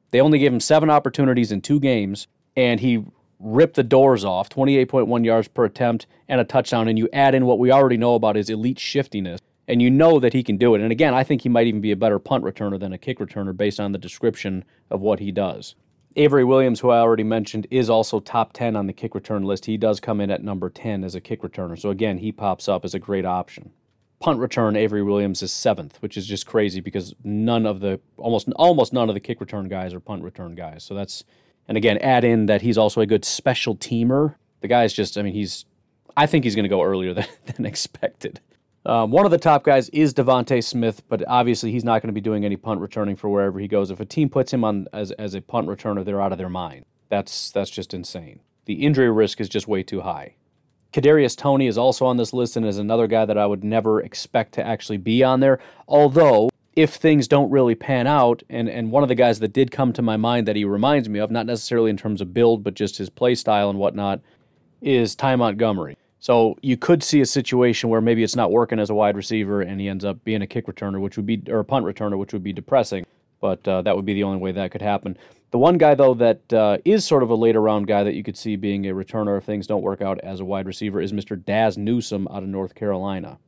They 0.10 0.20
only 0.20 0.40
gave 0.40 0.52
him 0.52 0.60
seven 0.60 0.90
opportunities 0.90 1.52
in 1.52 1.62
two 1.62 1.80
games, 1.80 2.28
and 2.56 2.80
he 2.80 3.06
ripped 3.40 3.76
the 3.76 3.84
doors 3.84 4.26
off 4.26 4.50
28.1 4.50 5.26
yards 5.26 5.48
per 5.48 5.66
attempt 5.66 6.08
and 6.28 6.42
a 6.42 6.44
touchdown. 6.44 6.88
And 6.88 6.98
you 6.98 7.08
add 7.14 7.36
in 7.36 7.46
what 7.46 7.60
we 7.60 7.72
already 7.72 7.98
know 7.98 8.16
about 8.16 8.36
his 8.36 8.50
elite 8.50 8.80
shiftiness 8.80 9.40
and 9.68 9.82
you 9.82 9.90
know 9.90 10.20
that 10.20 10.34
he 10.34 10.44
can 10.44 10.58
do 10.58 10.76
it. 10.76 10.82
And 10.82 10.92
again, 10.92 11.14
I 11.14 11.24
think 11.24 11.42
he 11.42 11.50
might 11.50 11.68
even 11.68 11.82
be 11.82 11.92
a 11.92 11.96
better 11.96 12.20
punt 12.20 12.44
returner 12.44 12.80
than 12.80 12.94
a 12.94 12.98
kick 12.98 13.20
returner 13.20 13.56
based 13.56 13.80
on 13.80 13.92
the 13.92 13.98
description 13.98 14.66
of 14.90 15.02
what 15.02 15.20
he 15.20 15.32
does. 15.32 15.76
Avery 16.16 16.44
Williams, 16.44 16.80
who 16.80 16.90
I 16.90 17.00
already 17.00 17.24
mentioned, 17.24 17.68
is 17.72 17.90
also 17.90 18.20
top 18.20 18.54
10 18.54 18.76
on 18.76 18.88
the 18.88 18.94
kick 18.94 19.16
return 19.16 19.44
list. 19.44 19.66
He 19.66 19.78
does 19.78 20.00
come 20.00 20.20
in 20.20 20.30
at 20.30 20.44
number 20.44 20.70
10 20.70 21.04
as 21.04 21.16
a 21.16 21.22
kick 21.22 21.42
returner. 21.42 21.80
So 21.80 21.90
again, 21.90 22.18
he 22.18 22.32
pops 22.32 22.68
up 22.68 22.84
as 22.84 22.94
a 22.94 23.00
great 23.00 23.26
option. 23.26 23.72
Punt 24.20 24.40
return, 24.40 24.76
Avery 24.76 25.02
Williams 25.02 25.42
is 25.42 25.52
seventh, 25.52 26.02
which 26.02 26.18
is 26.18 26.28
just 26.28 26.46
crazy 26.46 26.80
because 26.80 27.16
none 27.24 27.66
of 27.66 27.80
the 27.80 28.00
almost 28.18 28.50
almost 28.56 28.94
none 28.94 29.10
of 29.10 29.16
the 29.16 29.20
kick 29.20 29.40
return 29.42 29.68
guys 29.68 29.96
are 29.96 30.00
punt 30.00 30.24
return 30.24 30.54
guys. 30.54 30.84
So 30.84 30.94
that's 30.94 31.24
and 31.68 31.76
again, 31.76 31.98
add 32.00 32.24
in 32.24 32.46
that 32.46 32.62
he's 32.62 32.78
also 32.78 33.02
a 33.02 33.08
good 33.08 33.26
special 33.26 33.76
teamer. 33.76 34.36
The 34.60 34.68
guy's 34.68 34.94
just, 34.94 35.18
I 35.18 35.24
mean, 35.24 35.34
he's 35.34 35.66
I 36.16 36.28
think 36.28 36.44
he's 36.44 36.56
going 36.56 36.64
to 36.64 36.70
go 36.70 36.84
earlier 36.84 37.14
than, 37.16 37.26
than 37.46 37.66
expected. 37.66 38.42
Um, 38.86 39.12
one 39.12 39.26
of 39.26 39.32
the 39.32 39.38
top 39.38 39.64
guys 39.64 39.90
is 39.90 40.14
DeVonta 40.14 40.64
Smith, 40.64 41.04
but 41.08 41.24
obviously 41.28 41.72
he's 41.72 41.84
not 41.84 42.02
going 42.02 42.08
to 42.08 42.14
be 42.14 42.22
doing 42.22 42.44
any 42.44 42.58
punt 42.58 42.82
returning 42.82 43.16
for 43.16 43.30
wherever 43.30 43.60
he 43.60 43.68
goes. 43.68 43.92
If 43.92 44.00
a 44.00 44.06
team 44.06 44.30
puts 44.30 44.52
him 44.52 44.64
on 44.64 44.88
as, 44.92 45.12
as 45.12 45.36
a 45.36 45.42
punt 45.42 45.68
returner, 45.68 46.04
they're 46.04 46.22
out 46.22 46.32
of 46.32 46.40
their 46.40 46.50
mind. 46.50 46.86
That's 47.10 47.52
that's 47.52 47.70
just 47.70 47.94
insane. 47.94 48.40
The 48.66 48.86
injury 48.86 49.12
risk 49.12 49.40
is 49.40 49.50
just 49.50 49.68
way 49.68 49.84
too 49.84 50.02
high. 50.02 50.36
Kadarius 50.94 51.38
Toney 51.38 51.68
is 51.68 51.78
also 51.78 52.06
on 52.06 52.18
this 52.18 52.34
list 52.34 52.58
and 52.58 52.66
is 52.66 52.78
another 52.78 53.08
guy 53.08 53.26
that 53.26 53.38
I 53.38 53.46
would 53.46 53.64
never 53.64 54.02
expect 54.02 54.54
to 54.54 54.66
actually 54.66 54.98
be 54.98 55.24
on 55.24 55.40
there. 55.40 55.60
Although, 55.88 56.50
if 56.76 56.96
things 56.96 57.28
don't 57.28 57.50
really 57.50 57.76
pan 57.76 58.08
out, 58.08 58.44
and, 58.50 58.70
and 58.70 58.92
one 58.92 59.04
of 59.04 59.10
the 59.10 59.16
guys 59.16 59.40
that 59.40 59.54
did 59.54 59.72
come 59.72 59.94
to 59.94 60.02
my 60.02 60.18
mind 60.18 60.48
that 60.48 60.56
he 60.56 60.66
reminds 60.66 61.08
me 61.08 61.20
of, 61.20 61.32
not 61.32 61.46
necessarily 61.46 61.90
in 61.90 61.98
terms 61.98 62.20
of 62.20 62.34
build, 62.34 62.64
but 62.64 62.74
just 62.74 62.98
his 62.98 63.10
play 63.10 63.36
style 63.36 63.70
and 63.70 63.80
whatnot, 63.80 64.22
is 64.82 65.16
Ty 65.16 65.38
Montgomery. 65.38 65.98
So 66.22 66.56
you 66.62 66.78
could 66.78 67.02
see 67.02 67.22
a 67.22 67.26
situation 67.26 67.90
where 67.90 68.00
maybe 68.00 68.22
it's 68.22 68.36
not 68.36 68.52
working 68.52 68.80
as 68.80 68.92
a 68.92 68.94
wide 68.94 69.18
receiver 69.18 69.62
and 69.62 69.82
he 69.82 69.90
ends 69.90 70.06
up 70.06 70.24
being 70.24 70.44
a 70.44 70.48
kick 70.48 70.68
returner, 70.68 71.02
which 71.02 71.18
would 71.18 71.26
be 71.26 71.42
or 71.50 71.60
a 71.60 71.66
punt 71.66 71.84
returner, 71.84 72.16
which 72.16 72.32
would 72.32 72.44
be 72.44 72.54
depressing. 72.54 73.08
But 73.40 73.68
uh, 73.68 73.82
that 73.82 73.96
would 73.96 74.06
be 74.06 74.14
the 74.14 74.22
only 74.22 74.38
way 74.38 74.52
that 74.52 74.70
could 74.70 74.84
happen. 74.84 75.18
The 75.50 75.58
one 75.58 75.80
guy 75.80 75.96
though 75.96 76.14
that 76.14 76.54
uh, 76.54 76.78
is 76.86 77.06
sort 77.06 77.24
of 77.24 77.32
a 77.32 77.36
later 77.36 77.60
round 77.60 77.88
guy 77.88 78.04
that 78.04 78.14
you 78.14 78.22
could 78.22 78.38
see 78.38 78.56
being 78.56 78.88
a 78.88 78.94
returner 78.94 79.36
if 79.36 79.46
things 79.46 79.66
don't 79.66 79.82
work 79.82 80.04
out 80.04 80.20
as 80.20 80.40
a 80.40 80.46
wide 80.46 80.68
receiver 80.68 81.02
is 81.02 81.12
Mr. 81.12 81.44
Dazz 81.44 81.76
Newsome 81.76 82.28
out 82.28 82.44
of 82.44 82.50
North 82.50 82.76
Carolina. 82.76 83.40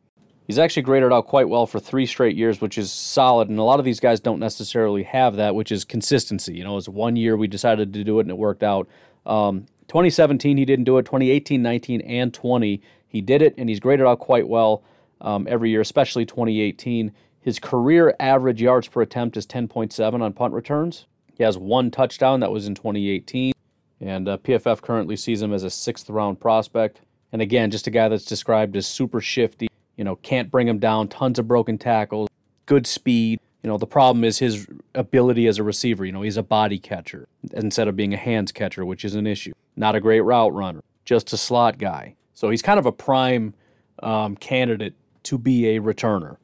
He's 0.48 0.58
actually 0.58 0.82
graded 0.82 1.14
out 1.14 1.28
quite 1.28 1.48
well 1.48 1.68
for 1.68 1.80
three 1.80 2.08
straight 2.08 2.36
years, 2.36 2.60
which 2.60 2.80
is 2.80 2.92
solid. 2.92 3.50
And 3.50 3.60
a 3.60 3.64
lot 3.64 3.78
of 3.78 3.86
these 3.86 4.00
guys 4.00 4.20
don't 4.20 4.40
necessarily 4.40 5.04
have 5.04 5.36
that, 5.36 5.54
which 5.54 5.72
is 5.72 5.86
consistency. 5.86 6.56
You 6.56 6.64
know, 6.64 6.78
it's 6.78 6.90
one 6.90 7.16
year 7.16 7.38
we 7.38 7.48
decided 7.48 7.94
to 7.94 8.04
do 8.04 8.18
it 8.18 8.24
and 8.24 8.32
it 8.32 8.38
worked 8.38 8.64
out. 8.64 8.90
Um, 9.28 9.68
2017, 9.94 10.58
he 10.58 10.66
didn't 10.66 10.86
do 10.86 10.98
it. 10.98 11.04
2018, 11.04 11.62
19, 11.62 12.02
and 12.02 12.34
20, 12.34 12.82
he 13.08 13.22
did 13.22 13.44
it, 13.44 13.54
and 13.60 13.70
he's 13.70 13.80
graded 13.80 14.08
out 14.08 14.18
quite 14.18 14.48
well 14.48 14.84
um, 15.22 15.46
every 15.48 15.70
year, 15.70 15.82
especially 15.82 16.26
2018. 16.26 17.12
His 17.40 17.60
career 17.60 18.16
average 18.20 18.60
yards 18.60 18.88
per 18.88 19.04
attempt 19.04 19.38
is 19.38 19.46
10.7 19.46 20.20
on 20.20 20.34
punt 20.34 20.56
returns. 20.56 21.06
He 21.38 21.44
has 21.44 21.60
one 21.60 21.92
touchdown 21.92 22.40
that 22.40 22.52
was 22.52 22.66
in 22.66 22.74
2018, 22.74 23.54
and 24.02 24.28
uh, 24.28 24.38
PFF 24.38 24.82
currently 24.82 25.16
sees 25.16 25.44
him 25.44 25.54
as 25.54 25.64
a 25.64 25.70
sixth 25.70 26.10
round 26.10 26.40
prospect. 26.40 27.02
And 27.32 27.40
again, 27.44 27.70
just 27.70 27.86
a 27.86 27.92
guy 27.92 28.10
that's 28.10 28.26
described 28.26 28.76
as 28.76 28.88
super 28.88 29.22
shifty. 29.22 29.68
You 29.96 30.06
know, 30.06 30.16
can't 30.16 30.50
bring 30.50 30.68
him 30.68 30.80
down. 30.80 31.08
Tons 31.08 31.38
of 31.38 31.48
broken 31.48 31.78
tackles, 31.78 32.30
good 32.66 32.88
speed. 32.88 33.40
You 33.64 33.70
know, 33.70 33.78
the 33.78 33.88
problem 33.88 34.26
is 34.26 34.40
his 34.40 34.68
ability 34.94 35.48
as 35.48 35.58
a 35.58 35.64
receiver. 35.64 36.06
You 36.06 36.12
know, 36.12 36.22
he's 36.22 36.38
a 36.38 36.44
body 36.44 36.78
catcher 36.78 37.28
instead 37.54 37.88
of 37.88 37.96
being 37.96 38.14
a 38.14 38.18
hands 38.18 38.52
catcher, 38.52 38.86
which 38.86 39.06
is 39.06 39.16
an 39.16 39.26
issue. 39.26 39.54
Not 39.78 39.96
a 39.96 40.02
great 40.02 40.22
route 40.22 40.54
runner, 40.54 40.82
just 41.06 41.32
a 41.32 41.38
slot 41.38 41.78
guy. 41.78 42.16
So 42.34 42.50
he's 42.50 42.62
kind 42.62 42.78
of 42.78 42.86
a 42.86 42.92
prime 42.92 43.54
um, 44.02 44.36
candidate 44.36 44.96
to 45.24 45.38
be 45.38 45.76
a 45.76 45.80
returner. 45.80 46.38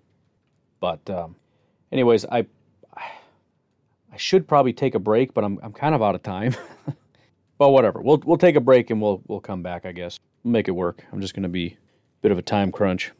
But, 0.79 1.09
um, 1.09 1.35
anyways, 1.91 2.25
I 2.25 2.47
I 4.11 4.17
should 4.17 4.47
probably 4.47 4.73
take 4.73 4.95
a 4.95 4.99
break, 4.99 5.33
but 5.33 5.43
I'm 5.43 5.59
I'm 5.61 5.73
kind 5.73 5.93
of 5.93 6.01
out 6.01 6.15
of 6.15 6.23
time. 6.23 6.55
but 7.57 7.69
whatever, 7.69 8.01
we'll 8.01 8.21
we'll 8.25 8.37
take 8.37 8.55
a 8.55 8.61
break 8.61 8.89
and 8.89 9.01
we'll 9.01 9.21
we'll 9.27 9.41
come 9.41 9.61
back. 9.61 9.85
I 9.85 9.91
guess 9.91 10.19
we'll 10.43 10.53
make 10.53 10.67
it 10.67 10.71
work. 10.71 11.05
I'm 11.11 11.21
just 11.21 11.33
going 11.33 11.43
to 11.43 11.49
be 11.49 11.67
a 11.67 11.77
bit 12.21 12.31
of 12.31 12.37
a 12.37 12.41
time 12.41 12.71
crunch. 12.71 13.11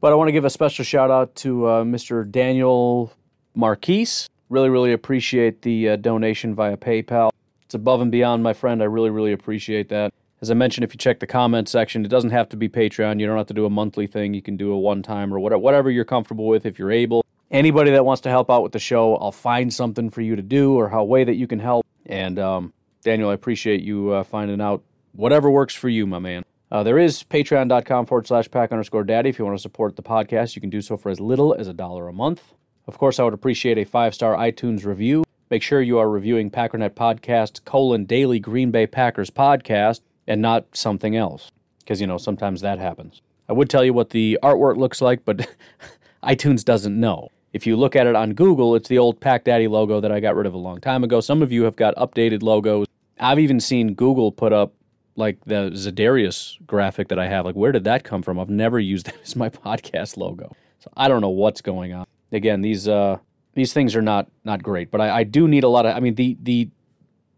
But 0.00 0.12
I 0.12 0.16
want 0.16 0.28
to 0.28 0.32
give 0.32 0.44
a 0.44 0.50
special 0.50 0.84
shout 0.84 1.10
out 1.10 1.34
to 1.36 1.66
uh, 1.66 1.84
Mr. 1.84 2.30
Daniel 2.30 3.12
Marquise. 3.54 4.28
Really, 4.48 4.70
really 4.70 4.92
appreciate 4.92 5.62
the 5.62 5.90
uh, 5.90 5.96
donation 5.96 6.54
via 6.54 6.76
PayPal. 6.76 7.30
It's 7.62 7.74
above 7.74 8.00
and 8.00 8.10
beyond, 8.10 8.42
my 8.42 8.54
friend. 8.54 8.82
I 8.82 8.86
really, 8.86 9.10
really 9.10 9.32
appreciate 9.32 9.88
that. 9.90 10.12
As 10.40 10.50
I 10.50 10.54
mentioned, 10.54 10.84
if 10.84 10.94
you 10.94 10.98
check 10.98 11.20
the 11.20 11.26
comment 11.26 11.68
section, 11.68 12.04
it 12.04 12.08
doesn't 12.08 12.30
have 12.30 12.48
to 12.50 12.56
be 12.56 12.68
Patreon. 12.68 13.20
You 13.20 13.26
don't 13.26 13.36
have 13.36 13.48
to 13.48 13.54
do 13.54 13.66
a 13.66 13.70
monthly 13.70 14.06
thing. 14.06 14.32
You 14.32 14.40
can 14.40 14.56
do 14.56 14.72
a 14.72 14.78
one 14.78 15.02
time 15.02 15.34
or 15.34 15.40
whatever, 15.40 15.58
whatever 15.58 15.90
you're 15.90 16.04
comfortable 16.04 16.46
with 16.46 16.64
if 16.64 16.78
you're 16.78 16.92
able. 16.92 17.24
Anybody 17.50 17.90
that 17.90 18.04
wants 18.04 18.20
to 18.22 18.30
help 18.30 18.50
out 18.50 18.62
with 18.62 18.72
the 18.72 18.78
show, 18.78 19.16
I'll 19.16 19.32
find 19.32 19.72
something 19.72 20.10
for 20.10 20.20
you 20.20 20.36
to 20.36 20.42
do 20.42 20.74
or 20.74 20.88
how 20.88 21.02
way 21.04 21.24
that 21.24 21.34
you 21.34 21.46
can 21.46 21.58
help. 21.58 21.84
And 22.06 22.38
um, 22.38 22.72
Daniel, 23.02 23.30
I 23.30 23.34
appreciate 23.34 23.82
you 23.82 24.10
uh, 24.10 24.22
finding 24.22 24.60
out 24.60 24.82
whatever 25.12 25.50
works 25.50 25.74
for 25.74 25.88
you, 25.88 26.06
my 26.06 26.18
man. 26.18 26.44
Uh, 26.70 26.82
there 26.82 26.98
is 26.98 27.22
patreon.com 27.24 28.06
forward 28.06 28.26
slash 28.26 28.50
pack 28.50 28.70
underscore 28.70 29.04
daddy. 29.04 29.30
If 29.30 29.38
you 29.38 29.44
want 29.44 29.56
to 29.56 29.62
support 29.62 29.96
the 29.96 30.02
podcast, 30.02 30.54
you 30.54 30.60
can 30.60 30.70
do 30.70 30.82
so 30.82 30.96
for 30.96 31.10
as 31.10 31.18
little 31.18 31.54
as 31.54 31.68
a 31.68 31.72
dollar 31.72 32.08
a 32.08 32.12
month. 32.12 32.54
Of 32.88 32.96
course, 32.96 33.20
I 33.20 33.22
would 33.22 33.34
appreciate 33.34 33.76
a 33.76 33.84
five 33.84 34.14
star 34.14 34.34
iTunes 34.34 34.86
review. 34.86 35.22
Make 35.50 35.62
sure 35.62 35.82
you 35.82 35.98
are 35.98 36.08
reviewing 36.08 36.50
Packernet 36.50 36.94
Podcast 36.94 37.66
colon 37.66 38.06
Daily 38.06 38.38
Green 38.40 38.70
Bay 38.70 38.86
Packers 38.86 39.28
podcast 39.28 40.00
and 40.26 40.40
not 40.40 40.74
something 40.74 41.14
else, 41.14 41.50
because 41.80 42.00
you 42.00 42.06
know 42.06 42.16
sometimes 42.16 42.62
that 42.62 42.78
happens. 42.78 43.20
I 43.46 43.52
would 43.52 43.68
tell 43.68 43.84
you 43.84 43.92
what 43.92 44.10
the 44.10 44.38
artwork 44.42 44.78
looks 44.78 45.02
like, 45.02 45.26
but 45.26 45.46
iTunes 46.22 46.64
doesn't 46.64 46.98
know. 46.98 47.28
If 47.52 47.66
you 47.66 47.76
look 47.76 47.94
at 47.94 48.06
it 48.06 48.16
on 48.16 48.32
Google, 48.32 48.74
it's 48.74 48.88
the 48.88 48.98
old 48.98 49.20
Pack 49.20 49.44
Daddy 49.44 49.68
logo 49.68 50.00
that 50.00 50.10
I 50.10 50.20
got 50.20 50.34
rid 50.34 50.46
of 50.46 50.54
a 50.54 50.58
long 50.58 50.80
time 50.80 51.04
ago. 51.04 51.20
Some 51.20 51.42
of 51.42 51.52
you 51.52 51.64
have 51.64 51.76
got 51.76 51.94
updated 51.96 52.42
logos. 52.42 52.86
I've 53.20 53.38
even 53.38 53.60
seen 53.60 53.92
Google 53.92 54.32
put 54.32 54.54
up 54.54 54.72
like 55.14 55.38
the 55.44 55.70
Za'Darius 55.74 56.56
graphic 56.66 57.08
that 57.08 57.18
I 57.18 57.26
have. 57.26 57.44
Like, 57.44 57.54
where 57.54 57.72
did 57.72 57.84
that 57.84 58.04
come 58.04 58.22
from? 58.22 58.38
I've 58.38 58.48
never 58.48 58.80
used 58.80 59.06
that 59.06 59.16
as 59.22 59.36
my 59.36 59.50
podcast 59.50 60.16
logo. 60.16 60.56
So 60.78 60.90
I 60.96 61.08
don't 61.08 61.20
know 61.20 61.28
what's 61.28 61.60
going 61.60 61.92
on 61.92 62.06
again, 62.32 62.60
these 62.60 62.88
uh, 62.88 63.18
these 63.54 63.72
things 63.72 63.96
are 63.96 64.02
not 64.02 64.30
not 64.44 64.62
great. 64.62 64.90
But 64.90 65.00
I, 65.00 65.18
I 65.18 65.24
do 65.24 65.48
need 65.48 65.64
a 65.64 65.68
lot 65.68 65.86
of. 65.86 65.96
I 65.96 66.00
mean, 66.00 66.14
the 66.14 66.36
the 66.42 66.70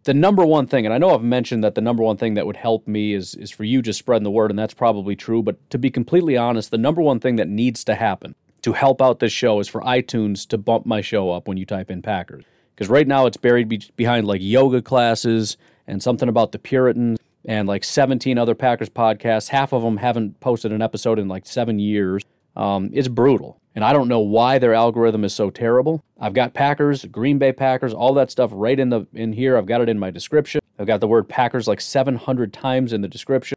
the 0.05 0.14
number 0.14 0.44
one 0.44 0.66
thing, 0.66 0.87
and 0.87 0.94
I 0.94 0.98
know 0.98 1.14
I've 1.14 1.22
mentioned 1.22 1.62
that 1.62 1.74
the 1.74 1.81
number 1.81 2.03
one 2.03 2.16
thing 2.16 2.35
that 2.35 2.46
would 2.46 2.57
help 2.57 2.88
me 2.88 3.12
is 3.14 3.35
is 3.35 3.50
for 3.50 3.64
you 3.64 3.83
just 3.83 3.98
spreading 3.98 4.24
the 4.24 4.31
word, 4.31 4.50
and 4.50 4.59
that's 4.59 4.74
probably 4.74 5.16
true. 5.16 5.42
But 5.42 5.68
to 5.70 5.79
be 5.79 5.90
completely 5.90 6.37
honest, 6.37 6.70
the 6.70 6.79
number 6.79 7.03
one 7.03 7.20
thing 7.20 7.37
that 7.37 7.48
needs 7.48 7.85
to 7.85 7.94
happen 7.94 8.35
to 8.62 8.72
help 8.72 9.00
out 9.00 9.20
this 9.20 9.33
show 9.33 9.61
is 9.61 9.68
for 9.68 9.81
iTunes 9.83 10.46
to 10.48 10.59
bump 10.59 10.87
my 10.87 11.00
show 11.00 11.31
up 11.31 11.48
when 11.48 11.57
you 11.57 11.66
type 11.66 11.90
in 11.90 12.03
Packers. 12.03 12.44
Because 12.74 12.88
right 12.88 13.07
now 13.07 13.26
it's 13.26 13.37
buried 13.37 13.68
be- 13.68 13.90
behind 13.96 14.26
like 14.26 14.40
yoga 14.42 14.83
classes 14.83 15.57
and 15.87 16.03
something 16.03 16.29
about 16.29 16.53
the 16.53 16.59
Puritans 16.59 17.18
and 17.44 17.66
like 17.68 17.85
17 17.85 18.38
other 18.38 18.55
Packers 18.55 18.88
podcasts. 18.88 19.48
Half 19.48 19.72
of 19.72 19.83
them 19.83 19.96
haven't 19.98 20.40
posted 20.40 20.72
an 20.72 20.83
episode 20.83 21.18
in 21.18 21.29
like 21.29 21.46
seven 21.46 21.79
years. 21.79 22.22
Um, 22.57 22.90
it's 22.92 23.09
brutal. 23.09 23.61
And 23.74 23.84
I 23.84 23.92
don't 23.92 24.09
know 24.09 24.20
why 24.20 24.59
their 24.59 24.74
algorithm 24.74 25.24
is 25.24 25.34
so 25.34 25.48
terrible. 25.48 26.05
I've 26.18 26.34
got 26.34 26.55
Packers, 26.55 27.05
Green 27.05 27.38
Bay 27.38 27.53
Packers, 27.53 27.94
all 27.94 28.14
that 28.14 28.30
stuff 28.30 28.51
right 28.53 28.78
in 28.78 28.88
the 28.90 29.07
in 29.14 29.32
here. 29.32 29.57
I've 29.57 29.66
got 29.66 29.80
it 29.80 29.88
in 29.88 29.98
my 29.98 30.11
description. 30.11 30.61
I've 30.78 30.86
got 30.86 31.01
the 31.01 31.09
word 31.09 31.28
Packers 31.28 31.68
like 31.68 31.80
700 31.80 32.53
times 32.53 32.92
in 32.92 33.01
the 33.01 33.09
description. 33.09 33.57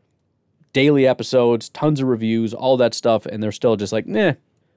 Daily 0.71 1.07
episodes, 1.07 1.69
tons 1.69 1.99
of 1.99 2.07
reviews, 2.07 2.53
all 2.53 2.77
that 2.77 2.93
stuff, 2.93 3.25
and 3.25 3.41
they're 3.41 3.51
still 3.51 3.75
just 3.75 3.93
like, 3.93 4.05
nah, 4.05 4.33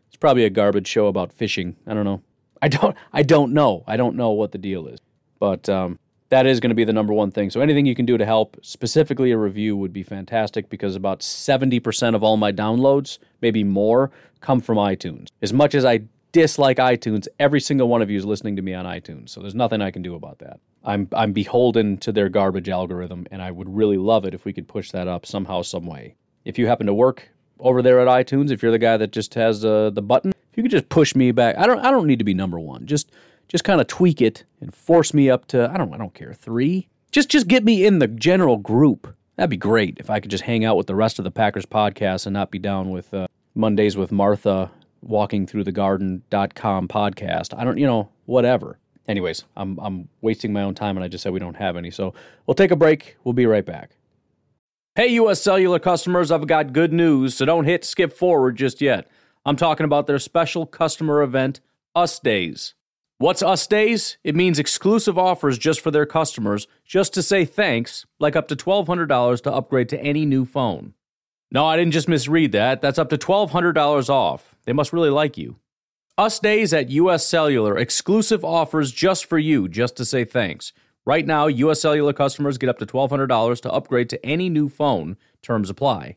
it's 0.08 0.16
probably 0.18 0.44
a 0.44 0.50
garbage 0.50 0.86
show 0.86 1.06
about 1.06 1.32
fishing. 1.32 1.76
I 1.86 1.94
don't 1.94 2.04
know. 2.04 2.22
I 2.62 2.68
don't 2.68 2.96
I 3.12 3.22
don't 3.22 3.52
know. 3.52 3.84
I 3.86 3.96
don't 3.96 4.16
know 4.16 4.30
what 4.30 4.52
the 4.52 4.58
deal 4.58 4.86
is. 4.86 5.00
But 5.38 5.68
um, 5.68 5.98
that 6.28 6.46
is 6.46 6.60
going 6.60 6.70
to 6.70 6.74
be 6.74 6.84
the 6.84 6.92
number 6.92 7.12
one 7.12 7.30
thing. 7.30 7.50
So 7.50 7.60
anything 7.60 7.86
you 7.86 7.94
can 7.94 8.06
do 8.06 8.18
to 8.18 8.24
help, 8.24 8.56
specifically 8.62 9.30
a 9.30 9.38
review, 9.38 9.76
would 9.76 9.92
be 9.92 10.02
fantastic 10.02 10.68
because 10.68 10.96
about 10.96 11.20
70% 11.20 12.14
of 12.14 12.22
all 12.22 12.36
my 12.36 12.52
downloads, 12.52 13.18
maybe 13.40 13.62
more, 13.62 14.10
come 14.40 14.60
from 14.60 14.76
iTunes. 14.76 15.28
As 15.40 15.52
much 15.52 15.74
as 15.74 15.84
I 15.84 16.00
dislike 16.32 16.78
iTunes, 16.78 17.28
every 17.38 17.60
single 17.60 17.88
one 17.88 18.02
of 18.02 18.10
you 18.10 18.18
is 18.18 18.24
listening 18.24 18.56
to 18.56 18.62
me 18.62 18.74
on 18.74 18.84
iTunes. 18.84 19.30
So 19.30 19.40
there's 19.40 19.54
nothing 19.54 19.80
I 19.80 19.90
can 19.90 20.02
do 20.02 20.14
about 20.14 20.38
that. 20.40 20.60
I'm 20.84 21.08
I'm 21.12 21.32
beholden 21.32 21.96
to 21.98 22.12
their 22.12 22.28
garbage 22.28 22.68
algorithm, 22.68 23.26
and 23.30 23.42
I 23.42 23.50
would 23.50 23.74
really 23.74 23.96
love 23.96 24.24
it 24.24 24.34
if 24.34 24.44
we 24.44 24.52
could 24.52 24.68
push 24.68 24.92
that 24.92 25.08
up 25.08 25.26
somehow, 25.26 25.62
some 25.62 25.86
way. 25.86 26.14
If 26.44 26.58
you 26.58 26.66
happen 26.68 26.86
to 26.86 26.94
work 26.94 27.28
over 27.58 27.82
there 27.82 28.00
at 28.00 28.06
iTunes, 28.06 28.50
if 28.50 28.62
you're 28.62 28.70
the 28.70 28.78
guy 28.78 28.96
that 28.96 29.10
just 29.10 29.34
has 29.34 29.64
uh, 29.64 29.90
the 29.90 30.02
button, 30.02 30.32
if 30.52 30.56
you 30.56 30.62
could 30.62 30.70
just 30.70 30.88
push 30.88 31.14
me 31.16 31.32
back, 31.32 31.56
I 31.58 31.66
don't 31.66 31.80
I 31.80 31.90
don't 31.90 32.06
need 32.06 32.20
to 32.20 32.24
be 32.24 32.34
number 32.34 32.60
one. 32.60 32.86
Just 32.86 33.10
just 33.48 33.64
kind 33.64 33.80
of 33.80 33.86
tweak 33.86 34.20
it 34.20 34.44
and 34.60 34.74
force 34.74 35.14
me 35.14 35.30
up 35.30 35.46
to 35.48 35.70
I 35.70 35.76
don't 35.76 35.92
I 35.94 35.98
don't 35.98 36.14
care 36.14 36.34
three. 36.34 36.88
Just 37.12 37.28
just 37.28 37.48
get 37.48 37.64
me 37.64 37.84
in 37.86 37.98
the 37.98 38.08
general 38.08 38.56
group. 38.56 39.14
That'd 39.36 39.50
be 39.50 39.56
great 39.56 39.98
if 39.98 40.10
I 40.10 40.20
could 40.20 40.30
just 40.30 40.44
hang 40.44 40.64
out 40.64 40.76
with 40.76 40.86
the 40.86 40.94
rest 40.94 41.18
of 41.18 41.24
the 41.24 41.30
Packers 41.30 41.66
podcast 41.66 42.26
and 42.26 42.34
not 42.34 42.50
be 42.50 42.58
down 42.58 42.90
with 42.90 43.12
uh, 43.12 43.26
Mondays 43.54 43.96
with 43.96 44.10
Martha 44.10 44.70
walking 45.02 45.46
through 45.46 45.64
the 45.64 45.72
garden.com 45.72 46.88
podcast. 46.88 47.56
I 47.56 47.64
don't, 47.64 47.78
you 47.78 47.86
know, 47.86 48.08
whatever. 48.24 48.78
Anyways, 49.06 49.44
I'm 49.56 49.78
I'm 49.78 50.08
wasting 50.20 50.52
my 50.52 50.62
own 50.62 50.74
time 50.74 50.96
and 50.96 51.04
I 51.04 51.08
just 51.08 51.22
said 51.22 51.32
we 51.32 51.38
don't 51.38 51.56
have 51.56 51.76
any. 51.76 51.90
So 51.90 52.14
we'll 52.46 52.54
take 52.54 52.70
a 52.70 52.76
break. 52.76 53.16
We'll 53.24 53.34
be 53.34 53.46
right 53.46 53.64
back. 53.64 53.96
Hey, 54.94 55.08
US 55.08 55.42
Cellular 55.42 55.78
customers, 55.78 56.32
I've 56.32 56.46
got 56.46 56.72
good 56.72 56.92
news, 56.92 57.36
so 57.36 57.44
don't 57.44 57.66
hit 57.66 57.84
skip 57.84 58.12
forward 58.12 58.56
just 58.56 58.80
yet. 58.80 59.08
I'm 59.44 59.56
talking 59.56 59.84
about 59.84 60.06
their 60.06 60.18
special 60.18 60.66
customer 60.66 61.22
event, 61.22 61.60
Us 61.94 62.18
Days. 62.18 62.74
What's 63.18 63.40
Us 63.40 63.66
Days? 63.66 64.18
It 64.24 64.36
means 64.36 64.58
exclusive 64.58 65.16
offers 65.16 65.56
just 65.56 65.80
for 65.80 65.90
their 65.90 66.04
customers, 66.04 66.66
just 66.84 67.14
to 67.14 67.22
say 67.22 67.46
thanks, 67.46 68.04
like 68.18 68.36
up 68.36 68.46
to 68.48 68.56
$1,200 68.56 69.40
to 69.40 69.52
upgrade 69.54 69.88
to 69.88 70.00
any 70.02 70.26
new 70.26 70.44
phone. 70.44 70.92
No, 71.50 71.64
I 71.64 71.78
didn't 71.78 71.94
just 71.94 72.08
misread 72.08 72.52
that. 72.52 72.82
That's 72.82 72.98
up 72.98 73.08
to 73.08 73.16
$1,200 73.16 74.10
off. 74.10 74.54
They 74.66 74.74
must 74.74 74.92
really 74.92 75.08
like 75.08 75.38
you. 75.38 75.56
Us 76.18 76.38
Days 76.38 76.74
at 76.74 76.90
US 76.90 77.26
Cellular, 77.26 77.78
exclusive 77.78 78.44
offers 78.44 78.92
just 78.92 79.24
for 79.24 79.38
you, 79.38 79.66
just 79.66 79.96
to 79.96 80.04
say 80.04 80.26
thanks. 80.26 80.74
Right 81.06 81.26
now, 81.26 81.46
US 81.46 81.80
Cellular 81.80 82.12
customers 82.12 82.58
get 82.58 82.68
up 82.68 82.78
to 82.80 82.86
$1,200 82.86 83.62
to 83.62 83.72
upgrade 83.72 84.10
to 84.10 84.26
any 84.26 84.50
new 84.50 84.68
phone. 84.68 85.16
Terms 85.40 85.70
apply. 85.70 86.16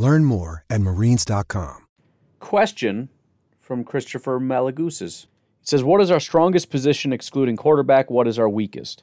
Learn 0.00 0.24
more 0.24 0.64
at 0.70 0.80
marines.com. 0.80 1.86
Question 2.38 3.10
from 3.60 3.84
Christopher 3.84 4.40
Malagusis. 4.40 5.24
It 5.24 5.28
says, 5.68 5.84
What 5.84 6.00
is 6.00 6.10
our 6.10 6.18
strongest 6.18 6.70
position 6.70 7.12
excluding 7.12 7.56
quarterback? 7.58 8.10
What 8.10 8.26
is 8.26 8.38
our 8.38 8.48
weakest? 8.48 9.02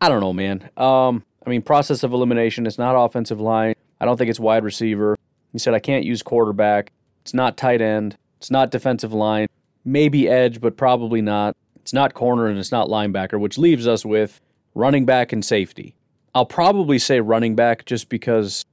I 0.00 0.08
don't 0.08 0.20
know, 0.20 0.32
man. 0.32 0.70
Um, 0.78 1.24
I 1.46 1.50
mean, 1.50 1.60
process 1.60 2.02
of 2.02 2.14
elimination, 2.14 2.66
it's 2.66 2.78
not 2.78 2.94
offensive 2.98 3.38
line. 3.38 3.74
I 4.00 4.06
don't 4.06 4.16
think 4.16 4.30
it's 4.30 4.40
wide 4.40 4.64
receiver. 4.64 5.18
He 5.52 5.58
said, 5.58 5.74
I 5.74 5.78
can't 5.78 6.06
use 6.06 6.22
quarterback. 6.22 6.90
It's 7.20 7.34
not 7.34 7.58
tight 7.58 7.82
end. 7.82 8.16
It's 8.38 8.50
not 8.50 8.70
defensive 8.70 9.12
line. 9.12 9.48
Maybe 9.84 10.26
edge, 10.26 10.58
but 10.58 10.78
probably 10.78 11.20
not. 11.20 11.54
It's 11.76 11.92
not 11.92 12.14
corner 12.14 12.46
and 12.46 12.58
it's 12.58 12.72
not 12.72 12.88
linebacker, 12.88 13.38
which 13.38 13.58
leaves 13.58 13.86
us 13.86 14.06
with 14.06 14.40
running 14.74 15.04
back 15.04 15.34
and 15.34 15.44
safety. 15.44 15.94
I'll 16.34 16.46
probably 16.46 16.98
say 16.98 17.20
running 17.20 17.54
back 17.54 17.84
just 17.84 18.08
because, 18.08 18.64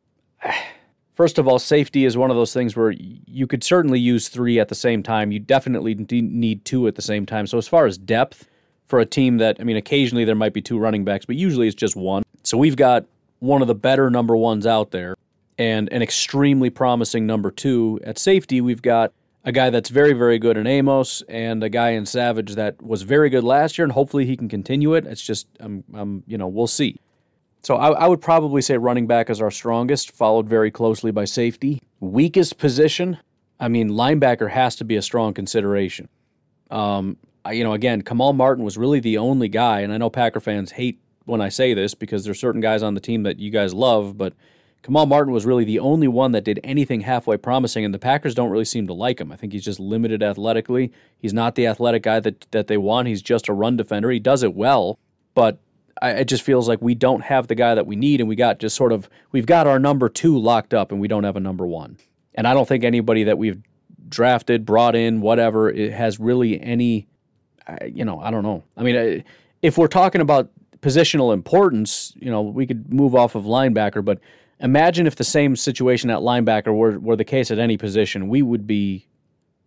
first 1.21 1.37
of 1.37 1.47
all, 1.47 1.59
safety 1.59 2.03
is 2.03 2.17
one 2.17 2.31
of 2.31 2.35
those 2.35 2.51
things 2.51 2.75
where 2.75 2.89
you 2.89 3.45
could 3.45 3.63
certainly 3.63 3.99
use 3.99 4.27
three 4.27 4.59
at 4.59 4.69
the 4.69 4.73
same 4.73 5.03
time. 5.03 5.31
You 5.31 5.37
definitely 5.37 5.93
need 5.93 6.65
two 6.65 6.87
at 6.87 6.95
the 6.95 7.03
same 7.03 7.27
time. 7.27 7.45
So, 7.45 7.59
as 7.59 7.67
far 7.67 7.85
as 7.85 7.95
depth 7.95 8.49
for 8.87 8.99
a 8.99 9.05
team 9.05 9.37
that, 9.37 9.57
I 9.59 9.63
mean, 9.63 9.77
occasionally 9.77 10.25
there 10.25 10.33
might 10.33 10.51
be 10.51 10.63
two 10.63 10.79
running 10.79 11.05
backs, 11.05 11.27
but 11.27 11.35
usually 11.35 11.67
it's 11.67 11.75
just 11.75 11.95
one. 11.95 12.23
So, 12.41 12.57
we've 12.57 12.75
got 12.75 13.05
one 13.37 13.61
of 13.61 13.67
the 13.67 13.75
better 13.75 14.09
number 14.09 14.35
ones 14.35 14.65
out 14.65 14.89
there 14.89 15.15
and 15.59 15.93
an 15.93 16.01
extremely 16.01 16.71
promising 16.71 17.27
number 17.27 17.51
two. 17.51 17.99
At 18.03 18.17
safety, 18.17 18.59
we've 18.59 18.81
got 18.81 19.13
a 19.43 19.51
guy 19.51 19.69
that's 19.69 19.91
very, 19.91 20.13
very 20.13 20.39
good 20.39 20.57
in 20.57 20.65
Amos 20.65 21.21
and 21.29 21.63
a 21.63 21.69
guy 21.69 21.91
in 21.91 22.07
Savage 22.07 22.55
that 22.55 22.81
was 22.81 23.03
very 23.03 23.29
good 23.29 23.43
last 23.43 23.77
year, 23.77 23.83
and 23.83 23.91
hopefully 23.91 24.25
he 24.25 24.35
can 24.35 24.49
continue 24.49 24.95
it. 24.95 25.05
It's 25.05 25.21
just, 25.21 25.45
um, 25.59 25.83
um 25.93 26.23
you 26.25 26.39
know, 26.39 26.47
we'll 26.47 26.65
see. 26.65 26.99
So 27.63 27.75
I, 27.75 27.91
I, 27.91 28.07
would 28.07 28.21
probably 28.21 28.61
say 28.61 28.77
running 28.77 29.05
back 29.05 29.29
is 29.29 29.41
our 29.41 29.51
strongest, 29.51 30.11
followed 30.11 30.49
very 30.49 30.71
closely 30.71 31.11
by 31.11 31.25
safety. 31.25 31.79
Weakest 31.99 32.57
position, 32.57 33.19
I 33.59 33.67
mean, 33.67 33.91
linebacker 33.91 34.49
has 34.49 34.75
to 34.77 34.83
be 34.83 34.95
a 34.95 35.01
strong 35.01 35.33
consideration. 35.33 36.09
Um, 36.71 37.17
I, 37.45 37.53
you 37.53 37.63
know, 37.63 37.73
again, 37.73 38.01
Kamal 38.01 38.33
Martin 38.33 38.63
was 38.63 38.77
really 38.77 38.99
the 38.99 39.19
only 39.19 39.47
guy, 39.47 39.81
and 39.81 39.93
I 39.93 39.97
know 39.97 40.09
Packer 40.09 40.39
fans 40.39 40.71
hate 40.71 40.99
when 41.25 41.41
I 41.41 41.49
say 41.49 41.73
this 41.75 41.93
because 41.93 42.23
there's 42.23 42.39
certain 42.39 42.61
guys 42.61 42.81
on 42.81 42.95
the 42.95 42.99
team 42.99 43.23
that 43.23 43.39
you 43.39 43.51
guys 43.51 43.73
love, 43.73 44.17
but 44.17 44.33
Kamal 44.83 45.05
Martin 45.05 45.31
was 45.31 45.45
really 45.45 45.63
the 45.63 45.77
only 45.77 46.07
one 46.07 46.31
that 46.31 46.43
did 46.43 46.59
anything 46.63 47.01
halfway 47.01 47.37
promising, 47.37 47.85
and 47.85 47.93
the 47.93 47.99
Packers 47.99 48.33
don't 48.33 48.49
really 48.49 48.65
seem 48.65 48.87
to 48.87 48.93
like 48.93 49.21
him. 49.21 49.31
I 49.31 49.35
think 49.35 49.53
he's 49.53 49.63
just 49.63 49.79
limited 49.79 50.23
athletically. 50.23 50.91
He's 51.19 51.33
not 51.33 51.53
the 51.53 51.67
athletic 51.67 52.01
guy 52.01 52.19
that, 52.21 52.47
that 52.49 52.65
they 52.65 52.77
want. 52.77 53.07
He's 53.07 53.21
just 53.21 53.47
a 53.47 53.53
run 53.53 53.77
defender. 53.77 54.09
He 54.09 54.19
does 54.19 54.41
it 54.41 54.55
well, 54.55 54.97
but 55.35 55.59
I, 56.01 56.11
it 56.11 56.25
just 56.25 56.43
feels 56.43 56.67
like 56.67 56.81
we 56.81 56.95
don't 56.95 57.21
have 57.21 57.47
the 57.47 57.55
guy 57.55 57.75
that 57.75 57.85
we 57.85 57.95
need, 57.95 58.19
and 58.19 58.27
we 58.27 58.35
got 58.35 58.59
just 58.59 58.75
sort 58.75 58.91
of 58.91 59.09
we've 59.31 59.45
got 59.45 59.67
our 59.67 59.79
number 59.79 60.09
two 60.09 60.37
locked 60.37 60.73
up, 60.73 60.91
and 60.91 60.99
we 60.99 61.07
don't 61.07 61.23
have 61.23 61.35
a 61.35 61.41
number 61.41 61.65
one. 61.65 61.97
And 62.33 62.47
I 62.47 62.53
don't 62.53 62.67
think 62.67 62.83
anybody 62.83 63.23
that 63.25 63.37
we've 63.37 63.61
drafted, 64.09 64.65
brought 64.65 64.95
in, 64.95 65.21
whatever, 65.21 65.69
it 65.69 65.93
has 65.93 66.19
really 66.19 66.61
any, 66.61 67.07
you 67.85 68.05
know, 68.05 68.19
I 68.19 68.31
don't 68.31 68.43
know. 68.43 68.63
I 68.77 68.83
mean, 68.83 69.23
if 69.61 69.77
we're 69.77 69.87
talking 69.87 70.21
about 70.21 70.49
positional 70.81 71.33
importance, 71.33 72.13
you 72.15 72.31
know, 72.31 72.41
we 72.41 72.65
could 72.65 72.91
move 72.91 73.15
off 73.15 73.35
of 73.35 73.43
linebacker, 73.43 74.03
but 74.03 74.19
imagine 74.59 75.07
if 75.07 75.15
the 75.15 75.23
same 75.23 75.55
situation 75.55 76.09
at 76.09 76.19
linebacker 76.19 76.75
were, 76.75 76.99
were 76.99 77.15
the 77.15 77.25
case 77.25 77.51
at 77.51 77.59
any 77.59 77.77
position, 77.77 78.27
we 78.27 78.41
would 78.41 78.65
be 78.65 79.07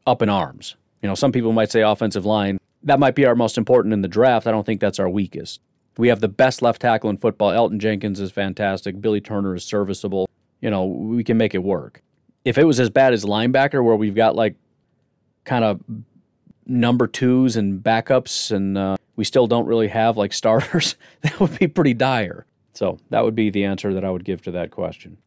up 0.06 0.22
in 0.22 0.28
arms. 0.28 0.76
You 1.02 1.08
know, 1.08 1.14
some 1.14 1.32
people 1.32 1.52
might 1.52 1.70
say 1.70 1.82
offensive 1.82 2.24
line. 2.24 2.58
That 2.82 2.98
might 2.98 3.14
be 3.14 3.24
our 3.24 3.34
most 3.34 3.56
important 3.56 3.92
in 3.92 4.02
the 4.02 4.08
draft. 4.08 4.46
I 4.46 4.50
don't 4.50 4.64
think 4.64 4.80
that's 4.80 4.98
our 4.98 5.08
weakest. 5.08 5.60
We 5.96 6.08
have 6.08 6.20
the 6.20 6.28
best 6.28 6.62
left 6.62 6.80
tackle 6.82 7.10
in 7.10 7.18
football. 7.18 7.50
Elton 7.50 7.78
Jenkins 7.78 8.20
is 8.20 8.32
fantastic. 8.32 9.00
Billy 9.00 9.20
Turner 9.20 9.54
is 9.54 9.64
serviceable. 9.64 10.28
You 10.60 10.70
know, 10.70 10.84
we 10.84 11.22
can 11.22 11.36
make 11.36 11.54
it 11.54 11.62
work. 11.62 12.02
If 12.44 12.58
it 12.58 12.64
was 12.64 12.80
as 12.80 12.90
bad 12.90 13.12
as 13.12 13.24
linebacker, 13.24 13.84
where 13.84 13.96
we've 13.96 14.14
got 14.14 14.34
like 14.34 14.56
kind 15.44 15.64
of 15.64 15.80
number 16.66 17.06
twos 17.06 17.56
and 17.56 17.82
backups, 17.82 18.50
and 18.50 18.76
uh, 18.76 18.96
we 19.16 19.24
still 19.24 19.46
don't 19.46 19.66
really 19.66 19.88
have 19.88 20.16
like 20.16 20.32
starters, 20.42 20.96
that 21.22 21.38
would 21.38 21.58
be 21.58 21.68
pretty 21.68 21.94
dire. 21.94 22.46
So 22.72 22.98
that 23.10 23.24
would 23.24 23.36
be 23.36 23.50
the 23.50 23.64
answer 23.64 23.94
that 23.94 24.04
I 24.04 24.10
would 24.10 24.24
give 24.24 24.42
to 24.42 24.50
that 24.52 24.72
question. 24.72 25.18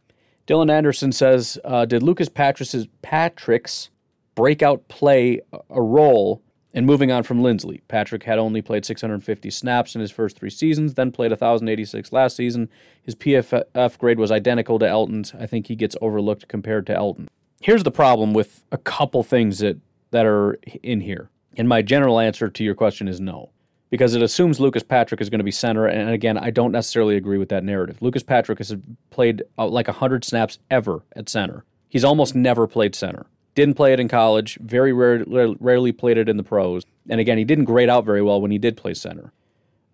Dylan 0.47 0.72
Anderson 0.72 1.11
says, 1.11 1.57
uh, 1.63 1.86
"Did 1.86 2.03
Lucas 2.03 2.30
Patrick's, 2.30 2.76
Patrick's 3.01 3.89
breakout 4.36 4.88
play 4.88 5.41
a 5.70 5.82
role 5.82 6.41
and 6.78 6.86
moving 6.86 7.11
on 7.11 7.23
from 7.23 7.41
Linsley, 7.41 7.82
Patrick 7.88 8.21
had 8.21 8.38
only 8.38 8.61
played 8.61 8.86
650 8.86 9.49
snaps 9.49 9.95
in 9.95 10.01
his 10.01 10.11
first 10.11 10.38
three 10.38 10.51
seasons, 10.51 10.93
then 10.93 11.11
played 11.11 11.32
1,086 11.32 12.11
last 12.11 12.36
season. 12.36 12.69
His 13.01 13.15
PFF 13.15 13.97
grade 13.97 14.19
was 14.19 14.32
identical 14.32 14.78
to 14.78 14.88
Elton's. 14.88 15.34
I 15.39 15.47
think 15.47 15.65
he 15.65 15.75
gets 15.75 15.95
overlooked 16.01 16.47
compared 16.47 16.86
to 16.86 16.93
Elgton. 16.93 17.30
Here's 17.61 17.82
the 17.82 17.89
problem 17.89 18.32
with 18.32 18.61
a 18.71 18.78
couple 18.78 19.23
things 19.23 19.57
that, 19.57 19.80
that 20.11 20.28
are 20.28 20.59
in 20.84 21.01
here. 21.01 21.32
And 21.57 21.67
my 21.67 21.82
general 21.82 22.19
answer 22.19 22.47
to 22.47 22.63
your 22.63 22.75
question 22.75 23.07
is 23.07 23.19
no, 23.19 23.49
because 23.89 24.13
it 24.13 24.21
assumes 24.21 24.59
Lucas 24.59 24.84
Patrick 24.84 25.19
is 25.19 25.32
going 25.32 25.39
to 25.39 25.43
be 25.43 25.49
center. 25.49 25.88
And 25.88 26.11
again, 26.11 26.38
I 26.38 26.51
don't 26.51 26.71
necessarily 26.71 27.17
agree 27.17 27.39
with 27.39 27.49
that 27.49 27.63
narrative. 27.63 28.03
Lucas 28.03 28.21
Patrick 28.21 28.59
has 28.59 28.75
played 29.09 29.41
uh, 29.57 29.65
like 29.65 29.88
100 29.88 30.23
snaps 30.23 30.59
ever 30.69 31.01
at 31.15 31.28
center. 31.28 31.65
He's 31.89 32.03
almost 32.03 32.36
never 32.36 32.67
played 32.67 32.93
center. 32.93 33.25
Didn't 33.58 33.74
play 33.74 33.91
it 33.91 33.99
in 33.99 34.08
college, 34.08 34.60
very 34.62 34.93
rare, 34.93 35.26
rarely 35.60 35.91
played 35.91 36.20
it 36.20 36.30
in 36.30 36.38
the 36.38 36.43
pros. 36.43 36.84
And 37.10 37.20
again, 37.20 37.39
he 37.39 37.43
didn't 37.43 37.66
grade 37.66 37.89
out 37.89 38.05
very 38.05 38.22
well 38.22 38.39
when 38.39 38.51
he 38.51 38.60
did 38.60 38.78
play 38.78 38.93
center. 38.93 39.34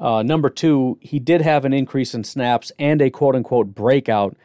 Uh, 0.01 0.21
number 0.21 0.49
two, 0.49 0.97
he 0.99 1.17
did 1.17 1.39
have 1.39 1.63
an 1.63 1.71
increase 1.71 2.13
in 2.13 2.25
snaps 2.25 2.73
and 2.77 3.01
a 3.01 3.09
quote 3.09 3.37
unquote 3.37 3.73
breakout, 3.73 4.35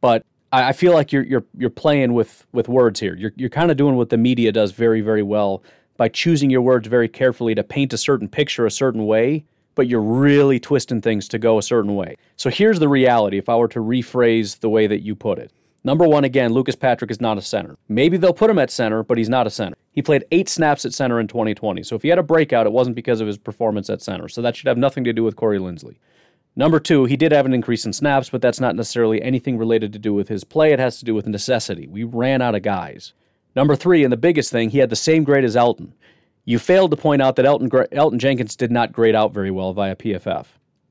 but 0.00 0.24
I, 0.52 0.68
I 0.68 0.72
feel 0.74 0.92
like 0.92 1.10
you're 1.10 1.24
you're 1.24 1.44
you're 1.58 1.70
playing 1.70 2.12
with 2.12 2.46
with 2.52 2.68
words 2.68 3.00
here. 3.00 3.16
You're 3.16 3.32
you're 3.34 3.50
kind 3.50 3.72
of 3.72 3.76
doing 3.76 3.96
what 3.96 4.10
the 4.10 4.16
media 4.16 4.52
does 4.52 4.70
very 4.70 5.00
very 5.00 5.24
well 5.24 5.64
by 5.96 6.06
choosing 6.06 6.48
your 6.48 6.62
words 6.62 6.86
very 6.86 7.08
carefully 7.08 7.56
to 7.56 7.64
paint 7.64 7.92
a 7.92 7.98
certain 7.98 8.28
picture 8.28 8.64
a 8.64 8.70
certain 8.70 9.06
way, 9.06 9.44
but 9.74 9.88
you're 9.88 10.00
really 10.00 10.60
twisting 10.60 11.00
things 11.00 11.26
to 11.30 11.38
go 11.40 11.58
a 11.58 11.62
certain 11.64 11.96
way. 11.96 12.14
So 12.36 12.48
here's 12.48 12.78
the 12.78 12.88
reality 12.88 13.38
if 13.38 13.48
I 13.48 13.56
were 13.56 13.66
to 13.66 13.80
rephrase 13.80 14.60
the 14.60 14.70
way 14.70 14.86
that 14.86 15.00
you 15.00 15.16
put 15.16 15.40
it. 15.40 15.50
Number 15.84 16.06
one, 16.06 16.24
again, 16.24 16.52
Lucas 16.52 16.76
Patrick 16.76 17.10
is 17.10 17.20
not 17.20 17.38
a 17.38 17.42
center. 17.42 17.76
Maybe 17.88 18.16
they'll 18.16 18.32
put 18.32 18.50
him 18.50 18.58
at 18.58 18.70
center, 18.70 19.02
but 19.02 19.18
he's 19.18 19.28
not 19.28 19.48
a 19.48 19.50
center. 19.50 19.76
He 19.90 20.00
played 20.00 20.24
eight 20.30 20.48
snaps 20.48 20.84
at 20.84 20.94
center 20.94 21.18
in 21.18 21.26
2020. 21.26 21.82
So 21.82 21.96
if 21.96 22.02
he 22.02 22.08
had 22.08 22.18
a 22.18 22.22
breakout, 22.22 22.66
it 22.66 22.72
wasn't 22.72 22.94
because 22.94 23.20
of 23.20 23.26
his 23.26 23.36
performance 23.36 23.90
at 23.90 24.00
center. 24.00 24.28
So 24.28 24.40
that 24.42 24.54
should 24.54 24.68
have 24.68 24.78
nothing 24.78 25.02
to 25.04 25.12
do 25.12 25.24
with 25.24 25.34
Corey 25.34 25.58
Linsley. 25.58 25.96
Number 26.54 26.78
two, 26.78 27.06
he 27.06 27.16
did 27.16 27.32
have 27.32 27.46
an 27.46 27.54
increase 27.54 27.84
in 27.84 27.92
snaps, 27.92 28.30
but 28.30 28.42
that's 28.42 28.60
not 28.60 28.76
necessarily 28.76 29.22
anything 29.22 29.58
related 29.58 29.92
to 29.94 29.98
do 29.98 30.14
with 30.14 30.28
his 30.28 30.44
play. 30.44 30.72
It 30.72 30.78
has 30.78 30.98
to 30.98 31.04
do 31.04 31.14
with 31.14 31.26
necessity. 31.26 31.86
We 31.86 32.04
ran 32.04 32.42
out 32.42 32.54
of 32.54 32.62
guys. 32.62 33.12
Number 33.56 33.74
three, 33.74 34.04
and 34.04 34.12
the 34.12 34.18
biggest 34.18 34.52
thing, 34.52 34.70
he 34.70 34.78
had 34.78 34.90
the 34.90 34.96
same 34.96 35.24
grade 35.24 35.44
as 35.44 35.56
Elton. 35.56 35.94
You 36.44 36.58
failed 36.58 36.90
to 36.90 36.96
point 36.96 37.22
out 37.22 37.36
that 37.36 37.46
Elton, 37.46 37.70
Elgton 37.70 38.18
Jenkins 38.18 38.56
did 38.56 38.70
not 38.70 38.92
grade 38.92 39.14
out 39.14 39.32
very 39.32 39.50
well 39.50 39.72
via 39.72 39.96
PFF, 39.96 40.46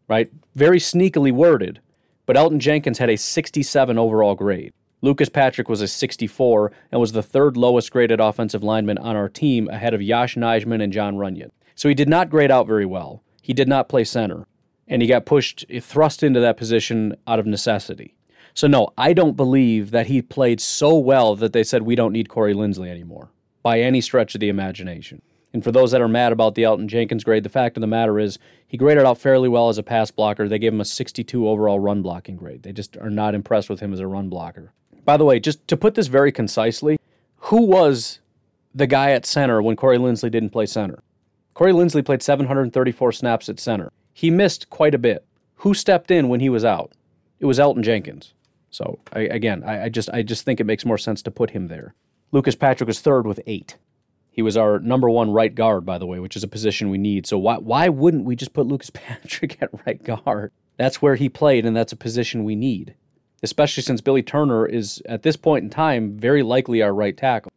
right? 0.07 0.31
Very 0.55 0.79
sneakily 0.79 1.31
worded, 1.31 1.79
but 2.25 2.37
Elton 2.37 2.59
Jenkins 2.59 2.97
had 2.97 3.09
a 3.09 3.17
67 3.17 3.97
overall 3.97 4.35
grade. 4.35 4.73
Lucas 5.03 5.29
Patrick 5.29 5.67
was 5.67 5.81
a 5.81 5.87
64 5.87 6.71
and 6.91 7.01
was 7.01 7.11
the 7.11 7.23
third 7.23 7.57
lowest 7.57 7.91
graded 7.91 8.19
offensive 8.19 8.63
lineman 8.63 8.99
on 8.99 9.15
our 9.15 9.29
team 9.29 9.67
ahead 9.69 9.93
of 9.93 10.01
Yosh 10.01 10.35
Nijman 10.35 10.83
and 10.83 10.93
Jon 10.93 11.15
Runyan. 11.15 11.49
So 11.73 11.89
he 11.89 11.95
did 11.95 12.09
not 12.09 12.29
grade 12.29 12.51
out 12.51 12.67
very 12.67 12.85
well. 12.85 13.23
He 13.41 13.53
did 13.53 13.67
not 13.67 13.89
play 13.89 14.03
center. 14.03 14.45
And 14.87 15.01
he 15.01 15.07
got 15.07 15.25
pushed, 15.25 15.65
thrust 15.81 16.21
into 16.21 16.39
that 16.41 16.57
position 16.57 17.15
out 17.25 17.39
of 17.39 17.47
necessity. 17.47 18.13
So, 18.53 18.67
no, 18.67 18.89
I 18.97 19.13
don't 19.13 19.37
believe 19.37 19.91
that 19.91 20.07
he 20.07 20.21
played 20.21 20.59
so 20.59 20.97
well 20.97 21.35
that 21.37 21.53
they 21.53 21.63
said 21.63 21.83
we 21.83 21.95
don't 21.95 22.11
need 22.11 22.29
Corey 22.29 22.53
Linsley 22.53 22.89
anymore 22.89 23.31
by 23.63 23.79
any 23.79 24.01
stretch 24.01 24.35
of 24.35 24.41
the 24.41 24.49
imagination. 24.49 25.21
And 25.53 25.63
for 25.63 25.71
those 25.71 25.91
that 25.91 26.01
are 26.01 26.07
mad 26.07 26.31
about 26.31 26.55
the 26.55 26.63
Elton 26.63 26.87
Jenkins 26.87 27.23
grade, 27.23 27.43
the 27.43 27.49
fact 27.49 27.77
of 27.77 27.81
the 27.81 27.87
matter 27.87 28.19
is 28.19 28.39
he 28.67 28.77
graded 28.77 29.05
out 29.05 29.17
fairly 29.17 29.49
well 29.49 29.69
as 29.69 29.77
a 29.77 29.83
pass 29.83 30.11
blocker. 30.11 30.47
They 30.47 30.59
gave 30.59 30.73
him 30.73 30.81
a 30.81 30.85
62 30.85 31.47
overall 31.47 31.79
run 31.79 32.01
blocking 32.01 32.35
grade. 32.35 32.63
They 32.63 32.71
just 32.71 32.97
are 32.97 33.09
not 33.09 33.35
impressed 33.35 33.69
with 33.69 33.79
him 33.79 33.93
as 33.93 33.99
a 33.99 34.07
run 34.07 34.29
blocker. 34.29 34.73
By 35.03 35.17
the 35.17 35.25
way, 35.25 35.39
just 35.39 35.67
to 35.67 35.77
put 35.77 35.95
this 35.95 36.07
very 36.07 36.31
concisely, 36.31 36.99
who 37.37 37.65
was 37.65 38.19
the 38.73 38.87
guy 38.87 39.11
at 39.11 39.25
center 39.25 39.61
when 39.61 39.75
Corey 39.75 39.97
Linsley 39.97 40.31
didn't 40.31 40.51
play 40.51 40.65
center? 40.65 41.01
Corey 41.53 41.73
Linsley 41.73 42.05
played 42.05 42.21
734 42.21 43.11
snaps 43.11 43.49
at 43.49 43.59
center. 43.59 43.91
He 44.13 44.29
missed 44.29 44.69
quite 44.69 44.95
a 44.95 44.99
bit. 44.99 45.25
Who 45.57 45.73
stepped 45.73 46.11
in 46.11 46.29
when 46.29 46.39
he 46.39 46.49
was 46.49 46.65
out? 46.65 46.91
It 47.39 47.45
was 47.45 47.59
Elton 47.59 47.83
Jenkins. 47.83 48.33
So 48.69 48.99
I, 49.11 49.21
again, 49.21 49.63
I, 49.65 49.85
I 49.85 49.89
just 49.89 50.09
I 50.11 50.23
just 50.23 50.45
think 50.45 50.59
it 50.59 50.65
makes 50.65 50.85
more 50.85 50.97
sense 50.97 51.21
to 51.23 51.31
put 51.31 51.51
him 51.51 51.67
there. 51.67 51.93
Lucas 52.31 52.55
Patrick 52.55 52.87
was 52.87 53.01
third 53.01 53.27
with 53.27 53.41
eight. 53.45 53.77
He 54.31 54.41
was 54.41 54.55
our 54.55 54.79
number 54.79 55.09
one 55.09 55.31
right 55.31 55.53
guard, 55.53 55.85
by 55.85 55.97
the 55.97 56.05
way, 56.05 56.19
which 56.19 56.37
is 56.37 56.43
a 56.43 56.47
position 56.47 56.89
we 56.89 56.97
need. 56.97 57.27
So 57.27 57.37
why 57.37 57.57
why 57.57 57.89
wouldn't 57.89 58.25
we 58.25 58.35
just 58.35 58.53
put 58.53 58.67
Lucas 58.67 58.89
Patrick 58.93 59.61
at 59.61 59.69
right 59.85 60.01
guard? 60.01 60.51
That's 60.77 61.01
where 61.01 61.15
he 61.15 61.27
played, 61.27 61.65
and 61.65 61.75
that's 61.75 61.91
a 61.91 61.97
position 61.97 62.43
we 62.43 62.55
need 62.55 62.95
especially 63.43 63.83
since 63.83 64.01
Billy 64.01 64.21
Turner 64.21 64.65
is, 64.65 65.01
at 65.05 65.23
this 65.23 65.35
point 65.35 65.63
in 65.63 65.69
time, 65.69 66.17
very 66.17 66.43
likely 66.43 66.81
our 66.81 66.93
right 66.93 67.15
tackle. 67.15 67.51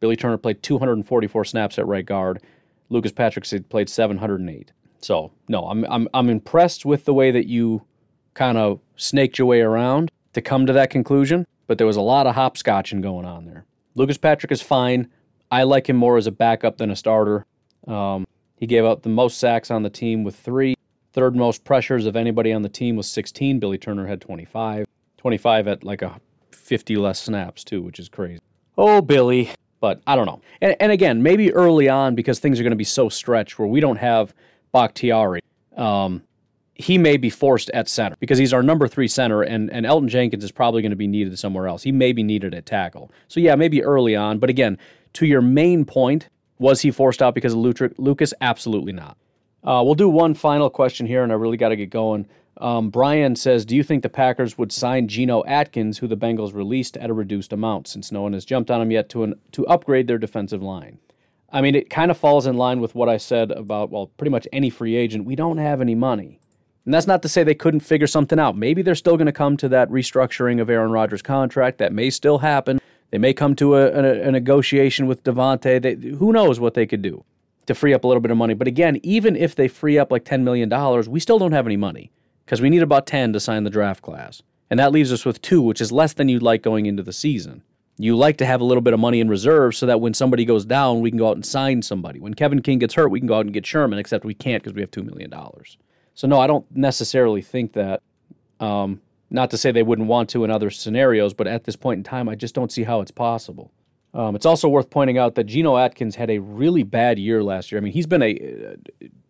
Billy 0.00 0.16
Turner 0.16 0.38
played 0.38 0.62
244 0.62 1.44
snaps 1.44 1.78
at 1.78 1.86
right 1.86 2.06
guard. 2.06 2.42
Lucas 2.88 3.12
Patrick 3.12 3.46
played 3.68 3.88
708. 3.88 4.72
So, 5.00 5.32
no, 5.48 5.66
I'm, 5.68 5.84
I'm, 5.84 6.08
I'm 6.12 6.28
impressed 6.28 6.84
with 6.84 7.04
the 7.04 7.14
way 7.14 7.30
that 7.30 7.46
you 7.46 7.82
kind 8.34 8.58
of 8.58 8.80
snaked 8.96 9.38
your 9.38 9.46
way 9.46 9.60
around 9.60 10.10
to 10.32 10.40
come 10.40 10.66
to 10.66 10.72
that 10.72 10.90
conclusion, 10.90 11.46
but 11.66 11.78
there 11.78 11.86
was 11.86 11.96
a 11.96 12.02
lot 12.02 12.26
of 12.26 12.34
hopscotching 12.34 13.00
going 13.00 13.24
on 13.24 13.46
there. 13.46 13.64
Lucas 13.94 14.18
Patrick 14.18 14.52
is 14.52 14.62
fine. 14.62 15.08
I 15.50 15.64
like 15.64 15.88
him 15.88 15.96
more 15.96 16.16
as 16.16 16.26
a 16.26 16.32
backup 16.32 16.78
than 16.78 16.90
a 16.90 16.96
starter. 16.96 17.44
Um, 17.86 18.26
he 18.56 18.66
gave 18.66 18.84
up 18.84 19.02
the 19.02 19.08
most 19.08 19.38
sacks 19.38 19.70
on 19.70 19.82
the 19.82 19.90
team 19.90 20.22
with 20.22 20.36
three. 20.36 20.76
Third 21.12 21.34
most 21.34 21.64
pressures 21.64 22.06
of 22.06 22.14
anybody 22.14 22.52
on 22.52 22.62
the 22.62 22.68
team 22.68 22.94
was 22.94 23.10
16. 23.10 23.58
Billy 23.58 23.78
Turner 23.78 24.06
had 24.06 24.20
25. 24.20 24.86
25 25.20 25.68
at 25.68 25.84
like 25.84 26.00
a 26.00 26.18
50 26.50 26.96
less 26.96 27.20
snaps 27.20 27.62
too, 27.62 27.82
which 27.82 27.98
is 27.98 28.08
crazy. 28.08 28.40
Oh, 28.78 29.02
Billy. 29.02 29.50
But 29.78 30.00
I 30.06 30.16
don't 30.16 30.24
know. 30.24 30.40
And, 30.62 30.74
and 30.80 30.90
again, 30.90 31.22
maybe 31.22 31.52
early 31.52 31.90
on 31.90 32.14
because 32.14 32.38
things 32.38 32.58
are 32.58 32.62
going 32.62 32.70
to 32.70 32.76
be 32.76 32.84
so 32.84 33.10
stretched 33.10 33.58
where 33.58 33.68
we 33.68 33.80
don't 33.80 33.98
have 33.98 34.34
Bakhtiari. 34.72 35.40
Um, 35.76 36.22
he 36.74 36.96
may 36.96 37.18
be 37.18 37.28
forced 37.28 37.68
at 37.70 37.86
center 37.86 38.16
because 38.18 38.38
he's 38.38 38.54
our 38.54 38.62
number 38.62 38.88
three 38.88 39.08
center, 39.08 39.42
and, 39.42 39.70
and 39.70 39.84
Elgton 39.84 40.08
Jenkins 40.08 40.42
is 40.42 40.52
probably 40.52 40.80
going 40.80 40.90
to 40.90 40.96
be 40.96 41.06
needed 41.06 41.38
somewhere 41.38 41.66
else. 41.66 41.82
He 41.82 41.92
may 41.92 42.12
be 42.12 42.22
needed 42.22 42.54
at 42.54 42.64
tackle. 42.64 43.10
So, 43.28 43.40
yeah, 43.40 43.54
maybe 43.56 43.82
early 43.82 44.16
on. 44.16 44.38
But 44.38 44.48
again, 44.48 44.78
to 45.14 45.26
your 45.26 45.42
main 45.42 45.84
point, 45.84 46.30
was 46.58 46.80
he 46.80 46.90
forced 46.90 47.20
out 47.20 47.34
because 47.34 47.52
of 47.52 47.58
Lucas? 47.98 48.32
Absolutely 48.40 48.92
not. 48.92 49.18
Uh, 49.62 49.82
we'll 49.84 49.94
do 49.94 50.08
one 50.08 50.32
final 50.32 50.70
question 50.70 51.06
here, 51.06 51.22
and 51.22 51.30
I 51.30 51.34
really 51.34 51.58
got 51.58 51.68
to 51.68 51.76
get 51.76 51.90
going. 51.90 52.26
Um, 52.60 52.90
Brian 52.90 53.36
says, 53.36 53.64
Do 53.64 53.74
you 53.74 53.82
think 53.82 54.02
the 54.02 54.10
Packers 54.10 54.58
would 54.58 54.70
sign 54.70 55.08
Geno 55.08 55.42
Atkins, 55.44 55.98
who 55.98 56.06
the 56.06 56.16
Bengals 56.16 56.54
released 56.54 56.96
at 56.98 57.08
a 57.08 57.14
reduced 57.14 57.54
amount, 57.54 57.88
since 57.88 58.12
no 58.12 58.20
one 58.22 58.34
has 58.34 58.44
jumped 58.44 58.70
on 58.70 58.82
him 58.82 58.90
yet 58.90 59.08
to, 59.10 59.24
an, 59.24 59.34
to 59.52 59.66
upgrade 59.66 60.06
their 60.06 60.18
defensive 60.18 60.62
line? 60.62 60.98
I 61.50 61.62
mean, 61.62 61.74
it 61.74 61.88
kind 61.88 62.10
of 62.10 62.18
falls 62.18 62.46
in 62.46 62.58
line 62.58 62.80
with 62.80 62.94
what 62.94 63.08
I 63.08 63.16
said 63.16 63.50
about, 63.50 63.90
well, 63.90 64.08
pretty 64.18 64.30
much 64.30 64.46
any 64.52 64.68
free 64.68 64.94
agent. 64.94 65.24
We 65.24 65.34
don't 65.34 65.56
have 65.56 65.80
any 65.80 65.94
money. 65.94 66.38
And 66.84 66.92
that's 66.92 67.06
not 67.06 67.22
to 67.22 67.28
say 67.28 67.42
they 67.42 67.54
couldn't 67.54 67.80
figure 67.80 68.06
something 68.06 68.38
out. 68.38 68.56
Maybe 68.56 68.82
they're 68.82 68.94
still 68.94 69.16
going 69.16 69.26
to 69.26 69.32
come 69.32 69.56
to 69.56 69.68
that 69.70 69.90
restructuring 69.90 70.60
of 70.60 70.70
Aaron 70.70 70.92
Rodgers' 70.92 71.22
contract. 71.22 71.78
That 71.78 71.92
may 71.92 72.10
still 72.10 72.38
happen. 72.38 72.78
They 73.10 73.18
may 73.18 73.32
come 73.32 73.56
to 73.56 73.76
a, 73.76 73.86
a, 73.86 74.28
a 74.28 74.32
negotiation 74.32 75.06
with 75.06 75.24
Davante. 75.24 75.80
They, 75.82 75.94
who 75.94 76.32
knows 76.32 76.60
what 76.60 76.74
they 76.74 76.86
could 76.86 77.02
do 77.02 77.24
to 77.66 77.74
free 77.74 77.94
up 77.94 78.04
a 78.04 78.06
little 78.06 78.20
bit 78.20 78.30
of 78.30 78.36
money. 78.36 78.54
But 78.54 78.68
again, 78.68 79.00
even 79.02 79.34
if 79.34 79.54
they 79.54 79.66
free 79.66 79.98
up 79.98 80.12
like 80.12 80.24
$10 80.24 80.42
million, 80.42 80.70
we 81.10 81.20
still 81.20 81.38
don't 81.38 81.52
have 81.52 81.66
any 81.66 81.76
money 81.76 82.12
because 82.50 82.60
we 82.60 82.68
need 82.68 82.82
about 82.82 83.06
10 83.06 83.32
to 83.32 83.38
sign 83.38 83.62
the 83.62 83.70
draft 83.70 84.02
class. 84.02 84.42
And 84.70 84.80
that 84.80 84.90
leaves 84.90 85.12
us 85.12 85.24
with 85.24 85.40
two, 85.40 85.62
which 85.62 85.80
is 85.80 85.92
less 85.92 86.14
than 86.14 86.28
you'd 86.28 86.42
like 86.42 86.62
going 86.62 86.86
into 86.86 87.00
the 87.00 87.12
season. 87.12 87.62
You 87.96 88.16
like 88.16 88.38
to 88.38 88.46
have 88.46 88.60
a 88.60 88.64
little 88.64 88.80
bit 88.80 88.92
of 88.92 88.98
money 88.98 89.20
in 89.20 89.28
reserve 89.28 89.76
so 89.76 89.86
that 89.86 90.00
when 90.00 90.14
somebody 90.14 90.44
goes 90.44 90.64
down, 90.64 91.00
we 91.00 91.12
can 91.12 91.18
go 91.18 91.28
out 91.28 91.36
and 91.36 91.46
sign 91.46 91.80
somebody. 91.80 92.18
When 92.18 92.34
Kevin 92.34 92.60
King 92.60 92.80
gets 92.80 92.94
hurt, 92.94 93.10
we 93.10 93.20
can 93.20 93.28
go 93.28 93.36
out 93.36 93.44
and 93.44 93.54
get 93.54 93.64
Sherman, 93.64 94.00
except 94.00 94.24
we 94.24 94.34
can't 94.34 94.60
because 94.60 94.74
we 94.74 94.80
have 94.80 94.90
$2 94.90 95.04
million. 95.04 95.32
So, 96.16 96.26
no, 96.26 96.40
I 96.40 96.48
don't 96.48 96.66
necessarily 96.74 97.40
think 97.40 97.74
that. 97.74 98.02
Um, 98.58 99.00
not 99.30 99.50
to 99.50 99.56
say 99.56 99.70
they 99.70 99.84
wouldn't 99.84 100.08
want 100.08 100.28
to 100.30 100.42
in 100.42 100.50
other 100.50 100.70
scenarios, 100.70 101.32
but 101.34 101.46
at 101.46 101.62
this 101.62 101.76
point 101.76 101.98
in 101.98 102.02
time, 102.02 102.28
I 102.28 102.34
just 102.34 102.52
don't 102.52 102.72
see 102.72 102.82
how 102.82 103.00
it's 103.00 103.12
possible. 103.12 103.70
Um, 104.12 104.34
it's 104.34 104.44
also 104.44 104.68
worth 104.68 104.90
pointing 104.90 105.18
out 105.18 105.36
that 105.36 105.44
Geno 105.44 105.76
Atkins 105.76 106.16
had 106.16 106.30
a 106.30 106.38
really 106.40 106.82
bad 106.82 107.16
year 107.16 107.44
last 107.44 107.70
year. 107.70 107.80
I 107.80 107.84
mean, 107.84 107.92
he's 107.92 108.08
been 108.08 108.22
a, 108.22 108.34
a 108.34 108.76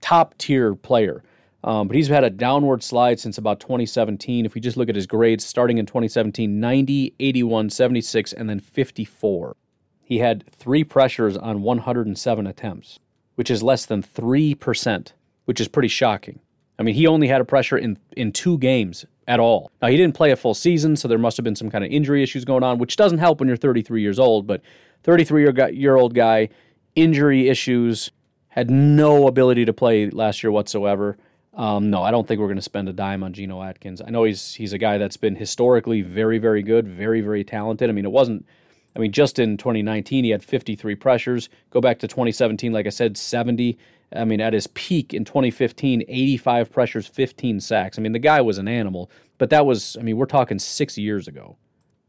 top 0.00 0.38
tier 0.38 0.74
player 0.74 1.22
um, 1.62 1.88
but 1.88 1.96
he's 1.96 2.08
had 2.08 2.24
a 2.24 2.30
downward 2.30 2.82
slide 2.82 3.20
since 3.20 3.36
about 3.36 3.60
2017. 3.60 4.46
If 4.46 4.54
we 4.54 4.60
just 4.60 4.76
look 4.76 4.88
at 4.88 4.94
his 4.94 5.06
grades 5.06 5.44
starting 5.44 5.78
in 5.78 5.86
2017 5.86 6.58
90, 6.58 7.14
81, 7.18 7.70
76, 7.70 8.32
and 8.32 8.48
then 8.48 8.60
54. 8.60 9.56
He 10.04 10.18
had 10.18 10.44
three 10.52 10.84
pressures 10.84 11.36
on 11.36 11.62
107 11.62 12.46
attempts, 12.46 12.98
which 13.36 13.50
is 13.50 13.62
less 13.62 13.86
than 13.86 14.02
3%, 14.02 15.12
which 15.44 15.60
is 15.60 15.68
pretty 15.68 15.88
shocking. 15.88 16.40
I 16.78 16.82
mean, 16.82 16.94
he 16.94 17.06
only 17.06 17.28
had 17.28 17.42
a 17.42 17.44
pressure 17.44 17.76
in, 17.76 17.98
in 18.16 18.32
two 18.32 18.58
games 18.58 19.04
at 19.28 19.38
all. 19.38 19.70
Now, 19.82 19.88
he 19.88 19.96
didn't 19.96 20.16
play 20.16 20.30
a 20.30 20.36
full 20.36 20.54
season, 20.54 20.96
so 20.96 21.06
there 21.06 21.18
must 21.18 21.36
have 21.36 21.44
been 21.44 21.54
some 21.54 21.70
kind 21.70 21.84
of 21.84 21.90
injury 21.92 22.22
issues 22.22 22.44
going 22.44 22.64
on, 22.64 22.78
which 22.78 22.96
doesn't 22.96 23.18
help 23.18 23.38
when 23.38 23.48
you're 23.48 23.56
33 23.56 24.00
years 24.00 24.18
old. 24.18 24.46
But 24.46 24.62
33 25.04 25.46
year 25.74 25.96
old 25.96 26.14
guy, 26.14 26.48
injury 26.96 27.48
issues, 27.48 28.10
had 28.48 28.70
no 28.70 29.28
ability 29.28 29.64
to 29.66 29.72
play 29.72 30.08
last 30.10 30.42
year 30.42 30.50
whatsoever. 30.50 31.16
Um, 31.54 31.90
no, 31.90 32.02
I 32.02 32.10
don't 32.10 32.28
think 32.28 32.40
we're 32.40 32.46
going 32.46 32.56
to 32.56 32.62
spend 32.62 32.88
a 32.88 32.92
dime 32.92 33.24
on 33.24 33.32
Geno 33.32 33.62
Atkins. 33.62 34.00
I 34.00 34.10
know 34.10 34.24
he's 34.24 34.54
he's 34.54 34.72
a 34.72 34.78
guy 34.78 34.98
that's 34.98 35.16
been 35.16 35.36
historically 35.36 36.02
very, 36.02 36.38
very 36.38 36.62
good, 36.62 36.86
very, 36.86 37.20
very 37.20 37.44
talented. 37.44 37.90
I 37.90 37.92
mean, 37.92 38.04
it 38.04 38.12
wasn't. 38.12 38.46
I 38.94 38.98
mean, 38.98 39.12
just 39.12 39.38
in 39.38 39.56
2019, 39.56 40.24
he 40.24 40.30
had 40.30 40.42
53 40.42 40.96
pressures. 40.96 41.48
Go 41.70 41.80
back 41.80 42.00
to 42.00 42.08
2017, 42.08 42.72
like 42.72 42.86
I 42.86 42.90
said, 42.90 43.16
70. 43.16 43.78
I 44.14 44.24
mean, 44.24 44.40
at 44.40 44.52
his 44.52 44.66
peak 44.68 45.14
in 45.14 45.24
2015, 45.24 46.02
85 46.08 46.72
pressures, 46.72 47.06
15 47.06 47.60
sacks. 47.60 47.98
I 47.98 48.02
mean, 48.02 48.12
the 48.12 48.18
guy 48.18 48.40
was 48.40 48.58
an 48.58 48.66
animal, 48.66 49.08
but 49.38 49.50
that 49.50 49.64
was, 49.64 49.96
I 49.98 50.02
mean, 50.02 50.16
we're 50.16 50.26
talking 50.26 50.58
six 50.58 50.98
years 50.98 51.28
ago. 51.28 51.56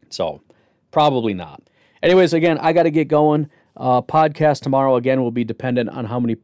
So 0.10 0.42
probably 0.90 1.36
not. 1.36 1.62
Anyways, 2.02 2.34
again, 2.34 2.58
I 2.58 2.74
got 2.74 2.84
to 2.84 2.92
get 2.92 3.08
going. 3.08 3.50
Uh, 3.78 4.02
podcast 4.02 4.62
tomorrow 4.62 4.96
again 4.96 5.22
will 5.22 5.32
be 5.32 5.44
dependent 5.44 5.90
on 5.90 6.06
how 6.06 6.20
many 6.20 6.38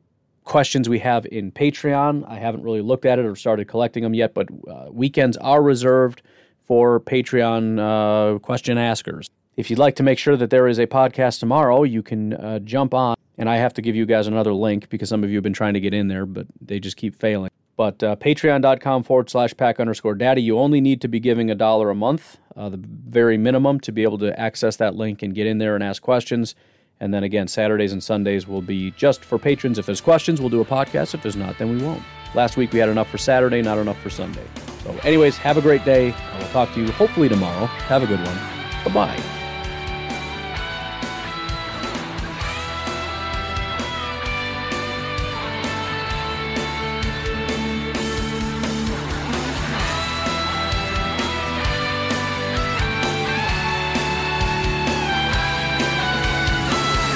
questions 0.47 0.89
we 0.89 0.99
have 0.99 1.25
in 1.27 1.51
Patreon. 1.51 2.27
I 2.27 2.39
haven't 2.39 2.63
really 2.63 2.81
looked 2.81 3.05
at 3.05 3.19
it 3.19 3.25
or 3.25 3.35
started 3.35 3.67
collecting 3.67 4.01
them 4.03 4.13
yet, 4.13 4.33
but 4.33 4.47
uh, 4.67 4.87
weekends 4.89 5.37
are 5.37 5.61
reserved 5.61 6.21
for 6.63 6.99
Patreon 6.99 7.79
uh, 7.79 8.39
question 8.39 8.77
askers. 8.77 9.29
If 9.57 9.69
you'd 9.69 9.79
like 9.79 9.95
to 9.97 10.03
make 10.03 10.17
sure 10.19 10.37
that 10.37 10.49
there 10.49 10.67
is 10.67 10.79
a 10.79 10.87
podcast 10.87 11.39
tomorrow, 11.39 11.83
you 11.83 12.01
can 12.01 12.33
uh, 12.33 12.59
jump 12.59 12.93
on. 12.93 13.15
And 13.37 13.49
I 13.49 13.57
have 13.57 13.73
to 13.75 13.81
give 13.81 13.95
you 13.95 14.05
guys 14.05 14.25
another 14.25 14.53
link 14.53 14.89
because 14.89 15.09
some 15.09 15.23
of 15.23 15.29
you 15.29 15.35
have 15.35 15.43
been 15.43 15.53
trying 15.53 15.75
to 15.75 15.79
get 15.79 15.93
in 15.93 16.07
there, 16.07 16.25
but 16.25 16.47
they 16.59 16.79
just 16.79 16.97
keep 16.97 17.13
failing. 17.15 17.51
But 17.75 18.01
uh, 18.01 18.15
patreon.com 18.15 19.03
forward 19.03 19.29
slash 19.29 19.55
pack 19.55 19.79
underscore 19.79 20.15
daddy. 20.15 20.41
You 20.41 20.57
only 20.57 20.81
need 20.81 21.01
to 21.01 21.07
be 21.07 21.19
giving 21.19 21.51
a 21.51 21.55
dollar 21.55 21.91
a 21.91 21.95
month, 21.95 22.39
uh, 22.55 22.69
the 22.69 22.81
very 22.81 23.37
minimum, 23.37 23.79
to 23.81 23.91
be 23.91 24.01
able 24.01 24.17
to 24.19 24.37
access 24.39 24.77
that 24.77 24.95
link 24.95 25.21
and 25.21 25.35
get 25.35 25.45
in 25.45 25.59
there 25.59 25.75
and 25.75 25.83
ask 25.83 26.01
questions. 26.01 26.55
And 26.99 27.13
then 27.13 27.23
again, 27.23 27.47
Saturdays 27.47 27.93
and 27.93 28.03
Sundays 28.03 28.47
will 28.47 28.61
be 28.61 28.91
just 28.91 29.23
for 29.23 29.37
patrons. 29.37 29.77
If 29.77 29.85
there's 29.85 30.01
questions, 30.01 30.41
we'll 30.41 30.49
do 30.49 30.61
a 30.61 30.65
podcast. 30.65 31.13
If 31.13 31.21
there's 31.21 31.35
not, 31.35 31.57
then 31.57 31.69
we 31.69 31.83
won't. 31.83 32.03
Last 32.33 32.57
week 32.57 32.73
we 32.73 32.79
had 32.79 32.89
enough 32.89 33.09
for 33.09 33.17
Saturday, 33.17 33.61
not 33.61 33.77
enough 33.77 33.99
for 34.01 34.09
Sunday. 34.09 34.43
So, 34.83 34.91
anyways, 35.03 35.37
have 35.37 35.57
a 35.57 35.61
great 35.61 35.85
day. 35.85 36.11
I 36.11 36.39
will 36.39 36.47
talk 36.49 36.73
to 36.73 36.81
you 36.81 36.91
hopefully 36.91 37.29
tomorrow. 37.29 37.65
Have 37.65 38.03
a 38.03 38.07
good 38.07 38.19
one. 38.19 38.37
Bye 38.85 39.15
bye. 39.15 39.36